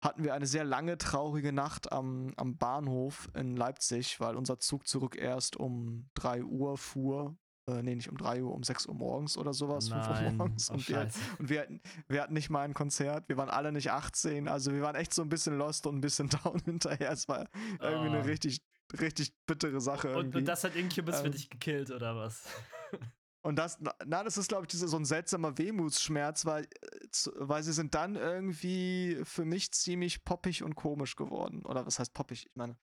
hatten 0.00 0.24
wir 0.24 0.34
eine 0.34 0.46
sehr 0.46 0.64
lange, 0.64 0.98
traurige 0.98 1.52
Nacht 1.52 1.92
am, 1.92 2.32
am 2.36 2.56
Bahnhof 2.56 3.30
in 3.34 3.56
Leipzig, 3.56 4.20
weil 4.20 4.36
unser 4.36 4.58
Zug 4.58 4.86
zurück 4.86 5.16
erst 5.16 5.56
um 5.56 6.08
3 6.14 6.42
Uhr 6.44 6.76
fuhr. 6.76 7.36
Äh, 7.68 7.82
nee, 7.84 7.94
nicht 7.94 8.10
um 8.10 8.16
3 8.16 8.42
Uhr, 8.42 8.52
um 8.52 8.64
6 8.64 8.86
Uhr 8.86 8.94
morgens 8.94 9.38
oder 9.38 9.54
sowas, 9.54 9.88
Nein. 9.88 10.02
5 10.02 10.20
Uhr 10.20 10.32
morgens. 10.32 10.70
Oh, 10.70 10.74
und, 10.74 10.88
wir, 10.88 11.08
und 11.38 11.48
wir, 11.48 11.60
hatten, 11.60 11.80
wir 12.08 12.22
hatten 12.22 12.34
nicht 12.34 12.50
mal 12.50 12.62
ein 12.62 12.74
Konzert, 12.74 13.28
wir 13.28 13.36
waren 13.36 13.50
alle 13.50 13.70
nicht 13.70 13.92
18, 13.92 14.48
also 14.48 14.72
wir 14.72 14.82
waren 14.82 14.96
echt 14.96 15.14
so 15.14 15.22
ein 15.22 15.28
bisschen 15.28 15.56
lost 15.56 15.86
und 15.86 15.96
ein 15.96 16.00
bisschen 16.00 16.28
down 16.44 16.60
hinterher. 16.64 17.12
Es 17.12 17.28
war 17.28 17.48
irgendwie 17.80 18.08
oh. 18.08 18.12
eine 18.12 18.24
richtig, 18.24 18.60
richtig 18.98 19.32
bittere 19.46 19.80
Sache. 19.80 20.16
Und, 20.16 20.34
und, 20.34 20.44
das 20.44 20.64
hat 20.64 20.74
Incubus 20.74 21.18
ähm, 21.18 21.24
für 21.26 21.30
dich 21.30 21.48
gekillt, 21.48 21.92
oder 21.92 22.16
was? 22.16 22.44
Und 23.44 23.56
das, 23.56 23.78
na, 23.80 24.22
das 24.22 24.36
ist, 24.36 24.48
glaube 24.48 24.66
ich, 24.68 24.78
so 24.78 24.96
ein 24.96 25.04
seltsamer 25.04 25.58
Wehmutsschmerz, 25.58 26.46
weil, 26.46 26.64
äh, 26.64 27.30
weil 27.34 27.62
sie 27.64 27.72
sind 27.72 27.94
dann 27.94 28.14
irgendwie 28.14 29.20
für 29.24 29.44
mich 29.44 29.72
ziemlich 29.72 30.24
poppig 30.24 30.62
und 30.62 30.76
komisch 30.76 31.16
geworden. 31.16 31.64
Oder 31.64 31.84
was 31.84 31.98
heißt 31.98 32.14
poppig? 32.14 32.46
Ich 32.46 32.56
meine, 32.56 32.76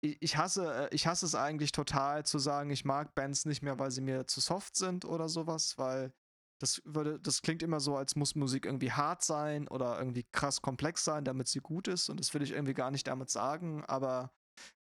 ich, 0.00 0.16
ich 0.20 0.36
hasse, 0.38 0.88
äh, 0.90 0.94
ich 0.94 1.06
hasse 1.06 1.26
es 1.26 1.34
eigentlich 1.34 1.72
total 1.72 2.24
zu 2.24 2.38
sagen, 2.38 2.70
ich 2.70 2.86
mag 2.86 3.14
Bands 3.14 3.44
nicht 3.44 3.62
mehr, 3.62 3.78
weil 3.78 3.90
sie 3.90 4.00
mir 4.00 4.26
zu 4.26 4.40
soft 4.40 4.76
sind 4.76 5.04
oder 5.04 5.28
sowas, 5.28 5.76
weil 5.76 6.14
das 6.58 6.82
würde, 6.84 7.20
das 7.20 7.42
klingt 7.42 7.62
immer 7.62 7.78
so, 7.78 7.96
als 7.96 8.16
muss 8.16 8.34
Musik 8.34 8.64
irgendwie 8.64 8.92
hart 8.92 9.22
sein 9.22 9.68
oder 9.68 9.98
irgendwie 9.98 10.24
krass 10.32 10.62
komplex 10.62 11.04
sein, 11.04 11.24
damit 11.24 11.48
sie 11.48 11.60
gut 11.60 11.86
ist. 11.86 12.08
Und 12.08 12.18
das 12.18 12.32
will 12.32 12.42
ich 12.42 12.52
irgendwie 12.52 12.74
gar 12.74 12.90
nicht 12.90 13.06
damit 13.06 13.30
sagen, 13.30 13.84
aber 13.84 14.32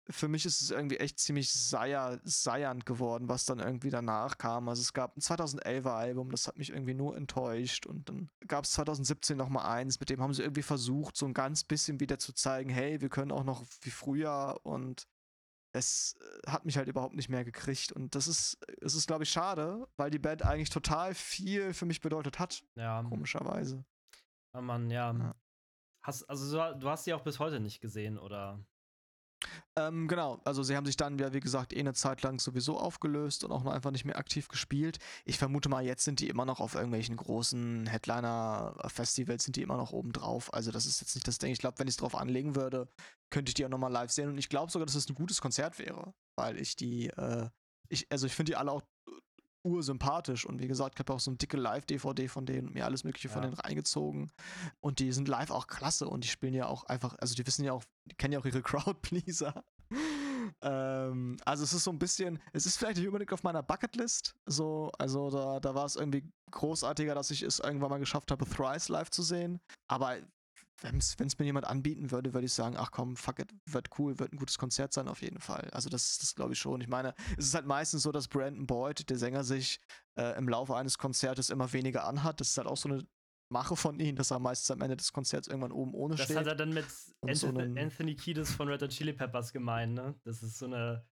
für 0.09 0.27
mich 0.27 0.45
ist 0.45 0.61
es 0.61 0.71
irgendwie 0.71 0.97
echt 0.97 1.19
ziemlich 1.19 1.51
seier, 1.51 2.19
seiernd 2.23 2.85
geworden, 2.85 3.27
was 3.27 3.45
dann 3.45 3.59
irgendwie 3.59 3.89
danach 3.89 4.37
kam. 4.37 4.69
Also 4.69 4.81
es 4.81 4.93
gab 4.93 5.17
ein 5.17 5.21
2011er 5.21 5.91
Album, 5.91 6.31
das 6.31 6.47
hat 6.47 6.57
mich 6.57 6.69
irgendwie 6.69 6.93
nur 6.93 7.17
enttäuscht 7.17 7.85
und 7.85 8.07
dann 8.07 8.29
gab 8.47 8.63
es 8.63 8.71
2017 8.71 9.37
noch 9.37 9.49
mal 9.49 9.69
eins, 9.69 9.99
mit 9.99 10.09
dem 10.09 10.21
haben 10.21 10.33
sie 10.33 10.43
irgendwie 10.43 10.61
versucht, 10.61 11.17
so 11.17 11.25
ein 11.25 11.33
ganz 11.33 11.63
bisschen 11.63 11.99
wieder 11.99 12.19
zu 12.19 12.33
zeigen, 12.33 12.69
hey, 12.69 13.01
wir 13.01 13.09
können 13.09 13.31
auch 13.31 13.43
noch 13.43 13.65
wie 13.81 13.89
früher 13.89 14.59
und 14.63 15.07
es 15.73 16.15
äh, 16.45 16.51
hat 16.51 16.65
mich 16.65 16.77
halt 16.77 16.87
überhaupt 16.87 17.15
nicht 17.15 17.29
mehr 17.29 17.43
gekriegt 17.43 17.91
und 17.91 18.15
das 18.15 18.27
ist, 18.27 18.57
es 18.81 18.95
ist 18.95 19.07
glaube 19.07 19.23
ich 19.23 19.29
schade, 19.29 19.87
weil 19.97 20.09
die 20.09 20.19
Band 20.19 20.43
eigentlich 20.43 20.69
total 20.69 21.13
viel 21.13 21.73
für 21.73 21.85
mich 21.85 21.99
bedeutet 21.99 22.39
hat. 22.39 22.63
Ja. 22.75 23.03
Komischerweise. 23.03 23.83
Oh 24.53 24.61
Mann, 24.61 24.89
ja. 24.89 25.11
ja. 25.11 25.35
Hast, 26.01 26.23
also 26.29 26.73
du 26.73 26.89
hast 26.89 27.03
sie 27.03 27.13
auch 27.13 27.21
bis 27.21 27.39
heute 27.39 27.59
nicht 27.59 27.81
gesehen, 27.81 28.17
oder? 28.17 28.65
Ähm, 29.75 30.07
genau, 30.07 30.41
also 30.43 30.63
sie 30.63 30.75
haben 30.75 30.85
sich 30.85 30.97
dann, 30.97 31.19
ja, 31.19 31.31
wie 31.33 31.39
gesagt, 31.39 31.71
eh 31.73 31.79
eine 31.79 31.93
Zeit 31.93 32.23
lang 32.23 32.39
sowieso 32.39 32.79
aufgelöst 32.79 33.43
und 33.43 33.51
auch 33.51 33.63
noch 33.63 33.71
einfach 33.71 33.91
nicht 33.91 34.05
mehr 34.05 34.17
aktiv 34.17 34.47
gespielt. 34.47 34.97
Ich 35.25 35.37
vermute 35.37 35.69
mal, 35.69 35.85
jetzt 35.85 36.03
sind 36.03 36.19
die 36.19 36.29
immer 36.29 36.45
noch 36.45 36.59
auf 36.59 36.73
irgendwelchen 36.73 37.15
großen 37.15 37.85
Headliner-Festivals, 37.85 39.43
sind 39.43 39.55
die 39.55 39.61
immer 39.61 39.77
noch 39.77 39.91
oben 39.91 40.11
drauf. 40.11 40.53
Also 40.53 40.71
das 40.71 40.85
ist 40.85 41.01
jetzt 41.01 41.15
nicht 41.15 41.27
das 41.27 41.37
Ding. 41.37 41.51
Ich 41.51 41.59
glaube, 41.59 41.77
wenn 41.79 41.87
ich 41.87 41.93
es 41.93 41.97
drauf 41.97 42.15
anlegen 42.15 42.55
würde, 42.55 42.89
könnte 43.29 43.51
ich 43.51 43.53
die 43.53 43.65
auch 43.65 43.69
nochmal 43.69 43.91
live 43.91 44.11
sehen. 44.11 44.29
Und 44.29 44.37
ich 44.37 44.49
glaube 44.49 44.71
sogar, 44.71 44.85
dass 44.85 44.95
es 44.95 45.05
das 45.05 45.11
ein 45.11 45.15
gutes 45.15 45.41
Konzert 45.41 45.77
wäre, 45.77 46.13
weil 46.35 46.59
ich 46.59 46.75
die, 46.75 47.07
äh, 47.09 47.49
ich, 47.89 48.11
also 48.11 48.25
ich 48.25 48.33
finde 48.33 48.51
die 48.51 48.55
alle 48.55 48.71
auch 48.71 48.81
ursympathisch. 49.67 50.45
Und 50.45 50.61
wie 50.61 50.67
gesagt, 50.67 50.95
ich 50.95 50.99
habe 50.99 51.13
auch 51.13 51.19
so 51.19 51.31
eine 51.31 51.37
dicke 51.37 51.57
Live-DVD 51.57 52.27
von 52.27 52.45
denen 52.45 52.67
und 52.67 52.73
mir 52.73 52.85
alles 52.85 53.03
Mögliche 53.03 53.27
ja. 53.27 53.33
von 53.33 53.43
denen 53.43 53.53
reingezogen. 53.53 54.31
Und 54.79 54.99
die 54.99 55.11
sind 55.11 55.27
live 55.27 55.51
auch 55.51 55.67
klasse 55.67 56.07
und 56.07 56.23
die 56.23 56.29
spielen 56.29 56.53
ja 56.53 56.67
auch 56.67 56.83
einfach, 56.85 57.15
also 57.19 57.35
die 57.35 57.45
wissen 57.45 57.63
ja 57.63 57.73
auch, 57.73 57.83
die 58.05 58.15
kennen 58.15 58.33
ja 58.33 58.39
auch 58.39 58.45
ihre 58.45 58.61
Crowdpleaser. 58.63 59.63
ähm, 60.61 61.37
also 61.45 61.63
es 61.63 61.73
ist 61.73 61.83
so 61.83 61.91
ein 61.91 61.99
bisschen, 61.99 62.39
es 62.53 62.65
ist 62.65 62.77
vielleicht 62.77 62.97
nicht 62.97 63.07
unbedingt 63.07 63.33
auf 63.33 63.43
meiner 63.43 63.63
Bucketlist. 63.63 64.35
So, 64.45 64.91
also 64.97 65.29
da, 65.29 65.59
da 65.59 65.75
war 65.75 65.85
es 65.85 65.95
irgendwie 65.95 66.23
großartiger, 66.51 67.15
dass 67.15 67.31
ich 67.31 67.41
es 67.43 67.59
irgendwann 67.59 67.89
mal 67.89 67.99
geschafft 67.99 68.31
habe, 68.31 68.45
Thrice 68.45 68.89
live 68.89 69.09
zu 69.09 69.23
sehen. 69.23 69.59
Aber 69.87 70.17
wenn 70.81 70.97
es 70.97 71.39
mir 71.39 71.45
jemand 71.45 71.65
anbieten 71.65 72.11
würde, 72.11 72.33
würde 72.33 72.45
ich 72.45 72.53
sagen, 72.53 72.75
ach 72.77 72.91
komm, 72.91 73.15
fuck 73.15 73.39
it, 73.39 73.53
wird 73.65 73.89
cool, 73.97 74.19
wird 74.19 74.33
ein 74.33 74.37
gutes 74.37 74.57
Konzert 74.57 74.93
sein 74.93 75.07
auf 75.07 75.21
jeden 75.21 75.39
Fall. 75.39 75.69
Also 75.71 75.89
das, 75.89 76.17
das 76.19 76.35
glaube 76.35 76.53
ich 76.53 76.59
schon. 76.59 76.81
Ich 76.81 76.87
meine, 76.87 77.13
es 77.37 77.45
ist 77.45 77.55
halt 77.55 77.65
meistens 77.65 78.03
so, 78.03 78.11
dass 78.11 78.27
Brandon 78.27 78.67
Boyd, 78.67 79.09
der 79.09 79.17
Sänger, 79.17 79.43
sich 79.43 79.79
äh, 80.15 80.37
im 80.37 80.47
Laufe 80.47 80.75
eines 80.75 80.97
Konzertes 80.97 81.49
immer 81.49 81.71
weniger 81.73 82.05
anhat. 82.05 82.39
Das 82.39 82.49
ist 82.49 82.57
halt 82.57 82.67
auch 82.67 82.77
so 82.77 82.89
eine 82.89 83.03
Mache 83.49 83.75
von 83.75 83.99
ihm, 83.99 84.15
dass 84.15 84.31
er 84.31 84.39
meistens 84.39 84.71
am 84.71 84.81
Ende 84.81 84.97
des 84.97 85.13
Konzerts 85.13 85.47
irgendwann 85.47 85.71
oben 85.71 85.93
ohne 85.93 86.15
das 86.15 86.25
steht. 86.25 86.35
Das 86.35 86.41
hat 86.41 86.47
er 86.47 86.55
dann 86.55 86.73
mit 86.73 86.85
Anthony, 87.21 87.75
so 87.75 87.81
Anthony 87.81 88.15
Kiedis 88.15 88.51
von 88.51 88.67
Red 88.67 88.81
Hot 88.81 88.89
Chili 88.89 89.13
Peppers 89.13 89.53
gemeint, 89.53 89.93
ne? 89.93 90.15
Das 90.25 90.43
ist 90.43 90.57
so 90.57 90.65
eine 90.65 91.05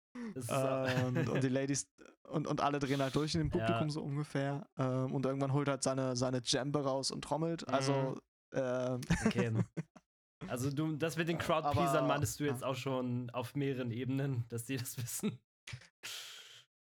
ähm, 0.49 1.29
und 1.29 1.43
die 1.43 1.49
Ladies 1.49 1.89
und, 2.29 2.47
und 2.47 2.61
alle 2.61 2.79
drehen 2.79 3.03
halt 3.03 3.15
durch 3.17 3.35
in 3.35 3.41
dem 3.41 3.51
Publikum 3.51 3.89
ja. 3.89 3.91
so 3.91 4.03
ungefähr. 4.03 4.67
Ähm, 4.79 5.13
und 5.13 5.27
irgendwann 5.27 5.53
holt 5.53 5.69
halt 5.69 5.83
seine, 5.83 6.17
seine 6.17 6.41
Jambe 6.45 6.83
raus 6.83 7.11
und 7.11 7.23
trommelt. 7.23 7.67
Also 7.69 7.93
mhm. 7.93 8.21
Ähm. 8.55 9.01
Okay. 9.27 9.53
Also 10.49 10.71
du, 10.71 10.95
das 10.97 11.17
mit 11.17 11.29
den 11.29 11.39
Crowdpleasern 11.39 12.07
meintest 12.07 12.39
du 12.39 12.45
jetzt 12.45 12.63
auch 12.63 12.75
schon 12.75 13.31
auf 13.31 13.55
mehreren 13.55 13.91
Ebenen, 13.91 14.45
dass 14.49 14.65
die 14.65 14.77
das 14.77 14.99
wissen. 15.03 15.39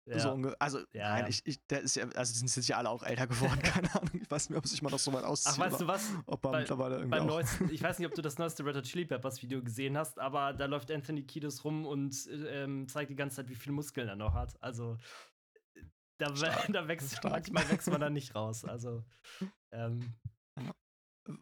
Ja. 0.05 0.20
So 0.20 0.53
also, 0.59 0.80
ja, 0.93 1.20
nein, 1.20 1.26
Ich, 1.28 1.45
ich, 1.45 1.68
der 1.68 1.82
ist 1.82 1.95
ja, 1.95 2.07
also 2.15 2.34
sind 2.34 2.55
jetzt 2.55 2.70
ja 2.70 2.78
alle 2.78 2.89
auch 2.89 3.03
älter 3.03 3.28
geworden, 3.28 3.59
keine 3.63 3.93
Ahnung. 3.93 4.22
Ich 4.22 4.32
weiß 4.32 4.49
nicht, 4.49 4.57
ob 4.57 4.65
sich 4.65 4.82
mal 4.82 4.89
noch 4.89 4.99
so 4.99 5.11
weit 5.11 5.26
auszieht. 5.26 5.53
Ach, 5.55 5.59
weißt 5.59 5.82
du 5.82 5.88
was? 5.88 6.13
Ob 6.28 6.45
er 6.45 6.51
bei, 6.51 6.59
mittlerweile 6.59 6.99
irgendwie. 6.99 7.20
Neuesten, 7.20 7.70
ich 7.70 7.84
weiß 7.84 7.99
nicht, 7.99 8.07
ob 8.07 8.13
du 8.13 8.22
das 8.22 8.38
neueste 8.38 8.63
Red 8.63 8.78
Hot 8.78 8.86
Chili 8.86 9.05
Peppers 9.05 9.41
Video 9.41 9.61
gesehen 9.61 9.97
hast, 9.97 10.18
aber 10.18 10.53
da 10.53 10.65
läuft 10.65 10.91
Anthony 10.91 11.24
Kiedis 11.24 11.65
rum 11.65 11.86
und 11.86 12.15
ähm, 12.32 12.88
zeigt 12.88 13.09
die 13.09 13.18
ganze 13.18 13.38
Zeit, 13.38 13.49
wie 13.49 13.55
viele 13.55 13.74
Muskeln 13.74 14.07
er 14.07 14.15
noch 14.15 14.34
hat. 14.34 14.55
Also, 14.63 14.97
da, 16.20 16.30
da 16.70 16.88
wächst 16.88 17.22
manchmal 17.24 17.70
wächst 17.70 17.89
man 17.89 17.99
da 17.99 18.09
nicht 18.09 18.34
raus. 18.34 18.63
Also, 18.63 19.03
ähm, 19.72 20.15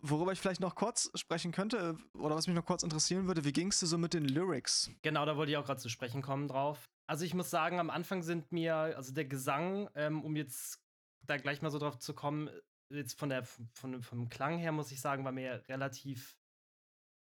Worüber 0.02 0.32
ich 0.32 0.40
vielleicht 0.40 0.62
noch 0.62 0.76
kurz 0.76 1.12
sprechen 1.16 1.52
könnte, 1.52 1.98
oder 2.18 2.36
was 2.36 2.48
mich 2.48 2.56
noch 2.56 2.66
kurz 2.66 2.84
interessieren 2.84 3.28
würde, 3.28 3.44
wie 3.44 3.54
ging 3.54 3.68
es 3.68 3.80
dir 3.80 3.88
so 3.88 3.98
mit 3.98 4.14
den 4.14 4.26
Lyrics? 4.26 4.90
Genau, 5.02 5.26
da 5.26 5.38
wollte 5.38 5.52
ich 5.52 5.58
auch 5.58 5.66
gerade 5.66 5.80
zu 5.80 5.90
sprechen 5.90 6.22
kommen 6.22 6.48
drauf. 6.48 6.90
Also 7.08 7.24
ich 7.24 7.34
muss 7.34 7.50
sagen, 7.50 7.80
am 7.80 7.90
Anfang 7.90 8.24
sind 8.24 8.52
mir, 8.52 8.76
also 8.76 9.14
der 9.14 9.26
Gesang, 9.26 9.90
ähm, 9.96 10.24
um 10.24 10.36
jetzt 10.36 10.82
da 11.22 11.38
gleich 11.38 11.62
mal 11.62 11.70
so 11.70 11.78
drauf 11.78 12.00
zu 12.00 12.14
kommen, 12.14 12.50
jetzt 12.90 13.18
von 13.20 13.30
der, 13.30 13.44
von, 13.44 14.02
vom 14.02 14.30
Klang 14.30 14.58
her 14.58 14.72
muss 14.72 14.92
ich 14.92 15.02
sagen, 15.02 15.24
war 15.24 15.32
mir 15.32 15.64
relativ. 15.68 16.38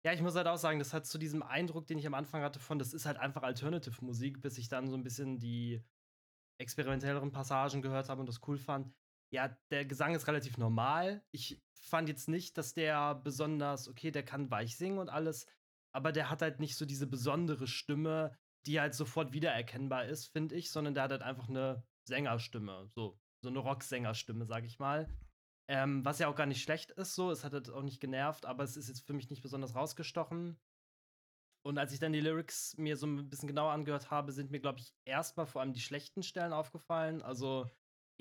Ja, 0.04 0.14
ich 0.14 0.22
muss 0.22 0.36
halt 0.36 0.48
auch 0.48 0.58
sagen, 0.58 0.80
das 0.80 0.94
hat 0.94 1.06
zu 1.06 1.18
diesem 1.18 1.44
Eindruck, 1.44 1.86
den 1.88 2.00
ich 2.00 2.08
am 2.08 2.16
Anfang 2.16 2.42
hatte, 2.42 2.60
von 2.60 2.80
das 2.80 2.94
ist 2.94 3.06
halt 3.06 3.18
einfach 3.18 3.44
Alternative 3.44 4.04
Musik, 4.04 4.42
bis 4.42 4.58
ich 4.58 4.68
dann 4.68 4.88
so 4.88 4.96
ein 4.96 5.04
bisschen 5.04 5.40
die 5.40 5.84
experimentelleren 6.60 7.32
Passagen 7.32 7.82
gehört 7.82 8.10
habe 8.10 8.22
und 8.22 8.28
das 8.28 8.42
cool 8.48 8.58
fand. 8.58 8.94
Ja, 9.34 9.58
der 9.72 9.86
Gesang 9.86 10.14
ist 10.14 10.28
relativ 10.28 10.58
normal. 10.58 11.24
Ich 11.32 11.62
fand 11.74 12.10
jetzt 12.10 12.28
nicht, 12.28 12.58
dass 12.58 12.74
der 12.74 13.16
besonders, 13.16 13.88
okay, 13.88 14.12
der 14.12 14.24
kann 14.24 14.52
weich 14.52 14.78
singen 14.78 15.00
und 15.00 15.10
alles, 15.10 15.48
aber 15.94 16.12
der 16.12 16.30
hat 16.30 16.42
halt 16.42 16.60
nicht 16.60 16.76
so 16.76 16.86
diese 16.86 17.08
besondere 17.08 17.68
Stimme, 17.68 18.38
die 18.66 18.80
halt 18.80 18.94
sofort 18.94 19.34
wiedererkennbar 19.34 20.06
ist, 20.06 20.28
finde 20.28 20.56
ich, 20.56 20.72
sondern 20.72 20.94
der 20.94 21.04
hat 21.04 21.12
halt 21.12 21.22
einfach 21.22 21.50
eine 21.50 21.84
Sängerstimme, 22.08 22.88
so, 22.94 23.20
so 23.42 23.50
eine 23.50 23.60
Rocksängerstimme, 23.60 24.46
sag 24.46 24.66
ich 24.66 24.80
mal. 24.80 25.10
Ähm, 25.70 26.04
was 26.04 26.20
ja 26.20 26.28
auch 26.28 26.36
gar 26.36 26.46
nicht 26.46 26.62
schlecht 26.62 26.92
ist, 26.92 27.16
so, 27.16 27.32
es 27.32 27.44
hat 27.44 27.54
halt 27.54 27.70
auch 27.70 27.84
nicht 27.84 28.02
genervt, 28.02 28.46
aber 28.46 28.64
es 28.64 28.76
ist 28.76 28.90
jetzt 28.90 29.06
für 29.06 29.14
mich 29.14 29.30
nicht 29.30 29.42
besonders 29.42 29.76
rausgestochen. 29.76 30.60
Und 31.64 31.78
als 31.78 31.94
ich 31.94 32.00
dann 32.00 32.14
die 32.14 32.20
Lyrics 32.20 32.76
mir 32.78 32.98
so 32.98 33.06
ein 33.06 33.30
bisschen 33.30 33.48
genauer 33.48 33.72
angehört 33.72 34.10
habe, 34.10 34.32
sind 34.32 34.52
mir, 34.52 34.60
glaube 34.60 34.80
ich, 34.80 34.94
erstmal 35.06 35.46
vor 35.46 35.62
allem 35.62 35.74
die 35.74 35.80
schlechten 35.80 36.24
Stellen 36.24 36.54
aufgefallen. 36.54 37.22
Also 37.22 37.70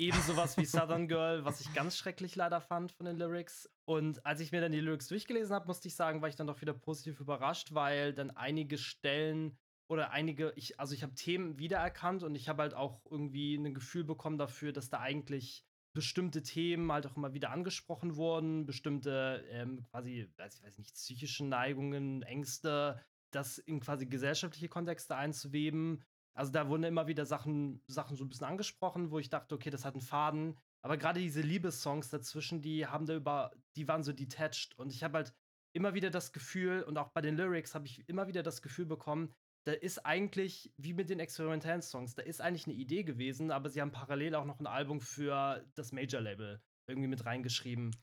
eben 0.00 0.20
sowas 0.22 0.56
wie 0.56 0.64
Southern 0.64 1.08
Girl, 1.08 1.44
was 1.44 1.60
ich 1.60 1.74
ganz 1.74 1.96
schrecklich 1.96 2.34
leider 2.34 2.62
fand 2.62 2.90
von 2.90 3.04
den 3.04 3.18
Lyrics. 3.18 3.68
Und 3.84 4.24
als 4.24 4.40
ich 4.40 4.50
mir 4.50 4.62
dann 4.62 4.72
die 4.72 4.80
Lyrics 4.80 5.08
durchgelesen 5.08 5.54
habe, 5.54 5.66
musste 5.66 5.88
ich 5.88 5.94
sagen, 5.94 6.22
war 6.22 6.28
ich 6.30 6.36
dann 6.36 6.46
doch 6.46 6.62
wieder 6.62 6.72
positiv 6.72 7.20
überrascht, 7.20 7.74
weil 7.74 8.14
dann 8.14 8.30
einige 8.30 8.78
Stellen 8.78 9.58
oder 9.88 10.10
einige, 10.10 10.54
ich, 10.56 10.80
also 10.80 10.94
ich 10.94 11.02
habe 11.02 11.14
Themen 11.14 11.58
wiedererkannt 11.58 12.22
und 12.22 12.34
ich 12.34 12.48
habe 12.48 12.62
halt 12.62 12.74
auch 12.74 13.02
irgendwie 13.10 13.56
ein 13.56 13.74
Gefühl 13.74 14.04
bekommen 14.04 14.38
dafür, 14.38 14.72
dass 14.72 14.88
da 14.88 15.00
eigentlich 15.00 15.66
bestimmte 15.92 16.42
Themen 16.42 16.90
halt 16.90 17.06
auch 17.06 17.16
immer 17.16 17.34
wieder 17.34 17.50
angesprochen 17.50 18.16
wurden, 18.16 18.64
bestimmte 18.64 19.44
ähm, 19.50 19.82
quasi, 19.90 20.32
weiß 20.38 20.56
ich 20.56 20.62
weiß 20.62 20.78
nicht, 20.78 20.94
psychische 20.94 21.44
Neigungen, 21.44 22.22
Ängste, 22.22 23.02
das 23.32 23.58
in 23.58 23.80
quasi 23.80 24.06
gesellschaftliche 24.06 24.68
Kontexte 24.68 25.14
einzuweben. 25.14 26.02
Also 26.40 26.52
da 26.52 26.70
wurden 26.70 26.84
immer 26.84 27.06
wieder 27.06 27.26
Sachen, 27.26 27.82
Sachen 27.86 28.16
so 28.16 28.24
ein 28.24 28.30
bisschen 28.30 28.46
angesprochen, 28.46 29.10
wo 29.10 29.18
ich 29.18 29.28
dachte, 29.28 29.54
okay, 29.54 29.68
das 29.68 29.84
hat 29.84 29.92
einen 29.92 30.00
Faden. 30.00 30.56
Aber 30.80 30.96
gerade 30.96 31.20
diese 31.20 31.42
Liebessongs 31.42 32.08
dazwischen, 32.08 32.62
die 32.62 32.86
haben 32.86 33.04
da 33.04 33.14
über, 33.14 33.50
die 33.76 33.86
waren 33.86 34.02
so 34.02 34.14
detached. 34.14 34.74
Und 34.78 34.90
ich 34.90 35.04
habe 35.04 35.18
halt 35.18 35.34
immer 35.74 35.92
wieder 35.92 36.08
das 36.08 36.32
Gefühl, 36.32 36.82
und 36.82 36.96
auch 36.96 37.10
bei 37.10 37.20
den 37.20 37.36
Lyrics 37.36 37.74
habe 37.74 37.84
ich 37.84 38.08
immer 38.08 38.26
wieder 38.26 38.42
das 38.42 38.62
Gefühl 38.62 38.86
bekommen, 38.86 39.34
da 39.66 39.72
ist 39.72 39.98
eigentlich, 40.06 40.72
wie 40.78 40.94
mit 40.94 41.10
den 41.10 41.20
experimentellen 41.20 41.82
Songs, 41.82 42.14
da 42.14 42.22
ist 42.22 42.40
eigentlich 42.40 42.66
eine 42.66 42.76
Idee 42.76 43.02
gewesen, 43.02 43.50
aber 43.50 43.68
sie 43.68 43.82
haben 43.82 43.92
parallel 43.92 44.34
auch 44.34 44.46
noch 44.46 44.60
ein 44.60 44.66
Album 44.66 45.02
für 45.02 45.62
das 45.74 45.92
Major-Label 45.92 46.62
irgendwie 46.86 47.08
mit 47.08 47.26
reingeschrieben. 47.26 47.94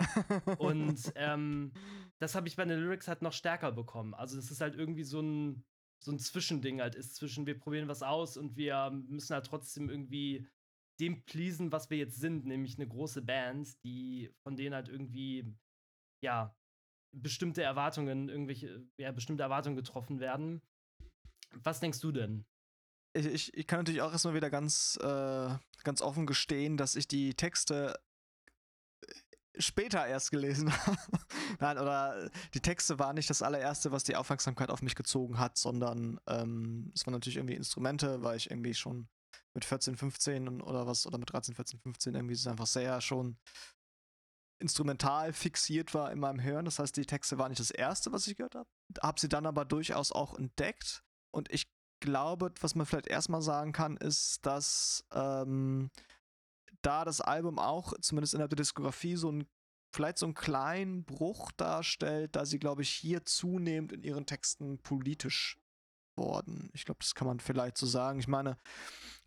und 0.59 1.11
ähm, 1.15 1.73
das 2.19 2.35
habe 2.35 2.47
ich 2.47 2.55
bei 2.55 2.65
den 2.65 2.79
Lyrics 2.81 3.07
halt 3.07 3.23
noch 3.23 3.33
stärker 3.33 3.71
bekommen. 3.71 4.13
Also, 4.13 4.35
das 4.35 4.51
ist 4.51 4.61
halt 4.61 4.75
irgendwie 4.75 5.03
so 5.03 5.21
ein, 5.21 5.65
so 5.99 6.11
ein 6.11 6.19
Zwischending 6.19 6.81
halt 6.81 6.95
ist 6.95 7.15
zwischen 7.15 7.45
wir 7.45 7.57
probieren 7.57 7.87
was 7.87 8.03
aus 8.03 8.37
und 8.37 8.55
wir 8.55 8.91
müssen 8.91 9.33
halt 9.33 9.45
trotzdem 9.45 9.89
irgendwie 9.89 10.47
dem 10.99 11.23
pleasen, 11.25 11.71
was 11.71 11.89
wir 11.89 11.97
jetzt 11.97 12.19
sind, 12.19 12.45
nämlich 12.45 12.77
eine 12.77 12.87
große 12.87 13.21
Band, 13.21 13.83
die 13.83 14.31
von 14.41 14.55
denen 14.55 14.73
halt 14.73 14.89
irgendwie, 14.89 15.55
ja, 16.23 16.55
bestimmte 17.11 17.61
Erwartungen, 17.61 18.29
irgendwelche, 18.29 18.87
ja, 18.97 19.11
bestimmte 19.11 19.43
Erwartungen 19.43 19.75
getroffen 19.75 20.19
werden. 20.19 20.61
Was 21.53 21.79
denkst 21.79 21.99
du 22.01 22.11
denn? 22.11 22.45
Ich, 23.13 23.25
ich, 23.25 23.53
ich 23.53 23.67
kann 23.67 23.79
natürlich 23.79 24.01
auch 24.01 24.11
erstmal 24.11 24.35
wieder 24.35 24.49
ganz, 24.49 24.97
äh, 25.01 25.55
ganz 25.83 26.01
offen 26.01 26.25
gestehen, 26.25 26.77
dass 26.77 26.95
ich 26.95 27.07
die 27.07 27.33
Texte 27.35 27.99
später 29.59 30.05
erst 30.05 30.31
gelesen 30.31 30.71
habe. 30.71 30.97
Nein, 31.59 31.77
oder 31.77 32.29
die 32.53 32.59
Texte 32.59 32.99
waren 32.99 33.15
nicht 33.15 33.29
das 33.29 33.41
allererste, 33.41 33.91
was 33.91 34.03
die 34.03 34.15
Aufmerksamkeit 34.15 34.69
auf 34.69 34.81
mich 34.81 34.95
gezogen 34.95 35.39
hat, 35.39 35.57
sondern 35.57 36.19
ähm, 36.27 36.91
es 36.95 37.05
waren 37.05 37.13
natürlich 37.13 37.37
irgendwie 37.37 37.55
Instrumente, 37.55 38.23
weil 38.23 38.37
ich 38.37 38.49
irgendwie 38.51 38.73
schon 38.73 39.07
mit 39.53 39.65
14, 39.65 39.95
15 39.95 40.61
oder 40.61 40.85
was, 40.87 41.05
oder 41.07 41.17
mit 41.17 41.31
13, 41.31 41.55
14, 41.55 41.79
15 41.79 42.15
irgendwie 42.15 42.49
einfach 42.49 42.67
sehr 42.67 43.01
schon 43.01 43.37
instrumental 44.59 45.33
fixiert 45.33 45.93
war 45.93 46.11
in 46.11 46.19
meinem 46.19 46.41
Hören. 46.41 46.65
Das 46.65 46.79
heißt, 46.79 46.95
die 46.97 47.05
Texte 47.05 47.37
waren 47.37 47.49
nicht 47.49 47.59
das 47.59 47.71
erste, 47.71 48.11
was 48.11 48.27
ich 48.27 48.37
gehört 48.37 48.55
habe. 48.55 48.69
Hab 49.01 49.19
sie 49.19 49.29
dann 49.29 49.45
aber 49.45 49.65
durchaus 49.65 50.11
auch 50.11 50.35
entdeckt 50.37 51.03
und 51.31 51.51
ich 51.51 51.67
glaube, 51.99 52.53
was 52.61 52.75
man 52.75 52.85
vielleicht 52.85 53.07
erstmal 53.07 53.41
sagen 53.41 53.71
kann, 53.71 53.97
ist, 53.97 54.45
dass 54.45 55.03
ähm, 55.11 55.89
da 56.87 57.05
das 57.05 57.21
Album 57.21 57.59
auch, 57.59 57.93
zumindest 58.01 58.33
in 58.33 58.39
der 58.39 58.47
Diskografie, 58.47 59.15
so 59.15 59.31
ein 59.31 59.47
vielleicht 59.93 60.17
so 60.17 60.25
einen 60.25 60.35
kleinen 60.35 61.05
Bruch 61.05 61.51
darstellt, 61.53 62.35
da 62.35 62.45
sie, 62.45 62.59
glaube 62.59 62.81
ich, 62.81 62.89
hier 62.89 63.25
zunehmend 63.25 63.91
in 63.91 64.03
ihren 64.03 64.25
Texten 64.25 64.79
politisch 64.79 65.57
worden. 66.15 66.69
Ich 66.73 66.85
glaube, 66.85 66.99
das 67.01 67.15
kann 67.15 67.27
man 67.27 67.39
vielleicht 67.39 67.77
so 67.77 67.85
sagen. 67.85 68.19
Ich 68.19 68.27
meine, 68.27 68.57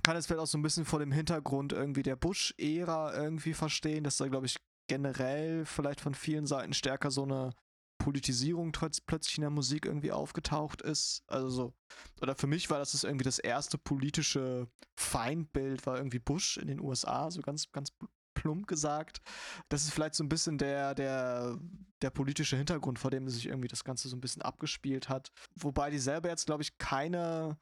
kann 0.03 0.17
es 0.17 0.27
vielleicht 0.27 0.43
auch 0.43 0.47
so 0.47 0.59
ein 0.59 0.63
bisschen 0.63 0.85
vor 0.85 0.99
dem 0.99 1.13
Hintergrund 1.13 1.73
irgendwie 1.73 2.03
der 2.03 2.17
Bush-Ära 2.17 3.15
irgendwie 3.15 3.55
verstehen, 3.55 4.05
dass 4.05 4.17
da, 4.17 4.29
glaube 4.29 4.47
ich, 4.47 4.59
generell 4.87 5.65
vielleicht 5.65 6.01
von 6.01 6.15
vielen 6.15 6.47
Seiten 6.47 6.73
stärker 6.73 7.11
so 7.11 7.23
eine 7.23 7.55
Politisierung 8.01 8.73
trotz 8.73 9.01
plötzlich 9.01 9.39
in 9.39 9.43
der 9.43 9.51
Musik 9.51 9.87
irgendwie 9.87 10.11
aufgetaucht 10.11 10.83
ist. 10.83 11.23
Also 11.29 11.49
so, 11.49 11.75
oder 12.21 12.35
für 12.35 12.49
mich 12.49 12.69
war 12.71 12.81
das, 12.81 12.93
das 12.93 13.05
irgendwie 13.05 13.25
das 13.25 13.39
erste 13.39 13.79
politische 13.79 14.67
Feindbild, 14.97 15.87
war 15.87 15.99
irgendwie 15.99 16.19
Bush 16.19 16.57
in 16.57 16.67
den 16.67 16.81
USA, 16.81 17.31
so 17.31 17.43
ganz, 17.43 17.71
ganz 17.71 17.93
plump 18.35 18.67
gesagt. 18.67 19.21
Das 19.69 19.85
ist 19.85 19.93
vielleicht 19.93 20.15
so 20.15 20.25
ein 20.25 20.29
bisschen 20.29 20.59
der, 20.59 20.95
der, 20.95 21.59
der 22.01 22.11
politische 22.11 22.57
Hintergrund, 22.57 22.99
vor 22.99 23.11
dem 23.11 23.29
sich 23.29 23.47
irgendwie 23.47 23.69
das 23.69 23.85
Ganze 23.85 24.09
so 24.09 24.17
ein 24.17 24.21
bisschen 24.21 24.43
abgespielt 24.43 25.09
hat. 25.09 25.31
Wobei 25.55 25.91
die 25.91 25.99
selber 25.99 26.31
jetzt, 26.31 26.47
glaube 26.47 26.63
ich, 26.63 26.79
keine 26.79 27.59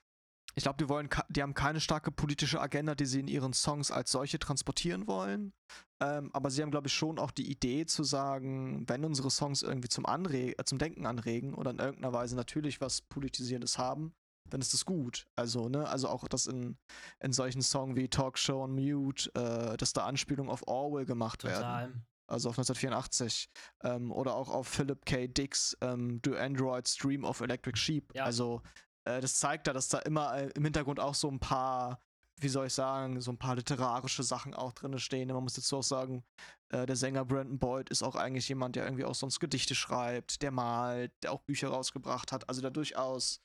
ich 0.59 0.65
glaube, 0.65 0.77
die 0.77 0.89
wollen, 0.89 1.09
die 1.29 1.43
haben 1.43 1.55
keine 1.55 1.81
starke 1.81 2.11
politische 2.11 2.61
Agenda, 2.61 2.95
die 2.95 3.07
sie 3.07 3.21
in 3.21 3.29
ihren 3.29 3.53
Songs 3.53 3.91
als 3.91 4.11
solche 4.11 4.39
transportieren 4.39 5.07
wollen. 5.07 5.53
Ähm, 6.01 6.31
aber 6.33 6.51
sie 6.51 6.63
haben, 6.63 6.73
glaube 6.73 6.89
ich, 6.89 6.95
schon 6.95 7.19
auch 7.19 7.31
die 7.31 7.51
Idee 7.51 7.87
zu 7.87 8.03
sagen, 8.03 8.85
wenn 8.89 9.05
unsere 9.05 9.31
Songs 9.31 9.63
irgendwie 9.63 9.89
zum, 9.89 10.05
Anre 10.05 10.59
äh, 10.59 10.65
zum 10.65 10.79
Denken 10.79 11.07
anregen 11.07 11.55
oder 11.55 11.71
in 11.71 11.79
irgendeiner 11.79 12.13
Weise 12.13 12.35
natürlich 12.35 12.81
was 12.81 13.03
Politisierendes 13.03 13.79
haben, 13.79 14.15
dann 14.51 14.61
ist 14.61 14.75
das 14.75 14.85
gut. 14.85 15.27
Also, 15.37 15.69
ne, 15.69 15.89
also 15.89 16.09
auch 16.09 16.27
das 16.27 16.47
in, 16.47 16.77
in 17.21 17.33
solchen 17.33 17.63
Songs 17.63 17.97
wie 17.97 18.09
Talkshow 18.09 18.65
on 18.65 18.75
Mute, 18.75 19.31
äh, 19.35 19.77
dass 19.77 19.93
da 19.93 20.07
Anspielungen 20.07 20.51
auf 20.51 20.67
Orwell 20.67 21.07
gemacht 21.07 21.43
Total. 21.43 21.89
werden. 21.89 22.07
Also 22.27 22.51
auf 22.51 22.59
1984. 22.59 23.49
Ähm, 23.85 24.13
oder 24.13 24.35
auch 24.35 24.51
auf 24.51 24.67
Philip 24.67 25.07
K. 25.07 25.29
Dicks 25.29 25.77
ähm, 25.81 26.21
Do 26.21 26.35
Androids 26.35 26.97
Dream 26.97 27.25
of 27.25 27.41
Electric 27.41 27.79
Sheep. 27.79 28.15
Ja. 28.15 28.25
Also 28.25 28.61
äh, 29.09 29.21
das 29.21 29.37
zeigt 29.37 29.67
da, 29.67 29.73
dass 29.73 29.89
da 29.89 29.99
immer 30.01 30.37
äh, 30.37 30.51
im 30.55 30.65
Hintergrund 30.65 31.01
auch 31.01 31.15
so 31.15 31.29
ein 31.29 31.41
paar, 31.41 32.01
wie 32.41 32.49
soll 32.49 32.67
ich 32.67 32.75
sagen, 32.75 33.21
so 33.21 33.33
ein 33.33 33.39
paar 33.39 33.57
literarische 33.57 34.23
Sachen 34.23 34.55
auch 34.55 34.73
drin 34.73 34.99
stehen. 34.99 35.29
Man 35.29 35.43
muss 35.43 35.55
dazu 35.55 35.79
auch 35.79 35.83
sagen, 35.83 36.25
äh, 36.71 36.87
der 36.87 36.97
Sänger 36.97 37.25
Brandon 37.25 37.59
Boyd 37.59 37.89
ist 37.91 38.03
auch 38.03 38.17
eigentlich 38.17 38.49
jemand, 38.49 38.77
der 38.77 38.85
irgendwie 38.85 39.05
auch 39.05 39.15
sonst 39.15 39.41
Gedichte 39.41 39.75
schreibt, 39.75 40.43
der 40.43 40.51
malt, 40.51 41.13
der 41.23 41.33
auch 41.33 41.41
Bücher 41.41 41.69
rausgebracht 41.69 42.33
hat. 42.33 42.49
Also 42.49 42.61
da 42.61 42.71
durchaus 42.71 43.41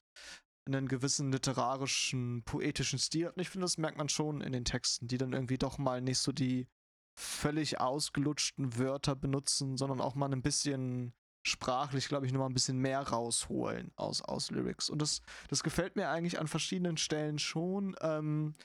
einen 0.65 0.87
gewissen 0.87 1.31
literarischen, 1.31 2.43
poetischen 2.43 2.99
Stil 2.99 3.27
Und 3.27 3.41
ich 3.41 3.49
finde, 3.49 3.65
das 3.65 3.77
merkt 3.77 3.97
man 3.97 4.07
schon 4.07 4.41
in 4.41 4.53
den 4.53 4.63
Texten, 4.63 5.07
die 5.07 5.17
dann 5.17 5.33
irgendwie 5.33 5.57
doch 5.57 5.77
mal 5.77 6.01
nicht 6.01 6.19
so 6.19 6.31
die 6.31 6.67
völlig 7.19 7.79
ausgelutschten 7.79 8.77
Wörter 8.77 9.15
benutzen, 9.15 9.77
sondern 9.77 10.01
auch 10.01 10.15
mal 10.15 10.31
ein 10.31 10.41
bisschen 10.41 11.13
sprachlich, 11.43 12.07
glaube 12.07 12.25
ich, 12.25 12.31
nochmal 12.31 12.49
ein 12.49 12.53
bisschen 12.53 12.77
mehr 12.77 13.01
rausholen 13.01 13.91
aus, 13.95 14.21
aus 14.21 14.49
Lyrics. 14.49 14.89
Und 14.89 15.01
das, 15.01 15.21
das 15.49 15.61
gefällt 15.61 15.95
mir 15.95 16.09
eigentlich 16.09 16.39
an 16.39 16.47
verschiedenen 16.47 16.97
Stellen 16.97 17.37
schon. 17.37 17.95
Ähm, 18.01 18.55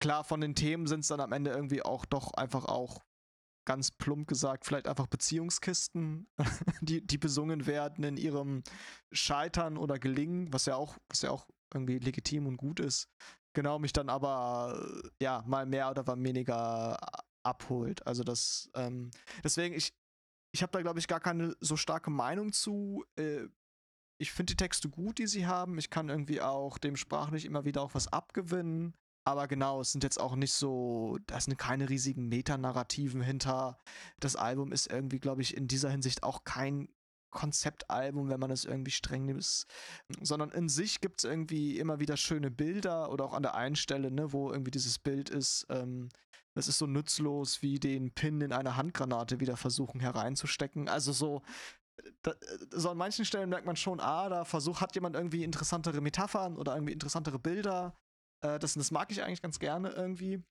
klar, 0.00 0.22
von 0.22 0.40
den 0.40 0.54
Themen 0.54 0.86
sind 0.86 1.00
es 1.00 1.08
dann 1.08 1.20
am 1.20 1.32
Ende 1.32 1.50
irgendwie 1.50 1.82
auch 1.82 2.04
doch 2.04 2.34
einfach 2.34 2.66
auch 2.66 3.00
ganz 3.66 3.90
plump 3.90 4.28
gesagt, 4.28 4.64
vielleicht 4.64 4.86
einfach 4.86 5.08
Beziehungskisten, 5.08 6.28
die, 6.82 7.04
die 7.04 7.18
besungen 7.18 7.66
werden 7.66 8.04
in 8.04 8.16
ihrem 8.16 8.62
Scheitern 9.12 9.76
oder 9.76 9.98
Gelingen, 9.98 10.52
was 10.52 10.66
ja 10.66 10.76
auch, 10.76 10.96
was 11.08 11.22
ja 11.22 11.30
auch 11.30 11.46
irgendwie 11.74 11.98
legitim 11.98 12.46
und 12.46 12.58
gut 12.58 12.78
ist. 12.78 13.08
genau 13.54 13.78
mich 13.78 13.92
dann 13.92 14.08
aber 14.08 14.86
ja 15.20 15.42
mal 15.46 15.66
mehr 15.66 15.90
oder 15.90 16.06
weniger 16.06 16.96
abholt. 17.42 18.06
Also 18.06 18.22
das, 18.22 18.70
ähm, 18.74 19.10
deswegen, 19.42 19.74
ich, 19.74 19.92
ich 20.56 20.62
habe 20.62 20.72
da, 20.72 20.80
glaube 20.80 20.98
ich, 20.98 21.06
gar 21.06 21.20
keine 21.20 21.54
so 21.60 21.76
starke 21.76 22.08
Meinung 22.08 22.50
zu. 22.50 23.04
Äh, 23.16 23.48
ich 24.18 24.32
finde 24.32 24.52
die 24.52 24.56
Texte 24.56 24.88
gut, 24.88 25.18
die 25.18 25.26
sie 25.26 25.46
haben. 25.46 25.76
Ich 25.76 25.90
kann 25.90 26.08
irgendwie 26.08 26.40
auch 26.40 26.78
dem 26.78 26.96
sprachlich 26.96 27.44
immer 27.44 27.66
wieder 27.66 27.82
auch 27.82 27.94
was 27.94 28.10
abgewinnen. 28.10 28.94
Aber 29.26 29.48
genau, 29.48 29.82
es 29.82 29.92
sind 29.92 30.02
jetzt 30.02 30.18
auch 30.18 30.34
nicht 30.34 30.54
so, 30.54 31.18
da 31.26 31.38
sind 31.38 31.58
keine 31.58 31.90
riesigen 31.90 32.28
Metanarrativen 32.28 33.20
hinter. 33.20 33.76
Das 34.18 34.34
Album 34.34 34.72
ist 34.72 34.90
irgendwie, 34.90 35.18
glaube 35.18 35.42
ich, 35.42 35.54
in 35.54 35.68
dieser 35.68 35.90
Hinsicht 35.90 36.22
auch 36.22 36.44
kein 36.44 36.88
Konzeptalbum, 37.36 38.28
wenn 38.30 38.40
man 38.40 38.50
es 38.50 38.64
irgendwie 38.64 38.90
streng 38.90 39.26
nimmt, 39.26 39.66
sondern 40.20 40.50
in 40.50 40.68
sich 40.68 41.00
gibt 41.00 41.20
es 41.20 41.24
irgendwie 41.24 41.78
immer 41.78 42.00
wieder 42.00 42.16
schöne 42.16 42.50
Bilder 42.50 43.12
oder 43.12 43.24
auch 43.24 43.34
an 43.34 43.42
der 43.42 43.54
einen 43.54 43.76
Stelle, 43.76 44.10
ne, 44.10 44.32
wo 44.32 44.50
irgendwie 44.50 44.70
dieses 44.70 44.98
Bild 44.98 45.30
ist, 45.30 45.66
ähm, 45.68 46.08
das 46.56 46.68
ist 46.68 46.78
so 46.78 46.86
nutzlos 46.86 47.60
wie 47.60 47.78
den 47.78 48.12
Pin 48.12 48.40
in 48.40 48.52
eine 48.52 48.76
Handgranate 48.76 49.40
wieder 49.40 49.58
versuchen 49.58 50.00
hereinzustecken. 50.00 50.88
Also 50.88 51.12
so, 51.12 51.42
da, 52.22 52.34
so 52.70 52.88
an 52.88 52.96
manchen 52.96 53.26
Stellen 53.26 53.50
merkt 53.50 53.66
man 53.66 53.76
schon, 53.76 54.00
ah, 54.00 54.30
da 54.30 54.44
versucht, 54.46 54.80
hat 54.80 54.94
jemand 54.94 55.16
irgendwie 55.16 55.44
interessantere 55.44 56.00
Metaphern 56.00 56.56
oder 56.56 56.74
irgendwie 56.74 56.94
interessantere 56.94 57.38
Bilder. 57.38 57.94
Äh, 58.40 58.58
das, 58.58 58.72
das 58.72 58.90
mag 58.90 59.12
ich 59.12 59.22
eigentlich 59.22 59.42
ganz 59.42 59.58
gerne 59.58 59.90
irgendwie. 59.90 60.42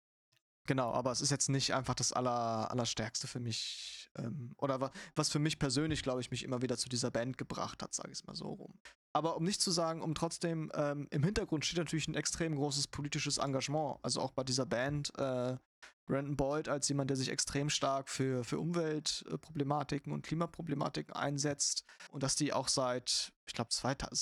Genau, 0.65 0.91
aber 0.91 1.11
es 1.11 1.21
ist 1.21 1.29
jetzt 1.31 1.49
nicht 1.49 1.73
einfach 1.73 1.93
das 1.93 2.11
aller, 2.11 2.71
Allerstärkste 2.71 3.27
für 3.27 3.39
mich. 3.39 4.09
Ähm, 4.17 4.53
oder 4.57 4.81
wa 4.81 4.91
was 5.15 5.29
für 5.29 5.39
mich 5.39 5.59
persönlich, 5.59 6.01
glaube 6.01 6.21
ich, 6.21 6.31
mich 6.31 6.43
immer 6.43 6.61
wieder 6.61 6.77
zu 6.77 6.89
dieser 6.89 7.11
Band 7.11 7.37
gebracht 7.37 7.83
hat, 7.83 7.93
sage 7.93 8.11
ich 8.11 8.19
es 8.19 8.25
mal 8.25 8.35
so 8.35 8.47
rum. 8.47 8.73
Aber 9.13 9.37
um 9.37 9.43
nicht 9.43 9.61
zu 9.61 9.71
sagen, 9.71 10.01
um 10.01 10.15
trotzdem, 10.15 10.71
ähm, 10.75 11.07
im 11.11 11.23
Hintergrund 11.23 11.65
steht 11.65 11.77
natürlich 11.77 12.07
ein 12.07 12.15
extrem 12.15 12.55
großes 12.55 12.87
politisches 12.87 13.37
Engagement. 13.37 13.99
Also 14.01 14.21
auch 14.21 14.31
bei 14.31 14.43
dieser 14.43 14.65
Band. 14.65 15.17
Äh, 15.17 15.57
Brandon 16.05 16.35
Boyd 16.35 16.69
als 16.69 16.87
jemand, 16.87 17.09
der 17.09 17.17
sich 17.17 17.29
extrem 17.29 17.69
stark 17.69 18.09
für, 18.09 18.43
für 18.43 18.59
Umweltproblematiken 18.59 20.13
und 20.13 20.25
Klimaproblematiken 20.25 21.13
einsetzt 21.13 21.83
und 22.11 22.21
dass 22.21 22.35
die 22.35 22.53
auch 22.53 22.67
seit, 22.67 23.33
ich 23.47 23.53
glaube, 23.53 23.71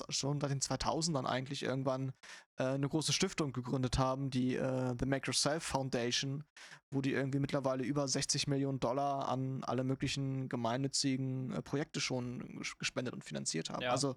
schon 0.09 0.39
seit 0.39 0.51
den 0.51 0.61
2000ern 0.61 1.25
eigentlich 1.25 1.63
irgendwann 1.63 2.13
äh, 2.57 2.63
eine 2.63 2.87
große 2.87 3.11
Stiftung 3.11 3.51
gegründet 3.51 3.97
haben, 3.97 4.29
die 4.29 4.55
äh, 4.55 4.95
The 4.97 5.05
Make 5.05 5.27
Yourself 5.27 5.63
Foundation, 5.63 6.45
wo 6.89 7.01
die 7.01 7.11
irgendwie 7.11 7.39
mittlerweile 7.39 7.83
über 7.83 8.07
60 8.07 8.47
Millionen 8.47 8.79
Dollar 8.79 9.27
an 9.27 9.63
alle 9.65 9.83
möglichen 9.83 10.47
gemeinnützigen 10.47 11.51
äh, 11.51 11.61
Projekte 11.61 11.99
schon 11.99 12.61
gespendet 12.79 13.13
und 13.13 13.25
finanziert 13.25 13.69
haben. 13.69 13.81
Ja. 13.81 13.91
Also 13.91 14.15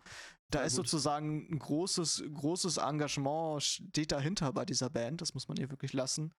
da 0.50 0.60
ist 0.62 0.76
gut. 0.76 0.86
sozusagen 0.86 1.48
ein 1.50 1.58
großes, 1.58 2.24
großes 2.32 2.76
Engagement 2.76 3.62
steht 3.62 4.12
dahinter 4.12 4.52
bei 4.52 4.64
dieser 4.64 4.88
Band, 4.88 5.20
das 5.20 5.34
muss 5.34 5.48
man 5.48 5.56
ihr 5.56 5.70
wirklich 5.70 5.92
lassen 5.92 6.32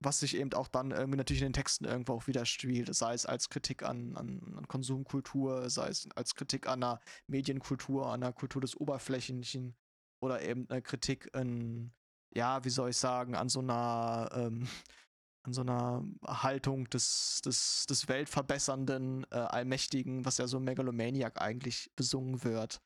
was 0.00 0.20
sich 0.20 0.36
eben 0.36 0.52
auch 0.54 0.68
dann 0.68 0.90
irgendwie 0.90 1.18
natürlich 1.18 1.42
in 1.42 1.48
den 1.48 1.52
Texten 1.52 1.84
irgendwo 1.84 2.14
auch 2.14 2.26
widerspiegelt, 2.26 2.94
sei 2.94 3.12
es 3.14 3.26
als 3.26 3.50
Kritik 3.50 3.82
an, 3.82 4.16
an, 4.16 4.54
an, 4.56 4.66
Konsumkultur, 4.66 5.68
sei 5.68 5.88
es 5.88 6.08
als 6.16 6.34
Kritik 6.34 6.66
an 6.66 6.82
einer 6.82 7.00
Medienkultur, 7.26 8.06
an 8.06 8.22
einer 8.22 8.32
Kultur 8.32 8.62
des 8.62 8.76
Oberflächlichen 8.76 9.76
oder 10.22 10.42
eben 10.42 10.68
eine 10.70 10.80
Kritik 10.80 11.34
an, 11.36 11.92
ja, 12.34 12.64
wie 12.64 12.70
soll 12.70 12.90
ich 12.90 12.96
sagen, 12.96 13.34
an 13.34 13.50
so 13.50 13.60
einer, 13.60 14.30
ähm, 14.32 14.66
an 15.42 15.52
so 15.52 15.60
einer 15.60 16.04
Haltung 16.26 16.88
des, 16.90 17.40
des, 17.44 17.86
des 17.86 18.08
Weltverbessernden, 18.08 19.26
äh, 19.30 19.36
Allmächtigen, 19.36 20.24
was 20.24 20.38
ja 20.38 20.46
so 20.46 20.60
Megalomaniac 20.60 21.40
eigentlich 21.40 21.90
besungen 21.96 22.42
wird. 22.44 22.82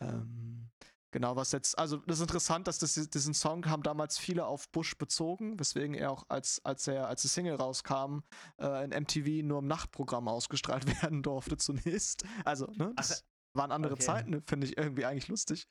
Ähm, 0.00 0.70
Genau, 1.10 1.36
was 1.36 1.52
jetzt, 1.52 1.78
also 1.78 1.96
das 1.98 2.18
ist 2.18 2.22
interessant, 2.22 2.68
dass 2.68 2.78
das, 2.78 2.94
diesen 2.94 3.32
Song 3.32 3.64
haben 3.66 3.82
damals 3.82 4.18
viele 4.18 4.44
auf 4.46 4.68
Bush 4.68 4.96
bezogen, 4.98 5.58
weswegen 5.58 5.94
er 5.94 6.10
auch 6.10 6.24
als, 6.28 6.60
als 6.64 6.86
er, 6.86 7.08
als 7.08 7.22
die 7.22 7.28
Single 7.28 7.54
rauskam, 7.54 8.20
äh, 8.60 8.84
in 8.84 8.90
MTV 8.90 9.42
nur 9.42 9.60
im 9.60 9.66
Nachtprogramm 9.66 10.28
ausgestrahlt 10.28 10.86
werden 11.02 11.22
durfte 11.22 11.56
zunächst. 11.56 12.24
Also, 12.44 12.66
ne? 12.76 12.92
Das 12.96 13.22
Ach, 13.22 13.56
waren 13.58 13.72
andere 13.72 13.94
okay. 13.94 14.02
Zeiten, 14.02 14.42
finde 14.46 14.66
ich 14.66 14.76
irgendwie 14.76 15.06
eigentlich 15.06 15.28
lustig. 15.28 15.66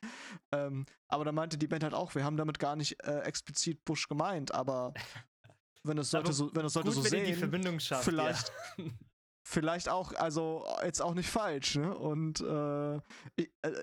Ähm, 0.51 0.85
aber 1.07 1.25
da 1.25 1.31
meinte 1.31 1.57
die 1.57 1.67
Band 1.67 1.83
halt 1.83 1.93
auch, 1.93 2.15
wir 2.15 2.23
haben 2.23 2.37
damit 2.37 2.57
gar 2.57 2.75
nicht 2.75 3.03
äh, 3.03 3.19
explizit 3.19 3.85
Bush 3.85 4.07
gemeint, 4.07 4.51
aber 4.53 4.93
wenn 5.83 5.99
es 5.99 6.09
sollte 6.09 6.33
so, 6.33 6.49
wenn 6.55 6.65
es 6.65 6.73
sollte 6.73 6.89
gut, 6.89 6.95
so 6.95 7.01
sehen, 7.01 7.51
vielleicht, 8.01 8.51
ja. 8.77 8.85
vielleicht 9.47 9.87
auch, 9.87 10.13
also 10.13 10.65
jetzt 10.83 11.01
auch 11.01 11.13
nicht 11.13 11.29
falsch, 11.29 11.75
ne? 11.77 11.97
Und 11.97 12.41
äh, 12.41 12.97
ich, 13.37 13.49
äh, 13.61 13.81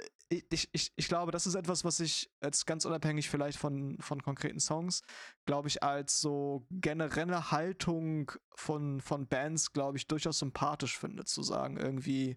ich, 0.73 0.93
ich, 0.95 1.09
glaube, 1.09 1.33
das 1.33 1.47
ist 1.47 1.55
etwas, 1.55 1.85
was 1.85 2.01
ich 2.01 2.31
jetzt 2.43 2.67
ganz 2.67 2.85
unabhängig 2.85 3.31
vielleicht 3.31 3.59
von, 3.59 3.97
von 3.99 4.23
konkreten 4.23 4.61
Songs, 4.61 5.03
glaube 5.47 5.69
ich, 5.69 5.83
als 5.83 6.21
so 6.21 6.67
generelle 6.71 7.51
Haltung 7.51 8.31
von, 8.55 9.01
von 9.01 9.27
Bands, 9.27 9.73
glaube 9.73 9.97
ich, 9.97 10.07
durchaus 10.07 10.39
sympathisch 10.39 10.99
finde, 10.99 11.25
zu 11.25 11.43
sagen, 11.43 11.79
irgendwie, 11.79 12.37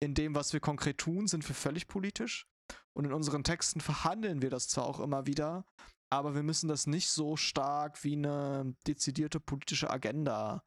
in 0.00 0.14
dem, 0.14 0.34
was 0.34 0.52
wir 0.52 0.60
konkret 0.60 0.98
tun, 0.98 1.26
sind 1.26 1.46
wir 1.48 1.54
völlig 1.54 1.88
politisch. 1.88 2.46
Und 2.92 3.06
in 3.06 3.12
unseren 3.12 3.42
Texten 3.42 3.80
verhandeln 3.80 4.40
wir 4.40 4.50
das 4.50 4.68
zwar 4.68 4.84
auch 4.84 5.00
immer 5.00 5.26
wieder, 5.26 5.64
aber 6.10 6.34
wir 6.34 6.42
müssen 6.42 6.68
das 6.68 6.86
nicht 6.86 7.08
so 7.08 7.36
stark 7.36 8.04
wie 8.04 8.14
eine 8.14 8.76
dezidierte 8.86 9.40
politische 9.40 9.90
Agenda 9.90 10.62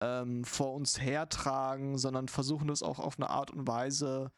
ähm, 0.00 0.44
vor 0.44 0.74
uns 0.74 1.00
hertragen, 1.00 1.98
sondern 1.98 2.28
versuchen 2.28 2.68
das 2.68 2.82
auch 2.82 2.98
auf 2.98 3.18
eine 3.18 3.30
Art 3.30 3.50
und 3.50 3.66
Weise 3.66 4.32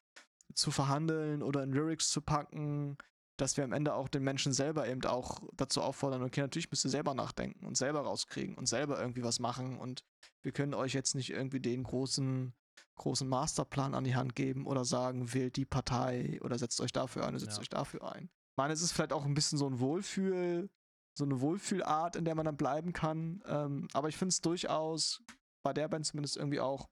zu 0.54 0.70
verhandeln 0.70 1.42
oder 1.42 1.62
in 1.62 1.72
Lyrics 1.72 2.11
zu 2.11 2.20
packen, 2.20 2.96
dass 3.36 3.56
wir 3.56 3.64
am 3.64 3.72
Ende 3.72 3.94
auch 3.94 4.08
den 4.08 4.22
Menschen 4.22 4.52
selber 4.52 4.88
eben 4.88 5.04
auch 5.04 5.40
dazu 5.54 5.80
auffordern, 5.80 6.22
okay, 6.22 6.40
natürlich 6.40 6.70
müsst 6.70 6.84
ihr 6.84 6.90
selber 6.90 7.14
nachdenken 7.14 7.66
und 7.66 7.76
selber 7.76 8.00
rauskriegen 8.00 8.56
und 8.56 8.66
selber 8.66 9.00
irgendwie 9.00 9.22
was 9.22 9.38
machen 9.38 9.78
und 9.78 10.04
wir 10.42 10.52
können 10.52 10.74
euch 10.74 10.92
jetzt 10.92 11.14
nicht 11.14 11.30
irgendwie 11.30 11.61
den 11.61 11.82
großen 11.82 12.52
großen 13.00 13.26
Masterplan 13.26 13.94
an 13.94 14.04
die 14.04 14.14
Hand 14.14 14.36
geben 14.36 14.66
oder 14.66 14.84
sagen, 14.84 15.32
wählt 15.32 15.56
die 15.56 15.64
Partei 15.64 16.38
oder 16.42 16.58
setzt 16.58 16.80
euch 16.82 16.92
dafür 16.92 17.22
ein 17.22 17.30
oder 17.30 17.40
setzt 17.40 17.56
ja. 17.56 17.62
euch 17.62 17.68
dafür 17.70 18.12
ein. 18.12 18.24
Ich 18.24 18.56
meine, 18.56 18.74
es 18.74 18.82
ist 18.82 18.92
vielleicht 18.92 19.14
auch 19.14 19.24
ein 19.24 19.32
bisschen 19.32 19.56
so 19.56 19.66
ein 19.66 19.80
Wohlfühl, 19.80 20.68
so 21.14 21.24
eine 21.24 21.40
Wohlfühlart, 21.40 22.14
in 22.16 22.26
der 22.26 22.34
man 22.34 22.44
dann 22.44 22.58
bleiben 22.58 22.92
kann. 22.92 23.42
Ähm, 23.46 23.88
aber 23.94 24.08
ich 24.08 24.18
finde 24.18 24.30
es 24.30 24.42
durchaus 24.42 25.22
bei 25.62 25.72
der 25.72 25.88
Band 25.88 26.06
zumindest 26.06 26.36
irgendwie 26.36 26.61
auch 26.61 26.88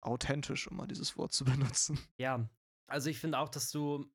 authentisch, 0.00 0.68
um 0.68 0.76
mal 0.76 0.86
dieses 0.86 1.16
Wort 1.16 1.32
zu 1.32 1.44
benutzen. 1.44 1.98
Ja, 2.18 2.48
also 2.86 3.10
ich 3.10 3.18
finde 3.18 3.38
auch, 3.38 3.48
dass 3.48 3.70
du 3.70 4.06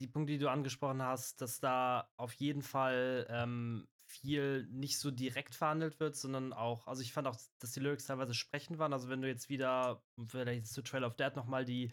die 0.00 0.08
Punkte, 0.08 0.32
die 0.32 0.38
du 0.38 0.50
angesprochen 0.50 1.02
hast, 1.02 1.40
dass 1.40 1.60
da 1.60 2.10
auf 2.16 2.32
jeden 2.34 2.62
Fall 2.62 3.26
ähm, 3.30 3.88
viel 4.12 4.66
nicht 4.70 4.98
so 4.98 5.10
direkt 5.10 5.54
verhandelt 5.54 6.00
wird, 6.00 6.16
sondern 6.16 6.52
auch, 6.52 6.86
also 6.86 7.02
ich 7.02 7.12
fand 7.12 7.26
auch, 7.26 7.36
dass 7.58 7.72
die 7.72 7.80
Lyrics 7.80 8.06
teilweise 8.06 8.34
sprechend 8.34 8.78
waren. 8.78 8.92
Also 8.92 9.08
wenn 9.08 9.22
du 9.22 9.28
jetzt 9.28 9.48
wieder, 9.48 10.02
vielleicht 10.26 10.66
zu 10.66 10.82
Trail 10.82 11.04
of 11.04 11.16
Dead 11.16 11.34
nochmal 11.36 11.64
die 11.64 11.92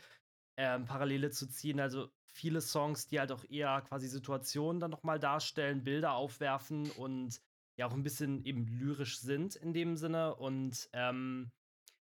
ähm, 0.57 0.85
Parallele 0.85 1.29
zu 1.29 1.47
ziehen, 1.47 1.79
also 1.79 2.11
viele 2.25 2.61
Songs, 2.61 3.07
die 3.07 3.19
halt 3.19 3.31
auch 3.31 3.43
eher 3.49 3.81
quasi 3.81 4.07
Situationen 4.07 4.79
dann 4.79 4.91
nochmal 4.91 5.19
darstellen, 5.19 5.83
Bilder 5.83 6.13
aufwerfen 6.13 6.91
und 6.91 7.41
ja 7.79 7.87
auch 7.87 7.93
ein 7.93 8.03
bisschen 8.03 8.43
eben 8.43 8.67
lyrisch 8.67 9.19
sind 9.19 9.55
in 9.55 9.73
dem 9.73 9.95
Sinne 9.95 10.35
und 10.35 10.89
ähm, 10.93 11.51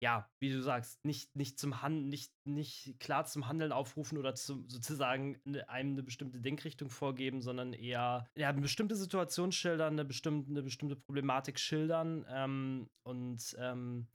ja, 0.02 0.28
wie 0.40 0.52
du 0.52 0.60
sagst, 0.62 1.06
nicht, 1.06 1.36
nicht 1.36 1.60
zum 1.60 1.84
Han 1.84 2.10
nicht, 2.10 2.34
nicht 2.44 3.00
klar 3.00 3.26
zum 3.26 3.48
Handeln 3.48 3.72
aufrufen 3.72 4.18
oder 4.18 4.34
zu, 4.34 4.66
sozusagen 4.68 5.40
einem 5.46 5.64
eine 5.68 6.04
bestimmte 6.04 6.42
Denkrichtung 6.42 6.90
vorgeben, 6.90 7.42
sondern 7.42 7.74
eher 7.74 8.28
ja, 8.36 8.50
eine 8.50 8.62
bestimmte 8.62 8.96
Situation 8.96 9.52
schildern, 9.52 9.94
eine 9.94 10.06
bestimmte, 10.06 10.50
eine 10.50 10.64
bestimmte 10.64 10.96
Problematik 10.96 11.60
schildern. 11.60 12.26
Ähm, 12.28 12.90
und 13.04 13.56
ähm, 13.60 14.08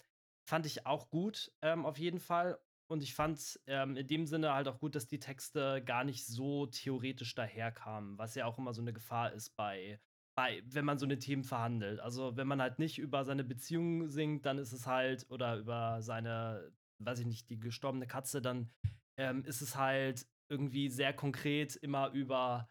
fand 0.48 0.66
ich 0.66 0.86
auch 0.86 1.08
gut, 1.08 1.52
ähm, 1.62 1.86
auf 1.86 1.98
jeden 1.98 2.18
Fall. 2.18 2.58
Und 2.88 3.04
ich 3.04 3.14
fand 3.14 3.60
ähm, 3.68 3.96
in 3.96 4.08
dem 4.08 4.26
Sinne 4.26 4.54
halt 4.54 4.66
auch 4.66 4.80
gut, 4.80 4.96
dass 4.96 5.06
die 5.06 5.20
Texte 5.20 5.82
gar 5.84 6.02
nicht 6.02 6.26
so 6.26 6.66
theoretisch 6.66 7.36
daherkamen, 7.36 8.18
was 8.18 8.34
ja 8.34 8.46
auch 8.46 8.58
immer 8.58 8.74
so 8.74 8.82
eine 8.82 8.92
Gefahr 8.92 9.32
ist 9.32 9.54
bei 9.54 10.00
bei, 10.36 10.62
wenn 10.66 10.84
man 10.84 10.98
so 10.98 11.06
eine 11.06 11.18
Themen 11.18 11.44
verhandelt. 11.44 11.98
Also 11.98 12.36
wenn 12.36 12.46
man 12.46 12.60
halt 12.60 12.78
nicht 12.78 12.98
über 12.98 13.24
seine 13.24 13.42
Beziehung 13.42 14.06
singt, 14.08 14.44
dann 14.44 14.58
ist 14.58 14.72
es 14.72 14.86
halt, 14.86 15.26
oder 15.30 15.56
über 15.56 16.02
seine, 16.02 16.72
weiß 17.02 17.20
ich 17.20 17.26
nicht, 17.26 17.50
die 17.50 17.58
gestorbene 17.58 18.06
Katze, 18.06 18.42
dann 18.42 18.70
ähm, 19.18 19.44
ist 19.44 19.62
es 19.62 19.76
halt 19.76 20.26
irgendwie 20.50 20.90
sehr 20.90 21.14
konkret 21.14 21.74
immer 21.76 22.10
über, 22.10 22.68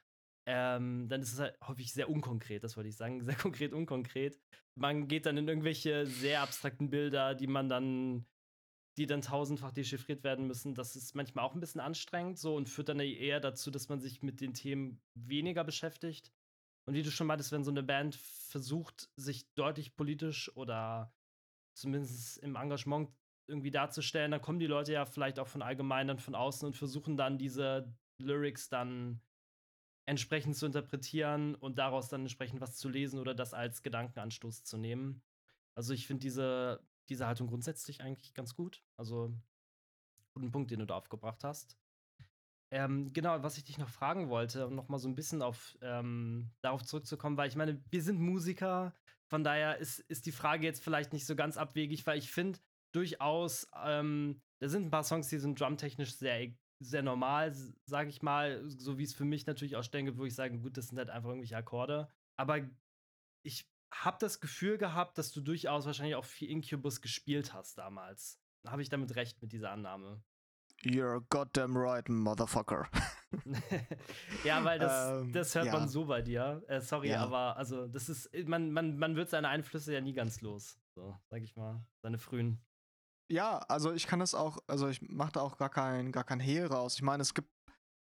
ähm, 0.48 1.10
dann 1.10 1.22
ist 1.22 1.34
es 1.34 1.40
halt 1.40 1.58
häufig 1.68 1.92
sehr 1.92 2.10
unkonkret, 2.10 2.64
das 2.64 2.78
wollte 2.78 2.90
ich 2.90 2.96
sagen, 2.96 3.22
sehr 3.24 3.36
konkret, 3.36 3.74
unkonkret. 3.74 4.40
Man 4.78 5.08
geht 5.08 5.26
dann 5.26 5.38
in 5.38 5.48
irgendwelche 5.48 6.06
sehr 6.06 6.42
abstrakten 6.42 6.92
Bilder, 6.92 7.34
die 7.34 7.48
man 7.48 7.68
dann, 7.68 8.28
die 8.98 9.08
dann 9.08 9.22
tausendfach 9.22 9.72
dechiffriert 9.72 10.24
werden 10.24 10.46
müssen. 10.46 10.76
Das 10.76 10.96
ist 10.96 11.16
manchmal 11.16 11.46
auch 11.46 11.56
ein 11.56 11.62
bisschen 11.62 11.82
anstrengend 11.82 12.38
so 12.38 12.56
und 12.56 12.70
führt 12.70 12.90
dann 12.90 13.00
eher 13.00 13.40
dazu, 13.40 13.72
dass 13.72 13.90
man 13.90 14.00
sich 14.00 14.22
mit 14.22 14.40
den 14.40 14.54
Themen 14.54 15.02
weniger 15.16 15.64
beschäftigt. 15.64 16.32
Und 16.86 16.94
wie 16.94 17.04
du 17.04 17.12
schon 17.12 17.28
meintest, 17.28 17.52
wenn 17.52 17.64
so 17.64 17.72
eine 17.72 17.84
Band 17.84 18.16
versucht, 18.16 19.10
sich 19.16 19.52
deutlich 19.56 19.96
politisch 19.96 20.56
oder 20.56 21.14
zumindest 21.74 22.38
im 22.40 22.56
Engagement 22.56 23.12
irgendwie 23.48 23.72
darzustellen, 23.72 24.32
dann 24.32 24.42
kommen 24.42 24.60
die 24.60 24.68
Leute 24.68 24.94
ja 24.94 25.06
vielleicht 25.06 25.40
auch 25.40 25.48
von 25.48 25.62
allgemein 25.62 26.08
dann 26.08 26.20
von 26.20 26.36
außen 26.36 26.66
und 26.66 26.76
versuchen 26.76 27.18
dann 27.18 27.38
diese 27.38 27.94
Lyrics 28.18 28.70
dann 28.70 29.22
entsprechend 30.08 30.56
zu 30.56 30.68
interpretieren 30.68 31.56
und 31.56 31.78
daraus 31.78 32.10
dann 32.10 32.22
entsprechend 32.22 32.62
was 32.62 32.78
zu 32.78 32.90
lesen 32.90 33.20
oder 33.20 33.34
das 33.34 33.54
als 33.54 33.82
Gedankenanstoß 33.82 34.64
zu 34.64 34.78
nehmen. 34.78 35.24
Also 35.76 35.94
ich 35.94 36.08
finde 36.08 36.22
diese, 36.22 36.80
diese 37.10 37.28
Haltung 37.28 37.48
grundsätzlich 37.48 38.02
eigentlich 38.02 38.34
ganz 38.34 38.56
gut. 38.56 38.84
Also 38.98 39.34
guten 40.34 40.52
Punkt, 40.52 40.72
den 40.72 40.80
du 40.80 40.86
da 40.86 40.96
aufgebracht 40.96 41.44
hast. 41.44 41.78
Ähm, 42.76 43.14
genau, 43.14 43.42
was 43.42 43.58
ich 43.58 43.64
dich 43.64 43.78
noch 43.78 43.88
fragen 43.88 44.28
wollte, 44.28 44.68
um 44.68 44.76
noch 44.76 44.90
mal 44.90 45.00
so 45.00 45.08
ein 45.08 45.16
bisschen 45.16 45.42
auf, 45.42 45.78
ähm, 45.80 46.52
darauf 46.62 46.84
zurückzukommen, 46.84 47.38
weil 47.38 47.48
ich 47.48 47.56
meine, 47.56 47.82
wir 47.90 48.04
sind 48.04 48.20
Musiker, 48.20 48.94
von 49.30 49.46
daher 49.46 49.78
ist, 49.78 50.00
ist 50.00 50.26
die 50.26 50.34
Frage 50.34 50.66
jetzt 50.66 50.84
vielleicht 50.84 51.14
nicht 51.14 51.26
so 51.26 51.38
ganz 51.38 51.56
abwegig, 51.56 52.06
weil 52.06 52.18
ich 52.18 52.30
finde 52.30 52.60
durchaus, 52.94 53.66
ähm, 53.82 54.42
da 54.60 54.68
sind 54.68 54.88
ein 54.88 54.92
paar 54.92 55.06
Songs, 55.06 55.30
die 55.30 55.38
sind 55.38 55.58
drumtechnisch 55.58 56.18
sehr, 56.18 56.52
sehr 56.82 57.02
normal, 57.02 57.56
sage 57.86 58.10
ich 58.10 58.22
mal, 58.22 58.62
so 58.68 58.98
wie 58.98 59.04
es 59.04 59.14
für 59.14 59.24
mich 59.24 59.46
natürlich 59.46 59.78
auch 59.78 59.84
stellen 59.84 60.08
gibt, 60.08 60.18
wo 60.18 60.26
ich 60.26 60.36
sage, 60.36 60.60
gut, 60.60 60.76
das 60.76 60.90
sind 60.90 60.98
halt 60.98 61.10
einfach 61.10 61.30
irgendwelche 61.30 61.56
Akkorde. 61.56 62.10
Aber 62.36 62.60
ich 63.46 63.72
habe 63.94 64.18
das 64.20 64.42
Gefühl 64.42 64.78
gehabt, 64.78 65.18
dass 65.18 65.32
du 65.32 65.40
durchaus 65.40 65.86
wahrscheinlich 65.86 66.16
auch 66.16 66.26
viel 66.26 66.50
Incubus 66.50 67.00
gespielt 67.00 67.54
hast 67.54 67.78
damals. 67.78 68.38
Habe 68.68 68.82
ich 68.82 68.90
damit 68.90 69.16
recht 69.16 69.42
mit 69.42 69.54
dieser 69.54 69.72
Annahme? 69.72 70.22
You're 70.86 71.22
goddamn 71.30 71.76
right, 71.76 72.08
motherfucker. 72.08 72.88
ja, 74.44 74.64
weil 74.64 74.80
das, 74.80 75.22
ähm, 75.22 75.32
das 75.34 75.56
hört 75.56 75.66
ja. 75.66 75.74
man 75.74 75.90
so 75.90 76.06
bei 76.06 76.22
dir. 76.22 76.64
Äh, 76.68 76.80
sorry, 76.80 77.10
ja. 77.10 77.24
aber 77.24 77.58
also 77.58 77.88
das 77.88 78.08
ist, 78.08 78.30
man, 78.46 78.72
man, 78.72 78.98
man 78.98 79.16
wird 79.16 79.30
seine 79.30 79.50
Einflüsse 79.50 79.94
ja 79.94 80.02
nie 80.02 80.14
ganz 80.14 80.42
los. 80.42 80.78
So, 80.96 81.18
sag 81.30 81.42
ich 81.42 81.56
mal. 81.56 81.84
Seine 82.04 82.20
frühen. 82.20 82.64
Ja, 83.32 83.58
also 83.58 83.92
ich 83.92 84.06
kann 84.06 84.20
das 84.20 84.36
auch, 84.36 84.60
also 84.68 84.88
ich 84.88 85.02
mache 85.02 85.32
da 85.34 85.42
auch 85.42 85.58
gar 85.58 85.70
kein, 85.70 86.12
gar 86.12 86.24
kein 86.24 86.40
Hehl 86.40 86.68
raus. 86.68 86.96
Ich 86.96 87.02
meine, 87.02 87.22
es 87.22 87.34
gibt 87.34 87.50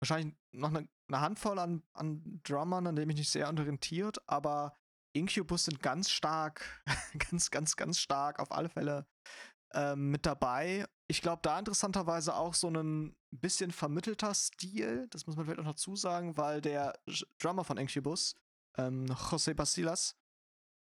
wahrscheinlich 0.02 0.36
noch 0.52 0.70
eine, 0.70 0.90
eine 1.08 1.22
Handvoll 1.22 1.58
an, 1.60 1.82
an 1.94 2.42
Drummern, 2.44 2.88
an 2.88 2.96
denen 2.96 3.12
ich 3.12 3.18
mich 3.18 3.30
sehr 3.30 3.48
orientiert, 3.48 4.18
aber 4.28 4.76
Incubus 5.16 5.66
sind 5.66 5.82
ganz 5.82 6.10
stark, 6.10 6.84
ganz, 7.32 7.50
ganz, 7.50 7.78
ganz 7.78 8.00
stark 8.00 8.40
auf 8.40 8.52
alle 8.52 8.68
Fälle 8.68 9.08
ähm, 9.76 10.10
mit 10.10 10.26
dabei. 10.26 10.86
Ich 11.08 11.22
glaube, 11.22 11.42
da 11.44 11.60
interessanterweise 11.60 12.36
auch 12.36 12.54
so 12.54 12.70
ein 12.70 13.16
bisschen 13.32 13.72
vermittelter 13.72 14.34
Stil, 14.34 15.08
das 15.10 15.28
muss 15.28 15.36
man 15.36 15.46
vielleicht 15.46 15.60
auch 15.60 15.66
noch 15.66 15.74
dazu 15.74 15.96
sagen, 15.96 16.38
weil 16.38 16.62
der 16.62 16.94
Drummer 17.40 17.64
von 17.64 17.78
Incubus, 17.78 18.36
ähm, 18.78 19.06
José 19.06 19.54
Basilas, 19.54 20.16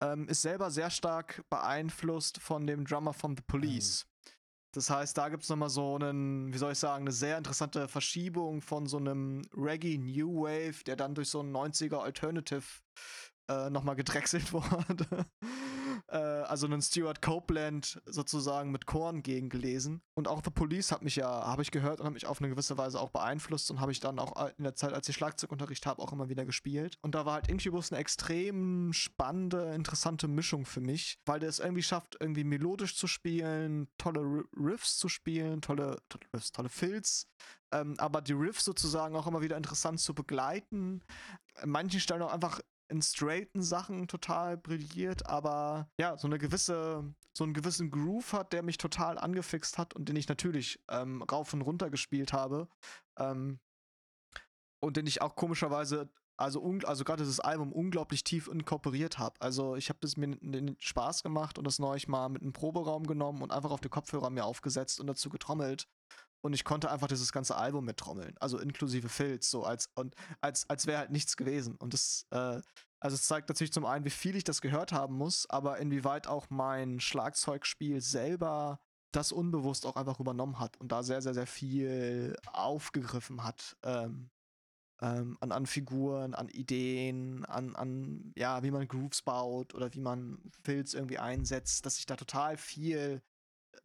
ähm, 0.03 0.29
ist 0.29 0.43
selber 0.43 0.71
sehr 0.71 0.91
stark 0.91 1.45
beeinflusst 1.49 2.39
von 2.41 2.67
dem 2.67 2.85
Drummer 2.85 3.15
von 3.15 3.37
The 3.37 3.43
Police. 3.47 4.05
Mhm. 4.05 4.09
Das 4.75 4.91
heißt, 4.91 5.17
da 5.17 5.29
gibt 5.29 5.43
es 5.43 5.49
nochmal 5.51 5.69
so 5.69 5.97
einen, 5.97 6.53
wie 6.53 6.59
soll 6.59 6.73
ich 6.73 6.79
sagen, 6.79 7.05
eine 7.05 7.13
sehr 7.13 7.39
interessante 7.39 7.89
Verschiebung 7.89 8.63
von 8.63 8.87
so 8.87 8.97
einem 8.97 9.43
Reggae 9.55 9.99
New 9.99 10.45
Wave, 10.45 10.83
der 10.85 10.97
dann 10.97 11.15
durch 11.15 11.29
so 11.29 11.41
einen 11.41 11.55
90er 11.55 11.99
Alternative 11.99 12.65
äh, 13.49 13.69
nochmal 13.71 13.97
gedrechselt 13.97 14.53
wurde 14.53 15.27
äh, 16.13 16.17
also 16.17 16.67
einen 16.67 16.83
Stuart 16.83 17.23
Copeland 17.23 18.01
sozusagen 18.07 18.71
mit 18.71 18.87
Korn 18.87 19.23
gegen 19.23 19.49
gelesen. 19.49 20.03
Und 20.15 20.29
auch 20.29 20.43
The 20.45 20.51
Police 20.51 20.93
hat 20.93 21.03
mich 21.03 21.17
ja, 21.17 21.29
habe 21.29 21.63
ich 21.63 21.71
gehört 21.71 22.01
und 22.01 22.07
hat 22.07 22.13
mich 22.13 22.27
auf 22.27 22.41
eine 22.41 22.51
gewisse 22.51 22.77
Weise 22.77 23.01
auch 23.01 23.11
beeinflusst 23.11 23.71
und 23.71 23.81
habe 23.81 23.93
ich 23.93 24.01
dann 24.01 24.19
auch 24.19 24.51
in 24.59 24.65
der 24.65 24.75
Zeit, 24.75 24.93
als 24.93 25.09
ich 25.09 25.17
Schlagzeugunterricht 25.17 25.87
habe, 25.87 26.03
auch 26.03 26.13
immer 26.13 26.29
wieder 26.29 26.45
gespielt. 26.45 26.99
Und 27.01 27.15
da 27.15 27.25
war 27.25 27.35
halt 27.35 27.49
Incubus 27.49 27.91
eine 27.91 28.01
extrem 28.01 28.93
spannende, 28.93 29.75
interessante 29.75 30.29
Mischung 30.29 30.67
für 30.67 30.81
mich, 30.81 31.19
weil 31.25 31.41
der 31.41 31.49
es 31.49 31.59
irgendwie 31.59 31.83
schafft, 31.83 32.17
irgendwie 32.21 32.45
melodisch 32.45 32.97
zu 32.97 33.07
spielen, 33.07 33.89
tolle 33.97 34.45
Riffs 34.55 34.99
zu 34.99 35.09
spielen, 35.09 35.63
tolle, 35.63 35.97
tolle 36.09 36.27
Riffs, 36.35 36.53
tolle 36.53 36.69
Fills, 36.69 37.27
ähm, 37.73 37.95
aber 37.99 38.21
die 38.21 38.35
Riffs 38.35 38.65
sozusagen 38.65 39.17
auch 39.17 39.27
immer 39.27 39.41
wieder 39.41 39.57
interessant 39.57 39.99
zu 40.01 40.15
begleiten. 40.15 41.03
An 41.55 41.71
manchen 41.71 42.01
Stellen 42.01 42.23
auch 42.23 42.33
einfach 42.33 42.61
in 42.93 43.03
straighten 43.03 43.63
Sachen 43.63 44.07
total 44.07 44.57
brilliert, 44.57 45.27
aber 45.27 45.89
ja, 45.99 46.17
so 46.17 46.29
eine 46.29 46.39
gewisse, 46.39 47.15
so 47.33 47.45
einen 47.45 47.55
gewissen 47.55 47.91
Groove 47.91 48.35
hat, 48.35 48.53
der 48.53 48.63
mich 48.63 48.77
total 48.77 49.19
angefixt 49.19 49.79
hat 49.79 49.95
und 49.95 50.09
den 50.09 50.17
ich 50.17 50.29
natürlich 50.29 50.79
ähm, 50.89 51.23
rauf 51.23 51.53
und 51.55 51.63
runter 51.63 51.91
gespielt 51.91 52.33
habe. 52.33 52.69
Ähm, 53.19 53.59
und 54.81 54.97
den 54.97 55.07
ich 55.07 55.23
auch 55.23 55.37
komischerweise, 55.37 56.11
also, 56.37 56.63
also 56.85 57.05
gerade 57.05 57.23
dieses 57.23 57.41
Album 57.41 57.73
unglaublich 57.73 58.25
tief 58.25 58.49
inkorporiert 58.49 59.19
habe. 59.19 59.41
Also 59.41 59.77
ich 59.77 59.89
habe 59.89 60.01
das 60.03 60.17
mir 60.17 60.37
den 60.37 60.77
Spaß 60.79 61.23
gemacht 61.23 61.57
und 61.57 61.65
das 61.65 61.79
neulich 61.79 62.09
mal 62.09 62.29
mit 62.29 62.43
einem 62.43 62.53
Proberaum 62.53 63.07
genommen 63.07 63.43
und 63.43 63.53
einfach 63.53 63.71
auf 63.71 63.81
die 63.81 63.89
Kopfhörer 63.89 64.29
mir 64.29 64.45
aufgesetzt 64.45 65.01
und 65.01 65.07
dazu 65.07 65.31
getrommelt 65.31 65.89
und 66.43 66.53
ich 66.53 66.65
konnte 66.65 66.91
einfach 66.91 67.09
dieses 67.09 67.33
ganze 67.33 67.57
Album 67.57 67.85
mittrommeln, 67.85 68.35
also 68.41 68.59
inklusive 68.59 69.09
Filz, 69.09 69.51
so 69.51 69.65
als 69.65 69.89
und 69.95 70.15
als 70.41 70.69
als 70.69 70.87
wäre 70.87 70.99
halt 70.99 71.11
nichts 71.11 71.37
gewesen. 71.37 71.77
Und 71.77 71.95
das, 71.95 72.27
äh, 72.31 72.61
also 73.01 73.15
es 73.15 73.23
zeigt 73.27 73.49
natürlich 73.49 73.73
zum 73.73 73.87
einen, 73.87 74.05
wie 74.05 74.11
viel 74.11 74.37
ich 74.37 74.45
das 74.45 74.61
gehört 74.61 74.93
haben 74.93 75.17
muss, 75.17 75.49
aber 75.49 75.79
inwieweit 75.79 76.27
auch 76.27 76.51
mein 76.51 77.01
Schlagzeugspiel 77.01 78.01
selber 78.01 78.81
das 79.13 79.31
unbewusst 79.31 79.87
auch 79.87 79.97
einfach 79.97 80.21
übernommen 80.21 80.59
hat 80.59 80.79
und 80.81 80.91
da 80.91 81.03
sehr, 81.03 81.23
sehr, 81.23 81.35
sehr 81.35 81.47
viel 81.47 82.37
aufgegriffen 82.47 83.45
hat. 83.45 83.77
Ähm, 83.83 84.31
ähm, 85.03 85.37
an, 85.41 85.53
an 85.53 85.67
Figuren, 85.67 86.35
an 86.35 86.49
Ideen, 86.49 87.45
an, 87.47 87.75
an, 87.75 88.33
ja, 88.37 88.63
wie 88.63 88.71
man 88.71 88.87
Grooves 88.87 89.23
baut 89.23 89.75
oder 89.75 89.93
wie 89.95 90.01
man 90.01 90.39
Filz 90.63 90.95
irgendwie 90.95 91.19
einsetzt, 91.19 91.85
dass 91.85 91.99
ich 91.99 92.07
da 92.07 92.17
total 92.17 92.57
viel 92.57 93.21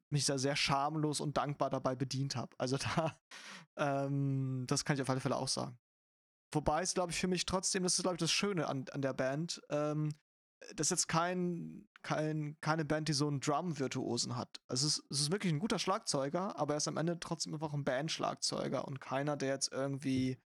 mich 0.09 0.25
da 0.25 0.38
sehr 0.38 0.55
schamlos 0.55 1.19
und 1.19 1.38
dankbar 1.38 1.69
dabei 1.69 1.95
bedient 1.95 2.35
habe. 2.35 2.55
Also 2.57 2.77
da, 2.95 3.19
ähm, 3.77 4.65
das 4.67 4.85
kann 4.85 4.95
ich 4.95 5.01
auf 5.01 5.09
alle 5.09 5.19
Fälle 5.19 5.35
auch 5.35 5.47
sagen. 5.47 5.77
Wobei 6.53 6.81
es, 6.81 6.93
glaube 6.93 7.11
ich, 7.11 7.19
für 7.19 7.27
mich 7.27 7.45
trotzdem, 7.45 7.83
das 7.83 7.95
ist, 7.95 8.03
glaube 8.03 8.15
ich, 8.15 8.19
das 8.19 8.31
Schöne 8.31 8.67
an, 8.67 8.85
an 8.91 9.01
der 9.01 9.13
Band, 9.13 9.61
ähm, 9.69 10.13
das 10.75 10.88
ist 10.88 10.91
jetzt 10.91 11.07
kein, 11.07 11.88
kein, 12.08 12.55
keine 12.62 12.86
Band, 12.86 13.10
die 13.10 13.14
so 13.14 13.28
einen 13.28 13.41
Drum-Virtuosen 13.41 14.38
hat. 14.38 14.62
Also 14.70 14.88
es 14.88 14.99
ist, 14.99 15.05
es 15.12 15.20
ist 15.20 15.32
wirklich 15.32 15.51
ein 15.51 15.60
guter 15.60 15.78
Schlagzeuger, 15.78 16.58
aber 16.58 16.76
er 16.76 16.78
ist 16.78 16.88
am 16.88 16.95
Ende 16.95 17.20
trotzdem 17.20 17.53
einfach 17.53 17.74
ein 17.74 17.84
Band-Schlagzeuger 17.84 18.88
und 18.88 19.01
keiner, 19.01 19.36
der 19.36 19.49
jetzt 19.49 19.74
irgendwie 19.74 20.38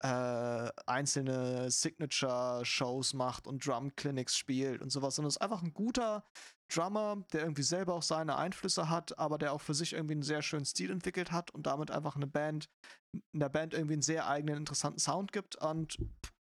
äh, 0.00 0.68
einzelne 0.86 1.70
Signature-Shows 1.70 3.14
macht 3.14 3.46
und 3.46 3.66
Drum-Clinics 3.66 4.36
spielt 4.36 4.82
und 4.82 4.90
sowas, 4.90 5.16
sondern 5.16 5.28
es 5.28 5.36
ist 5.36 5.42
einfach 5.42 5.62
ein 5.62 5.72
guter 5.72 6.24
Drummer, 6.70 7.24
der 7.32 7.40
irgendwie 7.40 7.62
selber 7.62 7.94
auch 7.94 8.02
seine 8.02 8.36
Einflüsse 8.36 8.90
hat, 8.90 9.18
aber 9.18 9.38
der 9.38 9.54
auch 9.54 9.62
für 9.62 9.72
sich 9.72 9.94
irgendwie 9.94 10.12
einen 10.12 10.22
sehr 10.22 10.42
schönen 10.42 10.66
Stil 10.66 10.90
entwickelt 10.90 11.32
hat 11.32 11.50
und 11.52 11.66
damit 11.66 11.90
einfach 11.90 12.16
eine 12.16 12.26
Band, 12.26 12.68
in 13.32 13.40
der 13.40 13.48
Band 13.48 13.72
irgendwie 13.72 13.94
einen 13.94 14.02
sehr 14.02 14.28
eigenen, 14.28 14.58
interessanten 14.58 15.00
Sound 15.00 15.32
gibt 15.32 15.56
und 15.56 15.96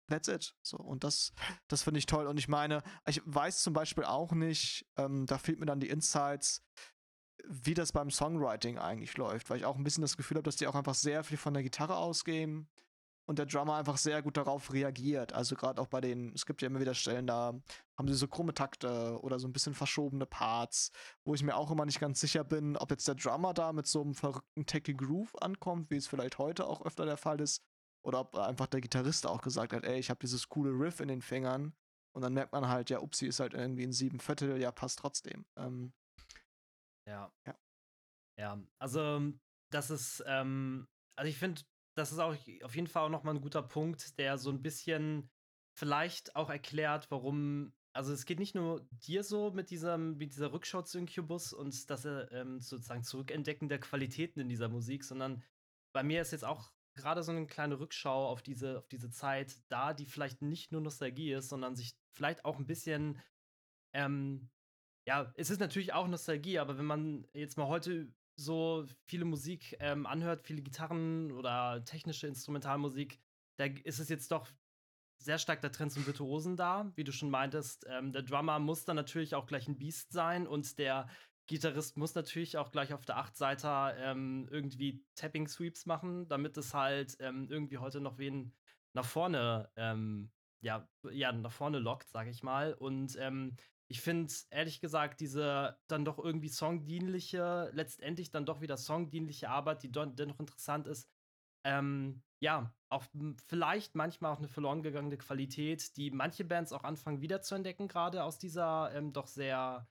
that's 0.08 0.28
it. 0.28 0.54
So, 0.62 0.76
und 0.76 1.04
das, 1.04 1.32
das 1.68 1.82
finde 1.82 1.98
ich 1.98 2.06
toll. 2.06 2.26
Und 2.26 2.38
ich 2.38 2.48
meine, 2.48 2.82
ich 3.06 3.20
weiß 3.24 3.62
zum 3.62 3.72
Beispiel 3.72 4.04
auch 4.04 4.32
nicht, 4.32 4.86
ähm, 4.96 5.26
da 5.26 5.38
fehlt 5.38 5.60
mir 5.60 5.66
dann 5.66 5.80
die 5.80 5.88
Insights, 5.88 6.62
wie 7.46 7.74
das 7.74 7.92
beim 7.92 8.10
Songwriting 8.10 8.78
eigentlich 8.78 9.16
läuft, 9.16 9.50
weil 9.50 9.58
ich 9.58 9.64
auch 9.64 9.76
ein 9.76 9.84
bisschen 9.84 10.02
das 10.02 10.16
Gefühl 10.16 10.36
habe, 10.36 10.44
dass 10.44 10.56
die 10.56 10.66
auch 10.66 10.74
einfach 10.74 10.94
sehr 10.94 11.24
viel 11.24 11.36
von 11.36 11.54
der 11.54 11.62
Gitarre 11.62 11.96
ausgehen 11.96 12.68
und 13.26 13.38
der 13.38 13.46
Drummer 13.46 13.76
einfach 13.76 13.96
sehr 13.96 14.22
gut 14.22 14.36
darauf 14.36 14.72
reagiert. 14.72 15.32
Also 15.32 15.56
gerade 15.56 15.80
auch 15.80 15.86
bei 15.86 16.00
den, 16.00 16.32
es 16.34 16.46
gibt 16.46 16.62
ja 16.62 16.66
immer 16.66 16.80
wieder 16.80 16.94
Stellen, 16.94 17.26
da 17.26 17.54
haben 17.96 18.08
sie 18.08 18.14
so 18.14 18.28
krumme 18.28 18.54
Takte 18.54 19.18
oder 19.22 19.38
so 19.38 19.48
ein 19.48 19.52
bisschen 19.52 19.74
verschobene 19.74 20.26
Parts, 20.26 20.90
wo 21.24 21.34
ich 21.34 21.42
mir 21.42 21.56
auch 21.56 21.70
immer 21.70 21.86
nicht 21.86 22.00
ganz 22.00 22.20
sicher 22.20 22.44
bin, 22.44 22.76
ob 22.76 22.90
jetzt 22.90 23.08
der 23.08 23.14
Drummer 23.14 23.54
da 23.54 23.72
mit 23.72 23.86
so 23.86 24.02
einem 24.02 24.14
verrückten 24.14 24.66
Techy 24.66 24.94
Groove 24.94 25.34
ankommt, 25.42 25.90
wie 25.90 25.96
es 25.96 26.06
vielleicht 26.06 26.38
heute 26.38 26.66
auch 26.66 26.84
öfter 26.84 27.06
der 27.06 27.16
Fall 27.16 27.40
ist, 27.40 27.62
oder 28.04 28.20
ob 28.20 28.36
einfach 28.36 28.66
der 28.66 28.80
Gitarrist 28.80 29.26
auch 29.26 29.42
gesagt 29.42 29.72
hat, 29.72 29.84
ey, 29.84 29.98
ich 29.98 30.10
habe 30.10 30.20
dieses 30.20 30.48
coole 30.48 30.70
Riff 30.70 31.00
in 31.00 31.08
den 31.08 31.22
Fingern 31.22 31.74
und 32.14 32.22
dann 32.22 32.34
merkt 32.34 32.52
man 32.52 32.68
halt, 32.68 32.90
ja, 32.90 33.00
Upsi 33.00 33.26
ist 33.26 33.40
halt 33.40 33.54
irgendwie 33.54 33.84
ein 33.84 33.92
sieben 33.92 34.20
Viertel, 34.20 34.60
ja, 34.60 34.70
passt 34.70 34.98
trotzdem. 34.98 35.44
Ähm, 35.56 35.92
ja. 37.08 37.32
ja. 37.46 37.58
Ja, 38.38 38.62
also 38.78 39.32
das 39.72 39.90
ist, 39.90 40.22
ähm, 40.26 40.86
also 41.16 41.28
ich 41.28 41.38
finde, 41.38 41.62
das 41.96 42.12
ist 42.12 42.18
auch 42.18 42.36
auf 42.62 42.74
jeden 42.74 42.88
Fall 42.88 43.04
auch 43.04 43.10
nochmal 43.10 43.34
ein 43.34 43.40
guter 43.40 43.62
Punkt, 43.62 44.18
der 44.18 44.38
so 44.38 44.50
ein 44.50 44.62
bisschen 44.62 45.30
vielleicht 45.76 46.36
auch 46.36 46.50
erklärt, 46.50 47.10
warum. 47.10 47.72
Also 47.96 48.12
es 48.12 48.26
geht 48.26 48.40
nicht 48.40 48.56
nur 48.56 48.84
dir 48.90 49.22
so 49.22 49.52
mit 49.52 49.70
diesem, 49.70 50.16
mit 50.16 50.32
dieser 50.32 50.52
Rückschau 50.52 50.82
zu 50.82 50.98
Incubus 50.98 51.52
und 51.52 51.88
dass 51.90 52.04
er 52.04 52.30
ähm, 52.32 52.60
sozusagen 52.60 53.04
Zurückentdecken 53.04 53.68
der 53.68 53.78
Qualitäten 53.78 54.40
in 54.40 54.48
dieser 54.48 54.68
Musik, 54.68 55.04
sondern 55.04 55.44
bei 55.94 56.02
mir 56.02 56.20
ist 56.20 56.32
jetzt 56.32 56.44
auch 56.44 56.72
gerade 56.94 57.22
so 57.22 57.32
eine 57.32 57.46
kleine 57.46 57.78
Rückschau 57.78 58.28
auf 58.28 58.42
diese, 58.42 58.78
auf 58.78 58.88
diese 58.88 59.10
Zeit 59.10 59.56
da, 59.68 59.92
die 59.94 60.06
vielleicht 60.06 60.42
nicht 60.42 60.72
nur 60.72 60.80
Nostalgie 60.80 61.32
ist, 61.32 61.48
sondern 61.48 61.76
sich 61.76 61.96
vielleicht 62.12 62.44
auch 62.44 62.58
ein 62.58 62.66
bisschen, 62.66 63.20
ähm, 63.92 64.50
ja, 65.06 65.32
es 65.36 65.50
ist 65.50 65.60
natürlich 65.60 65.92
auch 65.92 66.08
Nostalgie, 66.08 66.58
aber 66.58 66.78
wenn 66.78 66.86
man 66.86 67.26
jetzt 67.34 67.58
mal 67.58 67.68
heute 67.68 68.12
so 68.36 68.84
viele 69.06 69.24
Musik 69.24 69.76
ähm, 69.80 70.06
anhört, 70.06 70.42
viele 70.42 70.62
Gitarren 70.62 71.32
oder 71.32 71.84
technische 71.84 72.26
Instrumentalmusik, 72.26 73.20
da 73.58 73.66
ist 73.66 74.00
es 74.00 74.08
jetzt 74.08 74.30
doch 74.32 74.48
sehr 75.22 75.38
stark 75.38 75.60
der 75.60 75.72
Trend 75.72 75.92
zum 75.92 76.06
Virtuosen 76.06 76.56
da, 76.56 76.92
wie 76.96 77.04
du 77.04 77.12
schon 77.12 77.30
meintest. 77.30 77.86
Ähm, 77.88 78.12
der 78.12 78.22
Drummer 78.22 78.58
muss 78.58 78.84
dann 78.84 78.96
natürlich 78.96 79.34
auch 79.34 79.46
gleich 79.46 79.68
ein 79.68 79.78
Beast 79.78 80.12
sein 80.12 80.46
und 80.46 80.78
der 80.78 81.08
Gitarrist 81.46 81.96
muss 81.96 82.14
natürlich 82.14 82.56
auch 82.56 82.70
gleich 82.70 82.92
auf 82.94 83.04
der 83.04 83.18
Achtseiter 83.18 83.96
ähm, 83.98 84.48
irgendwie 84.50 85.04
Tapping 85.14 85.46
Sweeps 85.46 85.86
machen, 85.86 86.26
damit 86.28 86.56
es 86.56 86.72
halt 86.74 87.16
ähm, 87.20 87.48
irgendwie 87.50 87.78
heute 87.78 88.00
noch 88.00 88.18
wen 88.18 88.54
nach 88.94 89.04
vorne, 89.04 89.70
ähm, 89.76 90.30
ja, 90.60 90.88
ja, 91.10 91.32
nach 91.32 91.52
vorne 91.52 91.78
lockt, 91.78 92.08
sag 92.08 92.28
ich 92.28 92.42
mal. 92.42 92.72
Und 92.74 93.16
ähm, 93.18 93.56
ich 93.88 94.00
finde, 94.00 94.32
ehrlich 94.50 94.80
gesagt, 94.80 95.20
diese 95.20 95.78
dann 95.88 96.04
doch 96.04 96.18
irgendwie 96.18 96.48
songdienliche, 96.48 97.70
letztendlich 97.74 98.30
dann 98.30 98.46
doch 98.46 98.60
wieder 98.60 98.76
songdienliche 98.76 99.50
Arbeit, 99.50 99.82
die 99.82 99.92
dennoch 99.92 100.40
interessant 100.40 100.86
ist, 100.86 101.10
ähm, 101.64 102.22
ja, 102.40 102.74
auch 102.90 103.04
vielleicht 103.46 103.94
manchmal 103.94 104.32
auch 104.32 104.38
eine 104.38 104.48
verloren 104.48 104.82
gegangene 104.82 105.16
Qualität, 105.16 105.96
die 105.96 106.10
manche 106.10 106.44
Bands 106.44 106.72
auch 106.72 106.84
anfangen 106.84 107.20
wiederzuentdecken, 107.20 107.88
gerade 107.88 108.22
aus 108.22 108.38
dieser 108.38 108.92
ähm, 108.94 109.12
doch 109.12 109.26
sehr, 109.26 109.88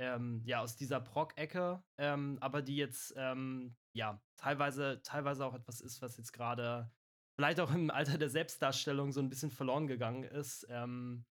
ähm, 0.00 0.42
ja, 0.46 0.60
aus 0.60 0.76
dieser 0.76 0.98
Prog-Ecke, 0.98 1.82
ähm, 1.98 2.38
aber 2.40 2.62
die 2.62 2.76
jetzt, 2.76 3.12
ähm, 3.16 3.76
ja, 3.92 4.20
teilweise, 4.36 5.02
teilweise 5.02 5.44
auch 5.44 5.54
etwas 5.54 5.82
ist, 5.82 6.00
was 6.00 6.16
jetzt 6.16 6.32
gerade 6.32 6.90
vielleicht 7.36 7.60
auch 7.60 7.70
im 7.72 7.90
Alter 7.90 8.16
der 8.16 8.30
Selbstdarstellung 8.30 9.12
so 9.12 9.20
ein 9.20 9.28
bisschen 9.28 9.50
verloren 9.50 9.86
gegangen 9.86 10.24
ist. 10.24 10.66
Ähm, 10.70 11.26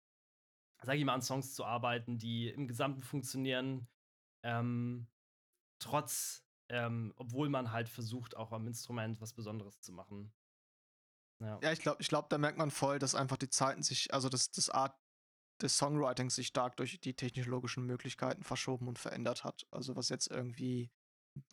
sag 0.83 0.97
ich 0.97 1.05
mal, 1.05 1.15
an 1.15 1.23
Songs 1.23 1.55
zu 1.55 1.65
arbeiten, 1.65 2.19
die 2.19 2.49
im 2.49 2.67
Gesamten 2.67 3.03
funktionieren, 3.03 3.89
ähm, 4.43 5.07
trotz, 5.79 6.45
ähm, 6.69 7.13
obwohl 7.17 7.49
man 7.49 7.71
halt 7.71 7.89
versucht, 7.89 8.37
auch 8.37 8.53
am 8.53 8.67
Instrument 8.67 9.21
was 9.21 9.33
Besonderes 9.33 9.81
zu 9.81 9.93
machen. 9.93 10.33
Ja, 11.41 11.59
ja 11.63 11.73
ich 11.73 11.81
glaube, 11.81 12.03
ich 12.03 12.09
glaub, 12.09 12.29
da 12.31 12.39
merkt 12.39 12.59
man 12.59 12.73
voll, 12.73 12.99
dass 12.99 13.15
einfach 13.15 13.37
die 13.37 13.49
Zeiten 13.49 13.83
sich, 13.83 14.13
also 14.13 14.29
das, 14.29 14.51
das 14.51 14.71
Art 14.71 14.99
des 15.63 15.77
Songwritings 15.79 16.35
sich 16.35 16.49
stark 16.49 16.77
durch 16.77 17.01
die 17.01 17.15
technologischen 17.15 17.85
Möglichkeiten 17.85 18.45
verschoben 18.45 18.89
und 18.89 18.99
verändert 18.99 19.45
hat. 19.45 19.67
Also 19.71 19.97
was 19.97 20.09
jetzt 20.09 20.31
irgendwie 20.31 20.91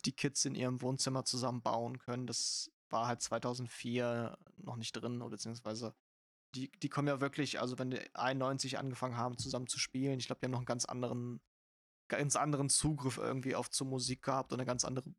die 0.04 0.12
Kids 0.12 0.44
in 0.44 0.54
ihrem 0.54 0.80
Wohnzimmer 0.82 1.24
zusammenbauen 1.24 1.98
können, 1.98 2.26
das 2.26 2.70
war 2.90 3.06
halt 3.06 3.22
2004 3.22 4.38
noch 4.56 4.76
nicht 4.76 4.92
drin, 4.92 5.18
beziehungsweise 5.30 5.94
die, 6.54 6.70
die 6.70 6.88
kommen 6.88 7.08
ja 7.08 7.20
wirklich, 7.20 7.60
also 7.60 7.78
wenn 7.78 7.90
die 7.90 8.14
91 8.14 8.78
angefangen 8.78 9.16
haben, 9.16 9.38
zusammen 9.38 9.66
zu 9.66 9.78
spielen, 9.78 10.18
ich 10.18 10.26
glaube, 10.26 10.40
die 10.40 10.46
haben 10.46 10.52
noch 10.52 10.58
einen 10.58 10.66
ganz 10.66 10.84
anderen, 10.84 11.40
ganz 12.08 12.36
anderen 12.36 12.68
Zugriff 12.68 13.18
irgendwie 13.18 13.56
auf 13.56 13.70
zur 13.70 13.86
Musik 13.86 14.22
gehabt 14.22 14.52
und 14.52 14.60
eine 14.60 14.66
ganz 14.66 14.84
andere, 14.84 15.12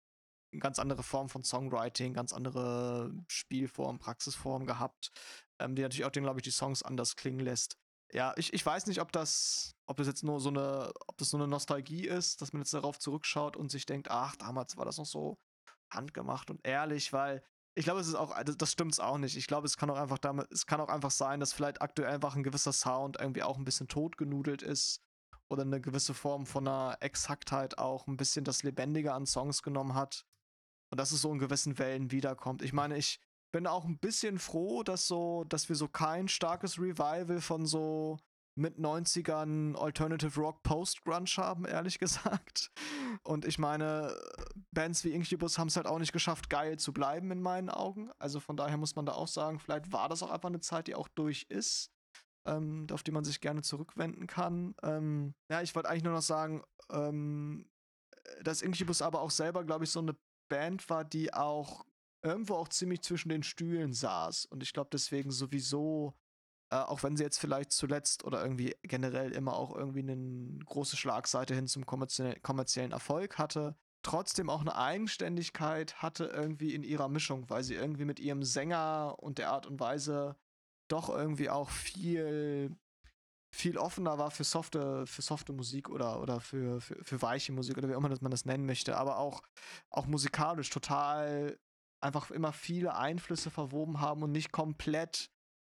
eine 0.53 0.61
ganz 0.61 0.79
andere 0.79 1.03
Form 1.03 1.27
von 1.29 1.43
Songwriting, 1.43 2.13
ganz 2.13 2.31
andere 2.31 3.11
Spielform, 3.27 3.99
Praxisform 3.99 4.65
gehabt, 4.65 5.11
ähm, 5.59 5.75
die 5.75 5.81
natürlich 5.81 6.05
auch 6.05 6.11
den, 6.11 6.23
glaube 6.23 6.39
ich, 6.39 6.43
die 6.43 6.51
Songs 6.51 6.83
anders 6.83 7.15
klingen 7.15 7.39
lässt. 7.39 7.77
Ja, 8.15 8.33
ich, 8.37 8.53
ich 8.53 8.65
weiß 8.65 8.87
nicht, 8.87 9.01
ob 9.01 9.11
das, 9.11 9.75
ob 9.87 9.97
das 9.97 10.07
jetzt 10.07 10.23
nur 10.23 10.39
so 10.39 10.47
eine, 10.47 10.93
ob 11.07 11.17
das 11.17 11.31
so 11.31 11.37
eine 11.37 11.49
Nostalgie 11.49 12.07
ist, 12.07 12.41
dass 12.41 12.53
man 12.53 12.61
jetzt 12.61 12.73
darauf 12.73 12.97
zurückschaut 12.97 13.57
und 13.57 13.69
sich 13.69 13.85
denkt, 13.85 14.09
ach, 14.09 14.37
damals 14.37 14.77
war 14.77 14.85
das 14.85 14.97
noch 14.97 15.05
so 15.05 15.37
handgemacht 15.89 16.49
und 16.49 16.65
ehrlich, 16.65 17.11
weil 17.11 17.43
ich 17.77 17.83
glaube, 17.83 17.99
es 17.99 18.07
ist 18.07 18.15
auch, 18.15 18.33
das 18.41 18.71
stimmt 18.71 18.97
auch 19.01 19.17
nicht. 19.17 19.35
Ich 19.35 19.47
glaube, 19.47 19.65
es 19.67 19.75
kann 19.75 19.89
auch 19.89 19.97
einfach 19.97 20.17
damit, 20.17 20.49
es 20.49 20.65
kann 20.65 20.79
auch 20.79 20.87
einfach 20.87 21.11
sein, 21.11 21.41
dass 21.41 21.51
vielleicht 21.51 21.81
aktuell 21.81 22.09
einfach 22.09 22.37
ein 22.37 22.43
gewisser 22.43 22.71
Sound 22.71 23.17
irgendwie 23.19 23.43
auch 23.43 23.57
ein 23.57 23.65
bisschen 23.65 23.89
totgenudelt 23.89 24.61
ist 24.61 25.01
oder 25.49 25.63
eine 25.63 25.81
gewisse 25.81 26.13
Form 26.13 26.45
von 26.45 26.65
einer 26.65 26.95
Exaktheit 27.01 27.77
auch 27.77 28.07
ein 28.07 28.15
bisschen 28.15 28.45
das 28.45 28.63
Lebendige 28.63 29.13
an 29.13 29.25
Songs 29.25 29.61
genommen 29.61 29.93
hat 29.93 30.25
und 30.89 31.01
dass 31.01 31.11
es 31.11 31.21
so 31.21 31.33
in 31.33 31.39
gewissen 31.39 31.77
Wellen 31.79 32.11
wiederkommt. 32.11 32.61
Ich 32.61 32.71
meine, 32.71 32.95
ich 32.95 33.19
bin 33.55 33.67
auch 33.67 33.85
ein 33.85 33.97
bisschen 33.99 34.37
froh, 34.37 34.83
dass 34.83 35.07
so, 35.07 35.45
dass 35.45 35.69
wir 35.69 35.77
so 35.77 35.87
kein 35.87 36.27
starkes 36.27 36.77
Revival 36.77 37.39
von 37.39 37.65
so 37.65 38.17
mit 38.55 38.77
90ern 38.79 39.77
Alternative 39.77 40.37
Rock 40.41 40.61
Post-Grunge 40.63 41.37
haben, 41.37 41.63
ehrlich 41.63 41.97
gesagt. 41.99 42.69
Und 43.23 43.45
ich 43.45 43.57
meine, 43.57 44.13
Bands 44.71 45.05
wie 45.05 45.13
Incubus 45.13 45.57
haben 45.57 45.69
es 45.69 45.77
halt 45.77 45.87
auch 45.87 45.99
nicht 45.99 46.11
geschafft, 46.11 46.49
geil 46.49 46.77
zu 46.79 46.91
bleiben 46.91 47.31
in 47.31 47.41
meinen 47.41 47.69
Augen. 47.69 48.11
Also 48.19 48.41
von 48.41 48.57
daher 48.57 48.75
muss 48.75 48.97
man 48.97 49.05
da 49.05 49.13
auch 49.13 49.29
sagen, 49.29 49.61
vielleicht 49.61 49.89
war 49.93 50.09
das 50.09 50.21
auch 50.21 50.31
einfach 50.31 50.49
eine 50.49 50.59
Zeit, 50.59 50.87
die 50.87 50.95
auch 50.95 51.07
durch 51.07 51.45
ist, 51.47 51.93
ähm, 52.45 52.87
auf 52.91 53.03
die 53.03 53.11
man 53.11 53.23
sich 53.23 53.39
gerne 53.39 53.61
zurückwenden 53.61 54.27
kann. 54.27 54.75
Ähm, 54.83 55.33
ja, 55.49 55.61
ich 55.61 55.73
wollte 55.75 55.87
eigentlich 55.87 56.03
nur 56.03 56.11
noch 56.11 56.21
sagen, 56.21 56.61
ähm, 56.91 57.69
dass 58.43 58.61
Incubus 58.61 59.01
aber 59.01 59.21
auch 59.21 59.31
selber, 59.31 59.63
glaube 59.63 59.85
ich, 59.85 59.91
so 59.91 60.01
eine 60.01 60.17
Band 60.49 60.89
war, 60.89 61.05
die 61.05 61.33
auch 61.33 61.85
irgendwo 62.25 62.55
auch 62.55 62.67
ziemlich 62.67 63.01
zwischen 63.01 63.29
den 63.29 63.43
Stühlen 63.43 63.93
saß. 63.93 64.45
Und 64.45 64.63
ich 64.63 64.73
glaube 64.73 64.89
deswegen 64.91 65.31
sowieso 65.31 66.15
äh, 66.71 66.77
auch 66.77 67.03
wenn 67.03 67.15
sie 67.15 67.23
jetzt 67.23 67.37
vielleicht 67.37 67.71
zuletzt 67.71 68.23
oder 68.23 68.41
irgendwie 68.41 68.75
generell 68.83 69.31
immer 69.31 69.55
auch 69.55 69.75
irgendwie 69.75 69.99
eine 69.99 70.59
große 70.65 70.97
Schlagseite 70.97 71.53
hin 71.53 71.67
zum 71.67 71.85
kommerzie 71.85 72.35
kommerziellen 72.41 72.91
Erfolg 72.91 73.37
hatte, 73.37 73.75
trotzdem 74.03 74.49
auch 74.49 74.61
eine 74.61 74.75
Eigenständigkeit 74.75 76.01
hatte 76.01 76.25
irgendwie 76.25 76.73
in 76.73 76.83
ihrer 76.83 77.07
Mischung, 77.09 77.49
weil 77.49 77.63
sie 77.63 77.75
irgendwie 77.75 78.05
mit 78.05 78.19
ihrem 78.19 78.43
Sänger 78.43 79.15
und 79.19 79.37
der 79.37 79.51
Art 79.51 79.67
und 79.67 79.79
Weise 79.79 80.35
doch 80.87 81.09
irgendwie 81.09 81.49
auch 81.49 81.69
viel 81.69 82.75
viel 83.53 83.77
offener 83.77 84.17
war 84.17 84.31
für 84.31 84.43
softe, 84.43 85.07
für 85.07 85.21
softe 85.21 85.53
Musik 85.53 85.89
oder, 85.89 86.21
oder 86.21 86.41
für, 86.41 86.81
für, 86.81 87.01
für 87.01 87.21
weiche 87.21 87.53
Musik 87.53 87.77
oder 87.77 87.87
wie 87.87 87.93
immer 87.93 88.09
man 88.09 88.31
das 88.31 88.43
nennen 88.43 88.65
möchte, 88.65 88.97
aber 88.97 89.17
auch, 89.17 89.43
auch 89.89 90.07
musikalisch 90.07 90.69
total 90.69 91.57
einfach 92.05 92.31
immer 92.31 92.53
viele 92.53 92.95
Einflüsse 92.95 93.49
verwoben 93.49 93.99
haben 93.99 94.21
und 94.23 94.31
nicht 94.31 94.51
komplett 94.51 95.31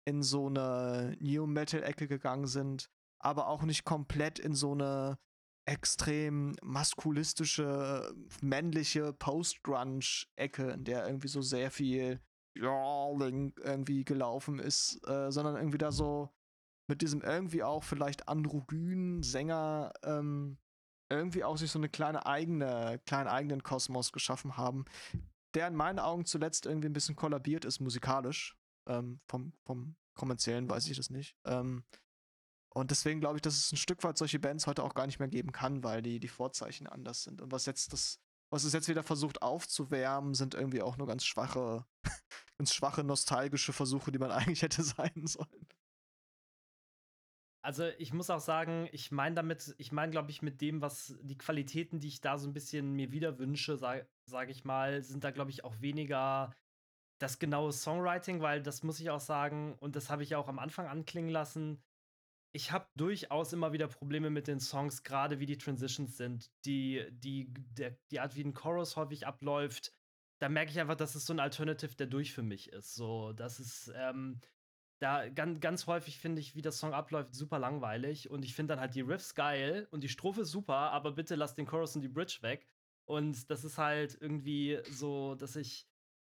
in 0.04 0.22
so 0.22 0.46
eine 0.46 1.16
New 1.20 1.46
Metal-Ecke 1.46 2.06
gegangen 2.06 2.46
sind, 2.46 2.90
aber 3.18 3.48
auch 3.48 3.62
nicht 3.62 3.84
komplett 3.84 4.38
in 4.38 4.54
so 4.54 4.72
eine 4.72 5.18
extrem 5.66 6.56
maskulistische, 6.62 8.14
männliche 8.40 9.12
Post-Grunge-Ecke, 9.12 10.70
in 10.70 10.84
der 10.84 11.06
irgendwie 11.06 11.28
so 11.28 11.42
sehr 11.42 11.70
viel 11.70 12.20
irgendwie 12.54 14.04
gelaufen 14.04 14.58
ist, 14.58 15.00
äh, 15.06 15.30
sondern 15.30 15.56
irgendwie 15.56 15.78
da 15.78 15.92
so 15.92 16.30
mit 16.88 17.02
diesem 17.02 17.20
irgendwie 17.22 17.62
auch 17.62 17.84
vielleicht 17.84 18.28
androgynen 18.28 19.22
Sänger 19.22 19.92
ähm, 20.02 20.58
irgendwie 21.10 21.44
auch 21.44 21.56
sich 21.56 21.70
so 21.70 21.78
eine 21.78 21.88
kleine 21.88 22.26
eigene, 22.26 23.00
kleinen 23.06 23.28
eigenen 23.28 23.62
Kosmos 23.62 24.12
geschaffen 24.12 24.56
haben, 24.56 24.86
der 25.54 25.68
in 25.68 25.74
meinen 25.74 25.98
Augen 25.98 26.24
zuletzt 26.24 26.66
irgendwie 26.66 26.88
ein 26.88 26.92
bisschen 26.92 27.16
kollabiert 27.16 27.64
ist 27.64 27.80
musikalisch. 27.80 28.56
Ähm, 28.86 29.20
vom, 29.26 29.52
vom 29.64 29.96
kommerziellen 30.14 30.68
weiß 30.68 30.86
ich 30.88 30.96
das 30.96 31.10
nicht. 31.10 31.36
Ähm, 31.44 31.84
und 32.70 32.90
deswegen 32.90 33.20
glaube 33.20 33.36
ich, 33.36 33.42
dass 33.42 33.56
es 33.56 33.72
ein 33.72 33.76
Stück 33.76 34.04
weit 34.04 34.18
solche 34.18 34.38
Bands 34.38 34.66
heute 34.66 34.82
auch 34.82 34.94
gar 34.94 35.06
nicht 35.06 35.18
mehr 35.18 35.28
geben 35.28 35.52
kann, 35.52 35.82
weil 35.82 36.02
die, 36.02 36.20
die 36.20 36.28
Vorzeichen 36.28 36.86
anders 36.86 37.22
sind. 37.22 37.40
Und 37.40 37.50
was 37.50 37.66
jetzt 37.66 37.92
das, 37.92 38.20
was 38.50 38.64
es 38.64 38.72
jetzt 38.72 38.88
wieder 38.88 39.02
versucht 39.02 39.42
aufzuwärmen, 39.42 40.34
sind 40.34 40.54
irgendwie 40.54 40.82
auch 40.82 40.96
nur 40.96 41.06
ganz 41.06 41.24
schwache, 41.24 41.86
ganz 42.58 42.74
schwache 42.74 43.04
nostalgische 43.04 43.72
Versuche, 43.72 44.12
die 44.12 44.18
man 44.18 44.30
eigentlich 44.32 44.62
hätte 44.62 44.82
sein 44.82 45.26
sollen. 45.26 45.66
Also 47.68 47.86
ich 47.98 48.14
muss 48.14 48.30
auch 48.30 48.40
sagen, 48.40 48.88
ich 48.92 49.12
meine 49.12 49.34
damit, 49.34 49.74
ich 49.76 49.92
meine, 49.92 50.10
glaube 50.10 50.30
ich, 50.30 50.40
mit 50.40 50.62
dem, 50.62 50.80
was 50.80 51.18
die 51.20 51.36
Qualitäten, 51.36 52.00
die 52.00 52.08
ich 52.08 52.22
da 52.22 52.38
so 52.38 52.48
ein 52.48 52.54
bisschen 52.54 52.94
mir 52.94 53.12
wieder 53.12 53.38
wünsche, 53.38 53.76
sage 53.76 54.08
sag 54.24 54.48
ich 54.48 54.64
mal, 54.64 55.02
sind 55.02 55.22
da, 55.22 55.32
glaube 55.32 55.50
ich, 55.50 55.64
auch 55.64 55.78
weniger 55.82 56.54
das 57.18 57.38
genaue 57.38 57.74
Songwriting, 57.74 58.40
weil 58.40 58.62
das 58.62 58.84
muss 58.84 59.00
ich 59.00 59.10
auch 59.10 59.20
sagen, 59.20 59.74
und 59.80 59.96
das 59.96 60.08
habe 60.08 60.22
ich 60.22 60.34
auch 60.34 60.48
am 60.48 60.58
Anfang 60.58 60.86
anklingen 60.86 61.28
lassen. 61.28 61.82
Ich 62.52 62.72
habe 62.72 62.88
durchaus 62.96 63.52
immer 63.52 63.70
wieder 63.70 63.88
Probleme 63.88 64.30
mit 64.30 64.46
den 64.46 64.60
Songs, 64.60 65.02
gerade 65.02 65.38
wie 65.38 65.44
die 65.44 65.58
Transitions 65.58 66.16
sind, 66.16 66.50
die, 66.64 67.06
die, 67.10 67.52
der, 67.52 67.98
die 68.10 68.20
Art, 68.20 68.34
wie 68.34 68.44
ein 68.44 68.54
Chorus 68.54 68.96
häufig 68.96 69.26
abläuft. 69.26 69.92
Da 70.38 70.48
merke 70.48 70.70
ich 70.70 70.80
einfach, 70.80 70.96
dass 70.96 71.14
es 71.14 71.26
so 71.26 71.34
ein 71.34 71.40
Alternative, 71.40 71.94
der 71.96 72.06
durch 72.06 72.32
für 72.32 72.42
mich 72.42 72.72
ist. 72.72 72.94
So, 72.94 73.34
das 73.34 73.60
ist, 73.60 73.92
ähm, 73.94 74.40
da 74.98 75.28
ganz, 75.28 75.60
ganz 75.60 75.86
häufig 75.86 76.18
finde 76.18 76.40
ich, 76.40 76.54
wie 76.54 76.62
das 76.62 76.78
Song 76.78 76.92
abläuft, 76.92 77.34
super 77.34 77.58
langweilig. 77.58 78.30
Und 78.30 78.44
ich 78.44 78.54
finde 78.54 78.74
dann 78.74 78.80
halt 78.80 78.94
die 78.94 79.00
Riffs 79.00 79.34
geil 79.34 79.86
und 79.90 80.02
die 80.02 80.08
Strophe 80.08 80.44
super, 80.44 80.92
aber 80.92 81.12
bitte 81.12 81.36
lass 81.36 81.54
den 81.54 81.66
Chorus 81.66 81.94
und 81.94 82.02
die 82.02 82.08
Bridge 82.08 82.38
weg. 82.40 82.66
Und 83.04 83.50
das 83.50 83.64
ist 83.64 83.78
halt 83.78 84.18
irgendwie 84.20 84.80
so, 84.90 85.34
dass 85.34 85.56
ich 85.56 85.88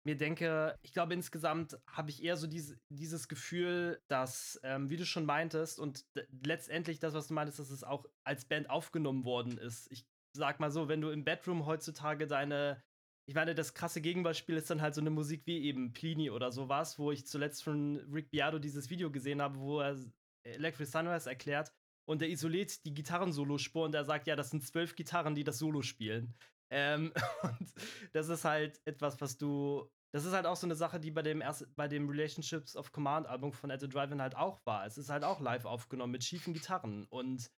mir 0.06 0.16
denke, 0.16 0.78
ich 0.82 0.92
glaube, 0.92 1.14
insgesamt 1.14 1.78
habe 1.86 2.10
ich 2.10 2.22
eher 2.22 2.36
so 2.36 2.46
diese, 2.46 2.78
dieses 2.90 3.28
Gefühl, 3.28 4.02
dass, 4.08 4.60
ähm, 4.62 4.90
wie 4.90 4.96
du 4.96 5.06
schon 5.06 5.24
meintest, 5.24 5.78
und 5.78 6.04
letztendlich 6.44 6.98
das, 6.98 7.14
was 7.14 7.28
du 7.28 7.34
meintest, 7.34 7.58
dass 7.58 7.70
es 7.70 7.84
auch 7.84 8.04
als 8.22 8.44
Band 8.44 8.68
aufgenommen 8.68 9.24
worden 9.24 9.56
ist. 9.56 9.90
Ich 9.90 10.06
sag 10.36 10.60
mal 10.60 10.70
so, 10.70 10.88
wenn 10.88 11.00
du 11.00 11.10
im 11.10 11.24
Bedroom 11.24 11.64
heutzutage 11.64 12.26
deine, 12.26 12.82
ich 13.26 13.34
meine, 13.34 13.54
das 13.54 13.74
krasse 13.74 14.00
Gegenbeispiel 14.00 14.56
ist 14.56 14.70
dann 14.70 14.82
halt 14.82 14.94
so 14.94 15.00
eine 15.00 15.10
Musik 15.10 15.46
wie 15.46 15.64
eben 15.64 15.92
Plini 15.92 16.30
oder 16.30 16.52
sowas, 16.52 16.98
wo 16.98 17.10
ich 17.10 17.26
zuletzt 17.26 17.62
von 17.62 17.96
Rick 18.12 18.30
Beato 18.30 18.58
dieses 18.58 18.90
Video 18.90 19.10
gesehen 19.10 19.40
habe, 19.40 19.58
wo 19.58 19.80
er 19.80 19.96
Electric 20.44 20.90
Sunrise 20.90 21.28
erklärt 21.28 21.72
und 22.06 22.20
er 22.20 22.28
isoliert 22.28 22.84
die 22.84 22.92
Gitarren-Solospur 22.92 23.84
und 23.86 23.94
er 23.94 24.04
sagt, 24.04 24.26
ja, 24.26 24.36
das 24.36 24.50
sind 24.50 24.62
zwölf 24.62 24.94
Gitarren, 24.94 25.34
die 25.34 25.44
das 25.44 25.58
Solo 25.58 25.80
spielen. 25.80 26.34
Ähm, 26.70 27.12
und 27.42 27.74
das 28.12 28.28
ist 28.28 28.44
halt 28.44 28.80
etwas, 28.84 29.20
was 29.20 29.38
du. 29.38 29.90
Das 30.12 30.24
ist 30.24 30.32
halt 30.32 30.46
auch 30.46 30.56
so 30.56 30.66
eine 30.66 30.76
Sache, 30.76 31.00
die 31.00 31.10
bei 31.10 31.22
dem, 31.22 31.40
erst, 31.40 31.74
bei 31.74 31.88
dem 31.88 32.08
Relationships 32.08 32.76
of 32.76 32.92
Command 32.92 33.26
Album 33.26 33.52
von 33.52 33.72
At 33.72 33.80
the 33.80 33.88
Drive-In 33.88 34.22
halt 34.22 34.36
auch 34.36 34.64
war. 34.64 34.86
Es 34.86 34.96
ist 34.96 35.10
halt 35.10 35.24
auch 35.24 35.40
live 35.40 35.64
aufgenommen 35.64 36.12
mit 36.12 36.22
schiefen 36.22 36.54
Gitarren. 36.54 37.04
Und 37.06 37.50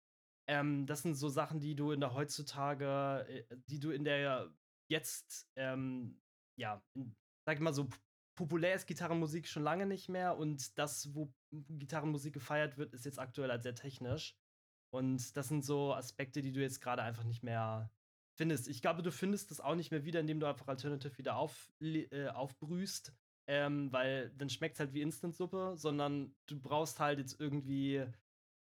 ähm, 0.46 0.86
das 0.86 1.02
sind 1.02 1.14
so 1.14 1.28
Sachen, 1.28 1.58
die 1.58 1.74
du 1.74 1.90
in 1.90 1.98
der 1.98 2.14
heutzutage, 2.14 3.26
äh, 3.28 3.56
die 3.68 3.80
du 3.80 3.90
in 3.90 4.04
der 4.04 4.52
jetzt, 4.88 5.48
ähm, 5.56 6.20
ja, 6.58 6.82
sag 7.46 7.56
ich 7.56 7.60
mal 7.60 7.74
so 7.74 7.88
populär 8.36 8.74
ist 8.74 8.86
Gitarrenmusik 8.86 9.46
schon 9.46 9.62
lange 9.62 9.86
nicht 9.86 10.08
mehr 10.08 10.36
und 10.36 10.76
das, 10.78 11.14
wo 11.14 11.32
Gitarrenmusik 11.52 12.34
gefeiert 12.34 12.76
wird, 12.78 12.92
ist 12.92 13.04
jetzt 13.04 13.18
aktuell 13.18 13.50
halt 13.50 13.62
sehr 13.62 13.74
technisch. 13.74 14.36
Und 14.92 15.36
das 15.36 15.48
sind 15.48 15.64
so 15.64 15.92
Aspekte, 15.94 16.40
die 16.40 16.52
du 16.52 16.60
jetzt 16.60 16.80
gerade 16.80 17.02
einfach 17.02 17.24
nicht 17.24 17.42
mehr 17.42 17.90
findest. 18.36 18.68
Ich 18.68 18.80
glaube, 18.80 19.02
du 19.02 19.10
findest 19.10 19.50
das 19.50 19.60
auch 19.60 19.74
nicht 19.74 19.90
mehr 19.90 20.04
wieder, 20.04 20.20
indem 20.20 20.40
du 20.40 20.46
einfach 20.46 20.68
Alternative 20.68 21.16
wieder 21.18 21.36
auf, 21.36 21.72
äh, 21.80 22.28
aufbrühst, 22.28 23.12
ähm, 23.48 23.92
weil 23.92 24.30
dann 24.30 24.50
schmeckt 24.50 24.74
es 24.74 24.80
halt 24.80 24.92
wie 24.92 25.02
Instant-Suppe, 25.02 25.74
sondern 25.76 26.34
du 26.46 26.60
brauchst 26.60 27.00
halt 27.00 27.18
jetzt 27.18 27.40
irgendwie, 27.40 28.04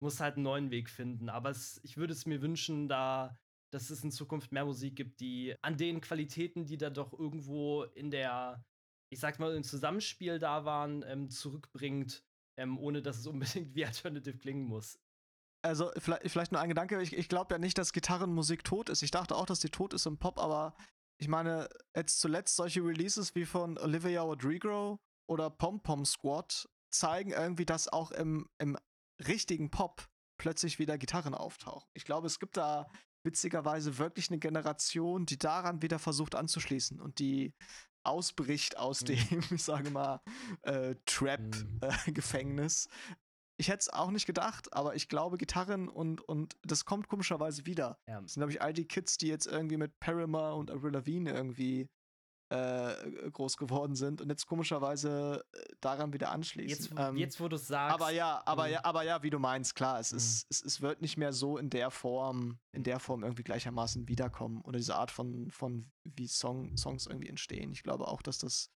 musst 0.02 0.20
halt 0.20 0.36
einen 0.36 0.44
neuen 0.44 0.72
Weg 0.72 0.90
finden. 0.90 1.30
Aber 1.30 1.50
es, 1.50 1.80
ich 1.84 1.98
würde 1.98 2.14
es 2.14 2.26
mir 2.26 2.42
wünschen, 2.42 2.88
da, 2.88 3.38
dass 3.72 3.90
es 3.90 4.04
in 4.04 4.12
Zukunft 4.12 4.52
mehr 4.52 4.66
Musik 4.66 4.96
gibt, 4.96 5.20
die 5.20 5.56
an 5.62 5.78
den 5.78 6.02
Qualitäten, 6.02 6.66
die 6.66 6.78
da 6.78 6.90
doch 6.90 7.14
irgendwo 7.14 7.84
in 7.84 8.12
der, 8.12 8.66
ich 9.12 9.20
sag 9.20 9.40
mal, 9.40 9.56
im 9.56 9.64
Zusammenspiel 9.64 10.40
da 10.40 10.66
waren, 10.66 11.04
ähm, 11.08 11.30
zurückbringt, 11.30 12.24
ähm, 12.58 12.78
ohne 12.78 13.02
dass 13.02 13.18
es 13.18 13.28
unbedingt 13.28 13.74
wie 13.76 13.86
Alternative 13.86 14.38
klingen 14.38 14.66
muss. 14.66 15.00
Also, 15.64 15.92
vielleicht, 15.98 16.30
vielleicht 16.30 16.52
nur 16.52 16.62
ein 16.62 16.70
Gedanke. 16.70 17.02
Ich, 17.02 17.14
ich 17.14 17.30
glaube 17.30 17.56
ja 17.56 17.60
nicht, 17.60 17.78
dass 17.78 17.92
Gitarrenmusik 17.92 18.64
tot 18.64 18.90
ist. 18.90 19.02
Ich 19.02 19.12
dachte 19.12 19.36
auch, 19.36 19.46
dass 19.46 19.60
die 19.60 19.70
tot 19.70 19.94
ist 19.94 20.06
im 20.06 20.18
Pop, 20.18 20.38
aber 20.38 20.76
ich 21.20 21.28
meine, 21.28 21.68
jetzt 21.96 22.20
zuletzt 22.20 22.56
solche 22.56 22.82
Releases 22.82 23.34
wie 23.36 23.46
von 23.46 23.78
Olivia 23.78 24.22
Rodrigo 24.22 25.00
oder 25.28 25.50
Pom 25.50 25.82
Pom 25.82 26.06
Squad 26.06 26.70
zeigen 26.92 27.32
irgendwie, 27.32 27.66
dass 27.66 27.88
auch 27.88 28.12
im, 28.12 28.50
im 28.60 28.78
richtigen 29.28 29.72
Pop 29.72 30.08
plötzlich 30.38 30.80
wieder 30.80 30.98
Gitarren 30.98 31.34
auftauchen. 31.34 31.90
Ich 31.94 32.06
glaube, 32.06 32.28
es 32.28 32.40
gibt 32.40 32.58
da 32.58 32.88
witzigerweise 33.28 34.00
wirklich 34.00 34.30
eine 34.30 34.40
Generation, 34.40 35.26
die 35.26 35.38
daran 35.38 35.82
wieder 35.84 36.00
versucht 36.00 36.34
anzuschließen 36.34 37.00
und 37.00 37.20
die 37.20 37.54
ausbricht 38.04 38.78
aus 38.78 39.02
mhm. 39.02 39.06
dem, 39.06 39.44
ich 39.52 39.64
sage 39.64 39.92
mal, 39.92 40.22
äh, 40.64 40.96
Trap-Gefängnis 41.06 42.88
mhm. 42.90 43.14
äh, 43.14 43.16
ich 43.60 43.70
hätte 43.70 43.80
es 43.80 43.90
auch 43.90 44.12
nicht 44.12 44.28
gedacht, 44.28 44.72
aber 44.74 44.96
ich 44.96 45.10
glaube, 45.10 45.38
Gitarren 45.38 45.90
und, 45.90 46.22
und 46.22 46.56
das 46.62 46.86
kommt 46.86 47.08
komischerweise 47.08 47.66
wieder. 47.66 48.00
Ja. 48.08 48.22
Das 48.22 48.34
sind, 48.34 48.42
glaube 48.42 48.52
ich, 48.52 48.62
all 48.62 48.72
die 48.72 48.86
Kids, 48.86 49.18
die 49.18 49.28
jetzt 49.28 49.48
irgendwie 49.48 49.78
mit 49.78 50.00
Paramore 50.00 50.56
und 50.56 50.70
Avril 50.70 50.94
Lavigne 50.94 51.32
irgendwie 51.32 51.90
äh, 52.50 53.30
groß 53.32 53.58
geworden 53.58 53.96
sind 53.96 54.22
und 54.22 54.30
jetzt 54.30 54.46
komischerweise 54.46 55.44
äh, 55.54 55.60
daran 55.82 56.14
wieder 56.14 56.32
anschließen. 56.32 56.70
Jetzt, 56.70 56.94
ähm, 56.98 57.18
jetzt 57.18 57.40
wo 57.42 57.48
du 57.48 57.58
es 57.58 57.68
sagst. 57.68 57.94
Aber 57.94 58.12
ja, 58.12 58.42
aber 58.46 58.68
mhm. 58.68 58.72
ja, 58.74 58.86
aber 58.86 59.04
ja, 59.04 59.22
wie 59.24 59.30
du 59.30 59.40
meinst, 59.40 59.76
klar, 59.76 60.00
es, 60.00 60.12
mhm. 60.12 60.18
ist, 60.18 60.48
es, 60.50 60.64
es 60.64 60.82
wird 60.82 61.02
nicht 61.02 61.18
mehr 61.18 61.34
so 61.34 61.58
in 61.58 61.70
der 61.70 61.92
Form, 61.92 62.60
in 62.72 62.84
der 62.84 63.00
Form 63.00 63.24
irgendwie 63.24 63.44
gleichermaßen 63.44 64.08
wiederkommen 64.08 64.62
oder 64.62 64.78
diese 64.78 64.96
Art 64.96 65.12
von, 65.12 65.52
von 65.52 65.92
wie 66.04 66.28
Song, 66.28 66.78
Songs 66.78 67.06
irgendwie 67.06 67.30
entstehen. 67.30 67.72
Ich 67.72 67.84
glaube 67.84 68.08
auch, 68.08 68.22
dass 68.22 68.38
das 68.38 68.72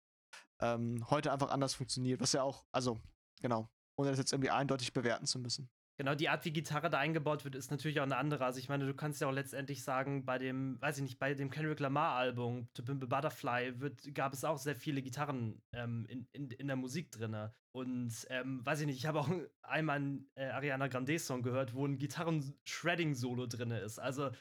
ähm, 0.61 1.05
heute 1.09 1.31
einfach 1.31 1.49
anders 1.49 1.75
funktioniert, 1.75 2.19
was 2.21 2.33
ja 2.33 2.43
auch, 2.43 2.65
also 2.71 2.99
genau, 3.41 3.69
ohne 3.97 4.09
das 4.09 4.19
jetzt 4.19 4.33
irgendwie 4.33 4.49
eindeutig 4.49 4.93
bewerten 4.93 5.25
zu 5.25 5.39
müssen. 5.39 5.69
Genau, 5.99 6.15
die 6.15 6.29
Art, 6.29 6.45
wie 6.45 6.53
Gitarre 6.53 6.89
da 6.89 6.97
eingebaut 6.97 7.43
wird, 7.43 7.55
ist 7.55 7.71
natürlich 7.71 7.99
auch 7.99 8.05
eine 8.05 8.15
andere. 8.15 8.45
Also 8.45 8.57
ich 8.57 8.69
meine, 8.69 8.85
du 8.85 8.93
kannst 8.93 9.19
ja 9.19 9.27
auch 9.27 9.33
letztendlich 9.33 9.83
sagen, 9.83 10.23
bei 10.23 10.37
dem, 10.37 10.81
weiß 10.81 10.95
ich 10.95 11.03
nicht, 11.03 11.19
bei 11.19 11.33
dem 11.33 11.49
Kendrick 11.49 11.81
Lamar-Album, 11.81 12.69
To 12.73 12.83
Pimp 12.83 13.03
a 13.03 13.05
Butterfly, 13.05 13.81
wird, 13.81 14.15
gab 14.15 14.31
es 14.31 14.45
auch 14.45 14.57
sehr 14.57 14.77
viele 14.77 15.01
Gitarren 15.01 15.61
ähm, 15.73 16.05
in, 16.07 16.25
in, 16.31 16.51
in 16.51 16.67
der 16.67 16.77
Musik 16.77 17.11
drin. 17.11 17.35
Und 17.73 18.13
ähm, 18.29 18.65
weiß 18.65 18.79
ich 18.79 18.85
nicht, 18.85 18.95
ich 18.95 19.07
habe 19.07 19.19
auch 19.19 19.29
einmal 19.61 19.97
einen 19.97 20.31
äh, 20.35 20.45
Ariana 20.45 20.87
Grande-Song 20.87 21.43
gehört, 21.43 21.73
wo 21.73 21.85
ein 21.85 21.97
Gitarren-Shredding-Solo 21.97 23.47
drin 23.47 23.71
ist. 23.71 23.99
Also 23.99 24.31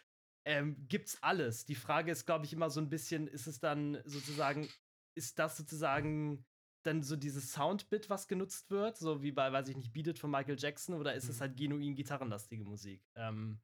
ähm, 0.46 0.86
gibt's 0.86 1.20
alles. 1.24 1.64
Die 1.64 1.74
Frage 1.74 2.12
ist, 2.12 2.24
glaube 2.24 2.44
ich, 2.44 2.52
immer 2.52 2.70
so 2.70 2.80
ein 2.80 2.88
bisschen, 2.88 3.26
ist 3.26 3.48
es 3.48 3.58
dann 3.58 3.98
sozusagen, 4.04 4.68
ist 5.16 5.40
das 5.40 5.56
sozusagen 5.56 6.46
dann 6.84 7.02
so 7.02 7.16
dieses 7.16 7.52
Soundbit, 7.52 8.08
was 8.08 8.28
genutzt 8.28 8.70
wird, 8.70 8.96
so 8.96 9.22
wie 9.22 9.32
bei, 9.32 9.52
weiß 9.52 9.68
ich 9.68 9.76
nicht, 9.76 9.92
Beat 9.92 10.08
It 10.08 10.18
von 10.18 10.30
Michael 10.30 10.58
Jackson, 10.58 10.94
oder 10.94 11.14
ist 11.14 11.24
mhm. 11.24 11.30
es 11.30 11.40
halt 11.40 11.56
genuin 11.56 11.94
gitarrenlastige 11.94 12.64
Musik? 12.64 13.02
Ähm, 13.14 13.60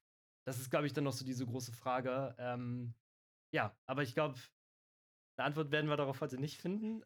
das 0.47 0.59
ist, 0.59 0.71
glaube 0.71 0.87
ich, 0.87 0.93
dann 0.93 1.05
noch 1.05 1.13
so 1.13 1.25
diese 1.25 1.47
große 1.47 1.73
Frage. 1.73 2.35
Ähm, 2.39 2.95
ja, 3.53 3.77
aber 3.87 4.03
ich 4.03 4.15
glaube, 4.15 4.39
eine 5.37 5.47
Antwort 5.47 5.71
werden 5.71 5.89
wir 5.89 5.97
darauf 5.97 6.21
heute 6.21 6.39
nicht 6.39 6.61
finden. 6.61 7.03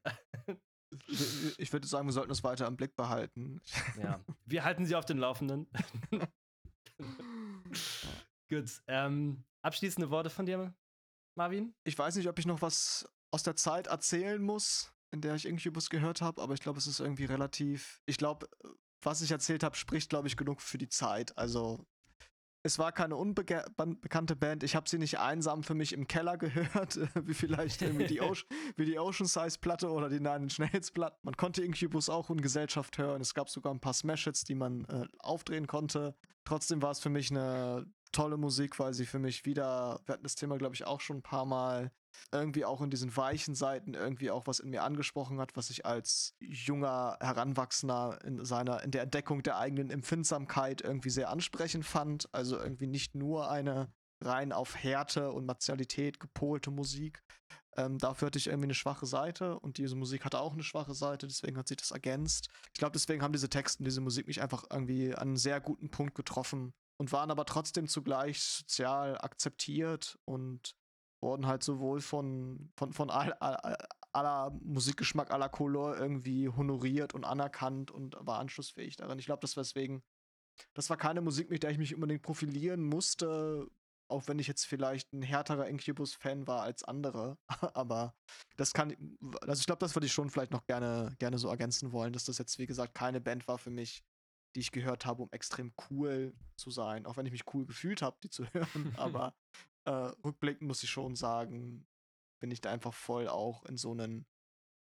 ich, 1.59 1.73
würde 1.73 1.87
sagen, 1.87 2.09
wir 2.09 2.13
sollten 2.13 2.33
es 2.33 2.43
weiter 2.43 2.67
im 2.67 2.77
Blick 2.77 2.97
behalten. 2.97 3.61
Ja, 4.03 4.25
wir 4.45 4.65
halten 4.65 4.87
sie 4.87 4.97
auf 4.97 5.05
den 5.05 5.19
Laufenden. 5.19 5.71
Gut. 8.51 8.83
Ähm, 8.87 9.45
abschließende 9.63 10.11
Worte 10.11 10.31
von 10.31 10.47
dir, 10.47 10.75
Marvin? 11.37 11.75
Ich 11.85 11.99
weiß 11.99 12.17
nicht, 12.17 12.29
ob 12.29 12.39
ich 12.39 12.47
noch 12.47 12.63
was 12.63 13.09
aus 13.31 13.43
der 13.43 13.57
Zeit 13.57 13.87
erzählen 13.87 14.43
muss 14.43 14.93
in 15.11 15.21
der 15.21 15.35
ich 15.35 15.47
Incubus 15.47 15.91
gehört 15.91 16.21
habe, 16.21 16.43
aber 16.43 16.55
ich 16.55 16.61
glaube, 16.61 16.79
es 16.79 16.87
ist 16.87 17.01
irgendwie 17.01 17.25
relativ. 17.25 18.01
Ich 18.07 18.19
glaube, 18.19 18.49
was 19.03 19.23
ich 19.23 19.31
erzählt 19.31 19.63
habe, 19.63 19.77
spricht, 19.77 20.11
glaube 20.11 20.29
ich, 20.29 20.37
genug 20.37 20.61
für 20.61 20.79
die 20.79 20.89
Zeit. 20.89 21.37
Also, 21.39 21.87
es 22.65 22.79
war 22.79 22.93
keine 22.93 23.17
unbekannte 23.17 24.37
Band. 24.37 24.63
Ich 24.63 24.75
habe 24.75 24.89
sie 24.89 24.99
nicht 24.99 25.19
einsam 25.19 25.63
für 25.63 25.75
mich 25.75 25.93
im 25.93 26.09
Keller 26.09 26.37
gehört, 26.37 26.99
wie 27.27 27.35
vielleicht 27.35 27.83
irgendwie 27.83 28.07
die, 28.07 28.21
Ocean, 28.21 28.47
wie 28.77 28.85
die 28.85 28.99
Ocean 28.99 29.27
Size 29.27 29.59
Platte 29.59 29.91
oder 29.91 30.09
die 30.09 30.21
Nine 30.21 30.45
Inch 30.45 30.59
Nails 30.59 30.91
Platte. 30.91 31.19
Man 31.23 31.37
konnte 31.37 31.63
Incubus 31.63 32.09
auch 32.09 32.31
in 32.31 32.41
Gesellschaft 32.41 32.99
hören. 32.99 33.21
Es 33.21 33.35
gab 33.35 33.49
sogar 33.49 33.73
ein 33.73 33.81
paar 33.81 33.95
Smash-Hits, 33.95 34.45
die 34.45 34.57
man 34.57 34.85
äh, 34.87 35.07
aufdrehen 35.21 35.67
konnte. 35.67 36.15
Trotzdem 36.45 36.83
war 36.83 36.91
es 36.91 37.01
für 37.01 37.11
mich 37.11 37.31
eine 37.31 37.87
tolle 38.13 38.37
Musik, 38.37 38.79
weil 38.79 38.95
sie 38.95 39.07
für 39.07 39.19
mich 39.19 39.45
wieder, 39.45 40.01
wir 40.07 40.15
hatten 40.15 40.23
das 40.23 40.35
Thema, 40.35 40.59
glaube 40.59 40.75
ich, 40.75 40.87
auch 40.87 41.01
schon 41.01 41.19
ein 41.19 41.23
paar 41.23 41.45
Mal, 41.45 41.91
irgendwie 42.33 42.65
auch 42.65 42.81
in 42.81 42.91
diesen 42.91 43.17
weichen 43.17 43.55
Seiten 43.55 43.95
irgendwie 43.95 44.31
auch 44.31 44.47
was 44.47 44.61
in 44.61 44.71
mir 44.71 44.83
angesprochen 44.83 45.41
hat, 45.41 45.57
was 45.57 45.71
ich 45.71 45.87
als 45.87 46.35
junger 46.41 47.17
Heranwachsender 47.21 48.19
in 48.25 48.45
seiner, 48.45 48.83
in 48.83 48.91
der 48.91 49.03
Entdeckung 49.03 49.43
der 49.43 49.59
eigenen 49.59 49.91
Empfindsamkeit 49.91 50.81
irgendwie 50.81 51.11
sehr 51.11 51.31
ansprechend 51.31 51.85
fand. 51.85 52.29
Also 52.33 52.59
irgendwie 52.59 52.87
nicht 52.87 53.15
nur 53.15 53.51
eine 53.51 53.93
rein 54.21 54.53
auf 54.53 54.77
Härte 54.77 55.33
und 55.33 55.47
Martialität 55.47 56.21
gepolte 56.21 56.71
Musik. 56.71 57.23
Ähm, 57.77 57.99
dafür 57.99 58.27
hatte 58.27 58.39
ich 58.39 58.49
irgendwie 58.49 58.67
eine 58.67 58.75
schwache 58.75 59.07
Seite 59.07 59.59
und 59.61 59.79
diese 59.79 59.95
Musik 59.95 60.25
hatte 60.25 60.41
auch 60.41 60.55
eine 60.55 60.65
schwache 60.65 60.95
Seite, 60.95 61.29
deswegen 61.29 61.57
hat 61.57 61.69
sich 61.69 61.77
das 61.77 61.93
ergänzt. 61.93 62.49
Ich 62.73 62.81
glaube, 62.81 62.93
deswegen 62.93 63.23
haben 63.23 63.33
diese 63.33 63.49
Texte 63.49 63.79
und 63.79 63.85
diese 63.85 64.01
Musik 64.01 64.27
mich 64.27 64.43
einfach 64.43 64.65
irgendwie 64.71 65.15
an 65.15 65.29
einen 65.29 65.37
sehr 65.37 65.61
guten 65.61 65.89
Punkt 65.89 66.17
getroffen 66.17 66.75
und 66.99 67.13
waren 67.13 67.31
aber 67.31 67.45
trotzdem 67.45 67.89
zugleich 67.89 68.41
sozial 68.43 69.19
akzeptiert 69.19 70.19
und 70.25 70.77
wurden 71.21 71.47
halt 71.47 71.63
sowohl 71.63 72.01
von, 72.01 72.71
von, 72.77 72.93
von 72.93 73.11
all, 73.11 73.33
all, 73.35 73.77
aller 74.13 74.51
Musikgeschmack, 74.63 75.31
aller 75.31 75.49
Couleur 75.49 75.99
irgendwie 75.99 76.49
honoriert 76.49 77.15
und 77.15 77.25
anerkannt 77.25 77.91
und 77.91 78.17
war 78.21 78.39
anschlussfähig 78.39 78.97
darin. 78.97 79.19
Ich 79.19 79.27
glaube, 79.27 79.41
das 79.41 79.57
war 79.57 79.63
deswegen, 79.63 80.03
das 80.75 80.91
war 80.91 80.97
keine 80.97 81.21
Musik, 81.21 81.51
mit 81.51 81.63
der 81.63 81.71
ich 81.71 81.79
mich 81.79 81.95
unbedingt 81.95 82.23
profilieren 82.23 82.83
musste, 82.85 83.69
auch 84.11 84.27
wenn 84.27 84.39
ich 84.39 84.47
jetzt 84.47 84.65
vielleicht 84.65 85.13
ein 85.13 85.23
härterer 85.23 85.69
Incubus-Fan 85.69 86.47
war 86.47 86.63
als 86.63 86.83
andere. 86.85 87.39
Aber 87.75 88.15
das 88.57 88.73
kann, 88.73 88.97
also 89.43 89.61
ich 89.61 89.67
glaube, 89.67 89.81
das 89.81 89.95
würde 89.95 90.07
ich 90.07 90.13
schon 90.13 90.31
vielleicht 90.31 90.53
noch 90.53 90.65
gerne, 90.67 91.15
gerne 91.19 91.39
so 91.39 91.49
ergänzen 91.49 91.93
wollen, 91.93 92.13
dass 92.13 92.25
das 92.25 92.39
jetzt, 92.39 92.59
wie 92.59 92.67
gesagt, 92.67 92.95
keine 92.95 93.21
Band 93.21 93.47
war 93.49 93.59
für 93.59 93.71
mich, 93.71 94.03
die 94.59 94.63
ich 94.63 94.73
gehört 94.73 95.07
habe, 95.07 95.23
um 95.23 95.31
extrem 95.31 95.73
cool 95.89 96.35
zu 96.57 96.73
sein. 96.73 97.07
Auch 97.07 97.17
wenn 97.17 97.27
ich 97.27 97.31
mich 97.31 97.55
cool 97.55 97.65
gefühlt 97.65 98.03
habe, 98.03 98.17
die 98.25 98.29
zu 98.29 98.45
hören. 98.53 98.93
Aber 98.97 99.33
äh, 99.85 99.91
rückblickend 100.25 100.67
muss 100.67 100.83
ich 100.83 100.91
schon 100.91 101.15
sagen, 101.15 101.87
bin 102.41 102.51
ich 102.51 102.61
da 102.61 102.73
einfach 102.73 102.93
voll 102.93 103.29
auch 103.29 103.65
in 103.67 103.77
so 103.77 103.93
einen 103.93 104.27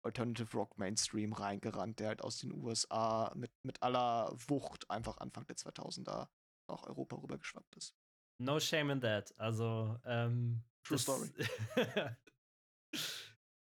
Alternative 0.02 0.56
Rock 0.56 0.78
Mainstream 0.78 1.32
reingerannt, 1.32 2.00
der 2.00 2.08
halt 2.08 2.22
aus 2.22 2.38
den 2.38 2.52
USA 2.52 3.32
mit, 3.36 3.52
mit 3.62 3.80
aller 3.80 4.34
Wucht 4.48 4.90
einfach 4.90 5.18
Anfang 5.18 5.46
der 5.46 5.56
2000er 5.56 6.26
nach 6.68 6.82
Europa 6.82 7.14
rübergeschwappt 7.14 7.76
ist. 7.76 7.94
No 8.40 8.58
shame 8.58 8.90
in 8.90 9.00
that. 9.00 9.32
Also, 9.38 9.96
ähm, 10.04 10.64
True 10.82 10.98
Story. 10.98 11.30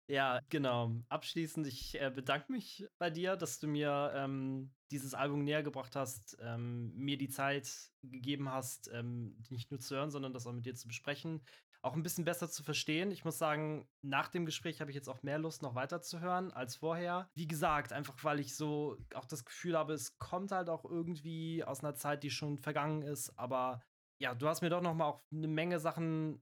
ja, 0.08 0.40
genau. 0.50 0.92
Abschließend, 1.10 1.68
ich 1.68 2.00
äh, 2.00 2.12
bedanke 2.14 2.52
mich 2.52 2.86
bei 2.98 3.10
dir, 3.10 3.36
dass 3.36 3.60
du 3.60 3.68
mir 3.68 4.12
ähm, 4.16 4.74
dieses 4.92 5.14
Album 5.14 5.44
näher 5.44 5.64
gebracht 5.64 5.96
hast, 5.96 6.38
ähm, 6.42 6.94
mir 6.96 7.18
die 7.18 7.30
Zeit 7.30 7.70
gegeben 8.02 8.50
hast, 8.50 8.90
ähm, 8.94 9.36
nicht 9.50 9.72
nur 9.72 9.80
zu 9.80 9.96
hören, 9.96 10.12
sondern 10.12 10.34
das 10.34 10.46
auch 10.46 10.54
mit 10.54 10.66
dir 10.66 10.76
zu 10.76 10.88
besprechen, 10.88 11.42
auch 11.84 11.96
ein 11.96 12.04
bisschen 12.04 12.24
besser 12.24 12.50
zu 12.50 12.64
verstehen. 12.64 13.12
Ich 13.12 13.26
muss 13.26 13.38
sagen, 13.38 13.88
nach 14.02 14.30
dem 14.30 14.46
Gespräch 14.46 14.80
habe 14.80 14.90
ich 14.90 14.96
jetzt 14.96 15.10
auch 15.10 15.22
mehr 15.22 15.38
Lust, 15.38 15.62
noch 15.62 15.76
weiter 15.76 16.02
zu 16.02 16.22
hören 16.22 16.52
als 16.52 16.78
vorher. 16.78 17.30
Wie 17.36 17.48
gesagt, 17.48 17.92
einfach 17.92 18.16
weil 18.24 18.40
ich 18.40 18.56
so 18.56 18.98
auch 19.14 19.26
das 19.26 19.44
Gefühl 19.44 19.78
habe, 19.78 19.94
es 19.94 20.18
kommt 20.18 20.52
halt 20.52 20.70
auch 20.70 20.86
irgendwie 20.86 21.64
aus 21.64 21.82
einer 21.82 21.96
Zeit, 21.96 22.24
die 22.24 22.32
schon 22.32 22.58
vergangen 22.58 23.02
ist. 23.02 23.38
Aber 23.38 23.82
ja, 24.18 24.34
du 24.34 24.48
hast 24.48 24.62
mir 24.62 24.70
doch 24.70 24.82
noch 24.82 24.94
mal 24.94 25.06
auch 25.06 25.24
eine 25.32 25.50
Menge 25.50 25.80
Sachen 25.80 26.42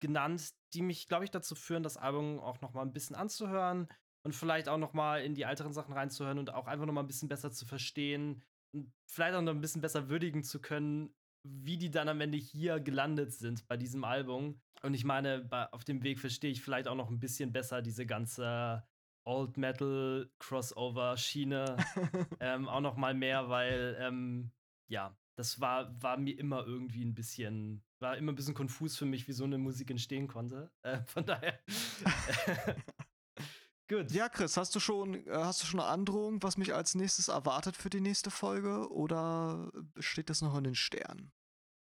genannt, 0.00 0.52
die 0.74 0.82
mich, 0.82 1.08
glaube 1.08 1.24
ich, 1.24 1.30
dazu 1.30 1.54
führen, 1.54 1.82
das 1.82 1.96
Album 1.96 2.38
auch 2.40 2.60
noch 2.60 2.72
mal 2.72 2.82
ein 2.82 2.92
bisschen 2.92 3.16
anzuhören 3.16 3.88
und 4.24 4.34
vielleicht 4.34 4.68
auch 4.68 4.78
noch 4.78 4.92
mal 4.92 5.22
in 5.22 5.34
die 5.34 5.42
älteren 5.42 5.72
Sachen 5.72 5.94
reinzuhören 5.94 6.38
und 6.38 6.50
auch 6.50 6.66
einfach 6.66 6.86
noch 6.86 6.92
mal 6.92 7.02
ein 7.02 7.08
bisschen 7.08 7.28
besser 7.28 7.50
zu 7.50 7.66
verstehen 7.66 8.42
und 8.74 8.92
vielleicht 9.06 9.34
auch 9.34 9.42
noch 9.42 9.52
ein 9.52 9.60
bisschen 9.60 9.82
besser 9.82 10.08
würdigen 10.08 10.44
zu 10.44 10.60
können, 10.60 11.14
wie 11.44 11.76
die 11.76 11.90
dann 11.90 12.08
am 12.08 12.20
Ende 12.20 12.38
hier 12.38 12.80
gelandet 12.80 13.32
sind 13.32 13.66
bei 13.66 13.76
diesem 13.76 14.04
Album. 14.04 14.60
Und 14.82 14.94
ich 14.94 15.04
meine, 15.04 15.40
bei, 15.40 15.70
auf 15.72 15.84
dem 15.84 16.02
Weg 16.02 16.20
verstehe 16.20 16.50
ich 16.50 16.62
vielleicht 16.62 16.88
auch 16.88 16.94
noch 16.94 17.10
ein 17.10 17.18
bisschen 17.18 17.52
besser 17.52 17.82
diese 17.82 18.06
ganze 18.06 18.84
Old 19.24 19.56
Metal 19.56 20.30
Crossover 20.38 21.16
Schiene 21.16 21.76
ähm, 22.40 22.68
auch 22.68 22.80
noch 22.80 22.96
mal 22.96 23.14
mehr, 23.14 23.48
weil 23.48 23.96
ähm, 24.00 24.52
ja, 24.88 25.16
das 25.36 25.60
war, 25.60 26.00
war 26.02 26.16
mir 26.16 26.38
immer 26.38 26.66
irgendwie 26.66 27.04
ein 27.04 27.14
bisschen, 27.14 27.84
war 28.02 28.16
immer 28.18 28.32
ein 28.32 28.34
bisschen 28.34 28.54
konfus 28.54 28.96
für 28.96 29.06
mich, 29.06 29.26
wie 29.28 29.32
so 29.32 29.44
eine 29.44 29.56
Musik 29.56 29.90
entstehen 29.90 30.28
konnte. 30.28 30.70
Äh, 30.82 31.02
von 31.06 31.24
daher. 31.24 31.58
Gut. 33.88 34.10
Ja, 34.12 34.28
Chris, 34.28 34.56
hast 34.56 34.74
du 34.74 34.80
schon, 34.80 35.26
äh, 35.26 35.30
hast 35.32 35.62
du 35.62 35.66
schon 35.66 35.80
eine 35.80 35.88
Androhung, 35.88 36.42
was 36.42 36.56
mich 36.56 36.74
als 36.74 36.94
nächstes 36.94 37.28
erwartet 37.28 37.76
für 37.76 37.90
die 37.90 38.00
nächste 38.00 38.30
Folge? 38.30 38.90
Oder 38.90 39.70
steht 39.98 40.30
das 40.30 40.42
noch 40.42 40.56
in 40.56 40.64
den 40.64 40.74
Sternen? 40.74 41.32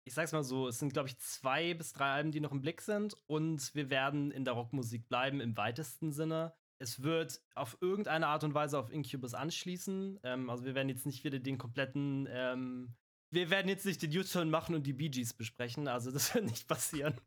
Ich 0.07 0.13
sag's 0.13 0.31
mal 0.31 0.43
so, 0.43 0.67
es 0.67 0.77
sind, 0.77 0.93
glaube 0.93 1.09
ich, 1.09 1.17
zwei 1.17 1.73
bis 1.73 1.93
drei 1.93 2.11
Alben, 2.11 2.31
die 2.31 2.39
noch 2.39 2.51
im 2.51 2.61
Blick 2.61 2.81
sind. 2.81 3.15
Und 3.25 3.73
wir 3.73 3.89
werden 3.89 4.31
in 4.31 4.45
der 4.45 4.53
Rockmusik 4.53 5.07
bleiben, 5.07 5.41
im 5.41 5.57
weitesten 5.57 6.11
Sinne. 6.11 6.53
Es 6.77 7.01
wird 7.01 7.41
auf 7.55 7.77
irgendeine 7.81 8.27
Art 8.27 8.43
und 8.43 8.53
Weise 8.53 8.77
auf 8.77 8.91
Incubus 8.91 9.33
anschließen. 9.33 10.19
Ähm, 10.23 10.49
also 10.49 10.65
wir 10.65 10.75
werden 10.75 10.89
jetzt 10.89 11.05
nicht 11.05 11.23
wieder 11.23 11.39
den 11.39 11.57
kompletten 11.57 12.27
ähm, 12.29 12.95
wir 13.35 13.49
werden 13.49 13.67
jetzt 13.67 13.85
nicht 13.85 14.01
den 14.01 14.17
U-Turn 14.17 14.49
machen 14.49 14.73
und 14.73 14.83
die 14.83 14.93
Bee 14.93 15.09
Gees 15.09 15.33
besprechen, 15.33 15.87
also 15.87 16.09
das 16.09 16.33
wird 16.33 16.45
nicht 16.45 16.67
passieren. 16.67 17.19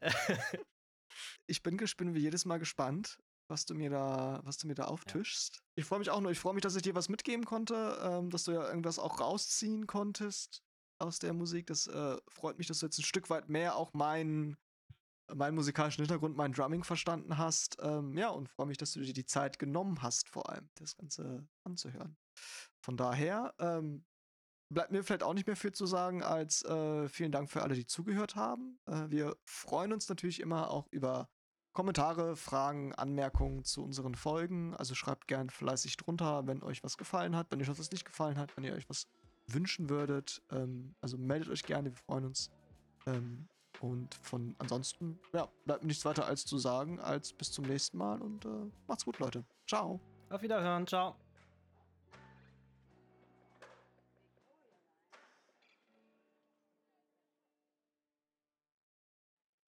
ich 1.46 1.62
bin, 1.62 1.76
bin 1.76 2.14
wie 2.14 2.20
jedes 2.20 2.44
Mal 2.46 2.58
gespannt, 2.58 3.18
was 3.48 3.66
du 3.66 3.74
mir 3.74 3.90
da, 3.90 4.40
was 4.44 4.56
du 4.56 4.66
mir 4.66 4.74
da 4.74 4.84
auftischst. 4.84 5.56
Ja. 5.56 5.62
Ich 5.76 5.84
freue 5.84 5.98
mich 5.98 6.10
auch 6.10 6.20
nur, 6.20 6.30
ich 6.30 6.38
freue 6.38 6.54
mich, 6.54 6.62
dass 6.62 6.76
ich 6.76 6.82
dir 6.82 6.94
was 6.94 7.08
mitgeben 7.08 7.44
konnte, 7.44 7.98
ähm, 8.02 8.30
dass 8.30 8.44
du 8.44 8.52
ja 8.52 8.66
irgendwas 8.66 8.98
auch 8.98 9.20
rausziehen 9.20 9.86
konntest 9.86 10.62
aus 10.98 11.18
der 11.18 11.32
Musik. 11.32 11.66
Das 11.66 11.86
äh, 11.86 12.16
freut 12.28 12.56
mich, 12.58 12.68
dass 12.68 12.78
du 12.78 12.86
jetzt 12.86 12.98
ein 12.98 13.04
Stück 13.04 13.28
weit 13.28 13.48
mehr 13.48 13.76
auch 13.76 13.92
meinen 13.92 14.56
meinen 15.34 15.54
musikalischen 15.54 16.02
Hintergrund, 16.02 16.36
mein 16.36 16.52
Drumming 16.52 16.82
verstanden 16.82 17.38
hast. 17.38 17.76
Ähm, 17.80 18.18
ja, 18.18 18.30
und 18.30 18.48
freue 18.48 18.66
mich, 18.66 18.78
dass 18.78 18.92
du 18.92 19.00
dir 19.00 19.12
die 19.12 19.26
Zeit 19.26 19.60
genommen 19.60 20.02
hast, 20.02 20.28
vor 20.28 20.50
allem 20.50 20.68
das 20.74 20.96
Ganze 20.96 21.46
anzuhören. 21.62 22.16
Von 22.80 22.96
daher, 22.96 23.54
ähm, 23.60 24.04
bleibt 24.70 24.92
mir 24.92 25.02
vielleicht 25.02 25.22
auch 25.22 25.34
nicht 25.34 25.46
mehr 25.46 25.56
viel 25.56 25.72
zu 25.72 25.86
sagen, 25.86 26.22
als 26.22 26.64
äh, 26.64 27.08
vielen 27.08 27.32
Dank 27.32 27.50
für 27.50 27.62
alle, 27.62 27.74
die 27.74 27.86
zugehört 27.86 28.36
haben. 28.36 28.78
Äh, 28.86 29.08
wir 29.08 29.36
freuen 29.44 29.92
uns 29.92 30.08
natürlich 30.08 30.40
immer 30.40 30.70
auch 30.70 30.86
über 30.90 31.28
Kommentare, 31.72 32.36
Fragen, 32.36 32.94
Anmerkungen 32.94 33.64
zu 33.64 33.84
unseren 33.84 34.14
Folgen. 34.14 34.74
Also 34.74 34.94
schreibt 34.94 35.28
gern 35.28 35.50
fleißig 35.50 35.96
drunter, 35.96 36.46
wenn 36.46 36.62
euch 36.62 36.82
was 36.82 36.96
gefallen 36.96 37.36
hat, 37.36 37.48
wenn 37.50 37.60
euch 37.60 37.68
was 37.68 37.90
nicht 37.90 38.04
gefallen 38.04 38.38
hat, 38.38 38.56
wenn 38.56 38.64
ihr 38.64 38.74
euch 38.74 38.88
was 38.88 39.06
wünschen 39.46 39.90
würdet. 39.90 40.42
Ähm, 40.50 40.94
also 41.00 41.18
meldet 41.18 41.48
euch 41.48 41.64
gerne, 41.64 41.90
wir 41.90 41.98
freuen 41.98 42.24
uns. 42.24 42.50
Ähm, 43.06 43.48
und 43.80 44.14
von 44.14 44.54
ansonsten, 44.58 45.18
ja, 45.32 45.48
bleibt 45.64 45.82
mir 45.82 45.88
nichts 45.88 46.04
weiter 46.04 46.26
als 46.26 46.44
zu 46.44 46.58
sagen, 46.58 47.00
als 47.00 47.32
bis 47.32 47.50
zum 47.50 47.64
nächsten 47.64 47.96
Mal 47.96 48.20
und 48.20 48.44
äh, 48.44 48.48
macht's 48.86 49.04
gut, 49.04 49.18
Leute. 49.18 49.44
Ciao. 49.66 50.00
Auf 50.28 50.42
Wiederhören, 50.42 50.86
ciao. 50.86 51.16